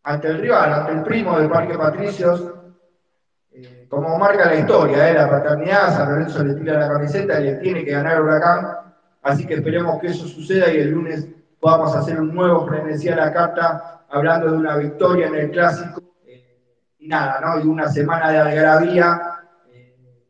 ante 0.04 0.28
el 0.28 0.40
rival, 0.40 0.74
ante 0.74 0.92
el 0.94 1.04
primo 1.04 1.38
del 1.38 1.50
Parque 1.50 1.78
Patricios, 1.78 2.52
como 3.88 4.18
marca 4.18 4.46
la 4.46 4.56
historia, 4.56 5.10
¿eh? 5.10 5.14
la 5.14 5.30
paternidad, 5.30 5.96
San 5.96 6.10
Lorenzo 6.10 6.44
le 6.44 6.56
tira 6.56 6.80
la 6.80 6.94
camiseta 6.94 7.40
y 7.40 7.44
le 7.44 7.56
tiene 7.56 7.84
que 7.84 7.92
ganar 7.92 8.22
Huracán, 8.22 8.68
así 9.22 9.46
que 9.46 9.56
esperemos 9.56 10.00
que 10.00 10.08
eso 10.08 10.26
suceda 10.26 10.72
y 10.72 10.78
el 10.78 10.92
lunes 10.92 11.28
podamos 11.60 11.96
hacer 11.96 12.20
un 12.20 12.34
nuevo 12.34 12.66
frenesí 12.66 13.10
a 13.10 13.18
la 13.18 13.34
carta 13.34 14.06
hablando 14.10 14.52
de 14.52 14.58
una 14.58 14.78
victoria 14.78 15.28
en 15.28 15.36
el 15.36 15.52
clásico 15.52 16.02
eh, 16.26 16.96
y 17.00 17.08
nada, 17.08 17.40
¿no? 17.42 17.60
Y 17.64 17.68
una 17.68 17.90
semana 17.90 18.32
de 18.32 18.38
algarabía 18.40 19.22
eh, 19.22 19.31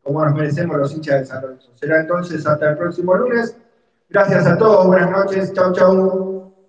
como 0.04 0.24
nos 0.26 0.34
merecemos 0.34 0.78
los 0.78 0.94
hinchas 0.94 1.20
de 1.22 1.26
San. 1.26 1.60
Será 1.76 2.02
entonces 2.02 2.46
hasta 2.46 2.72
el 2.72 2.78
próximo 2.78 3.16
lunes. 3.16 3.56
Gracias 4.10 4.46
a 4.46 4.58
todos, 4.58 4.88
buenas 4.88 5.12
noches, 5.12 5.54
chau 5.54 5.74
chau. 5.74 6.31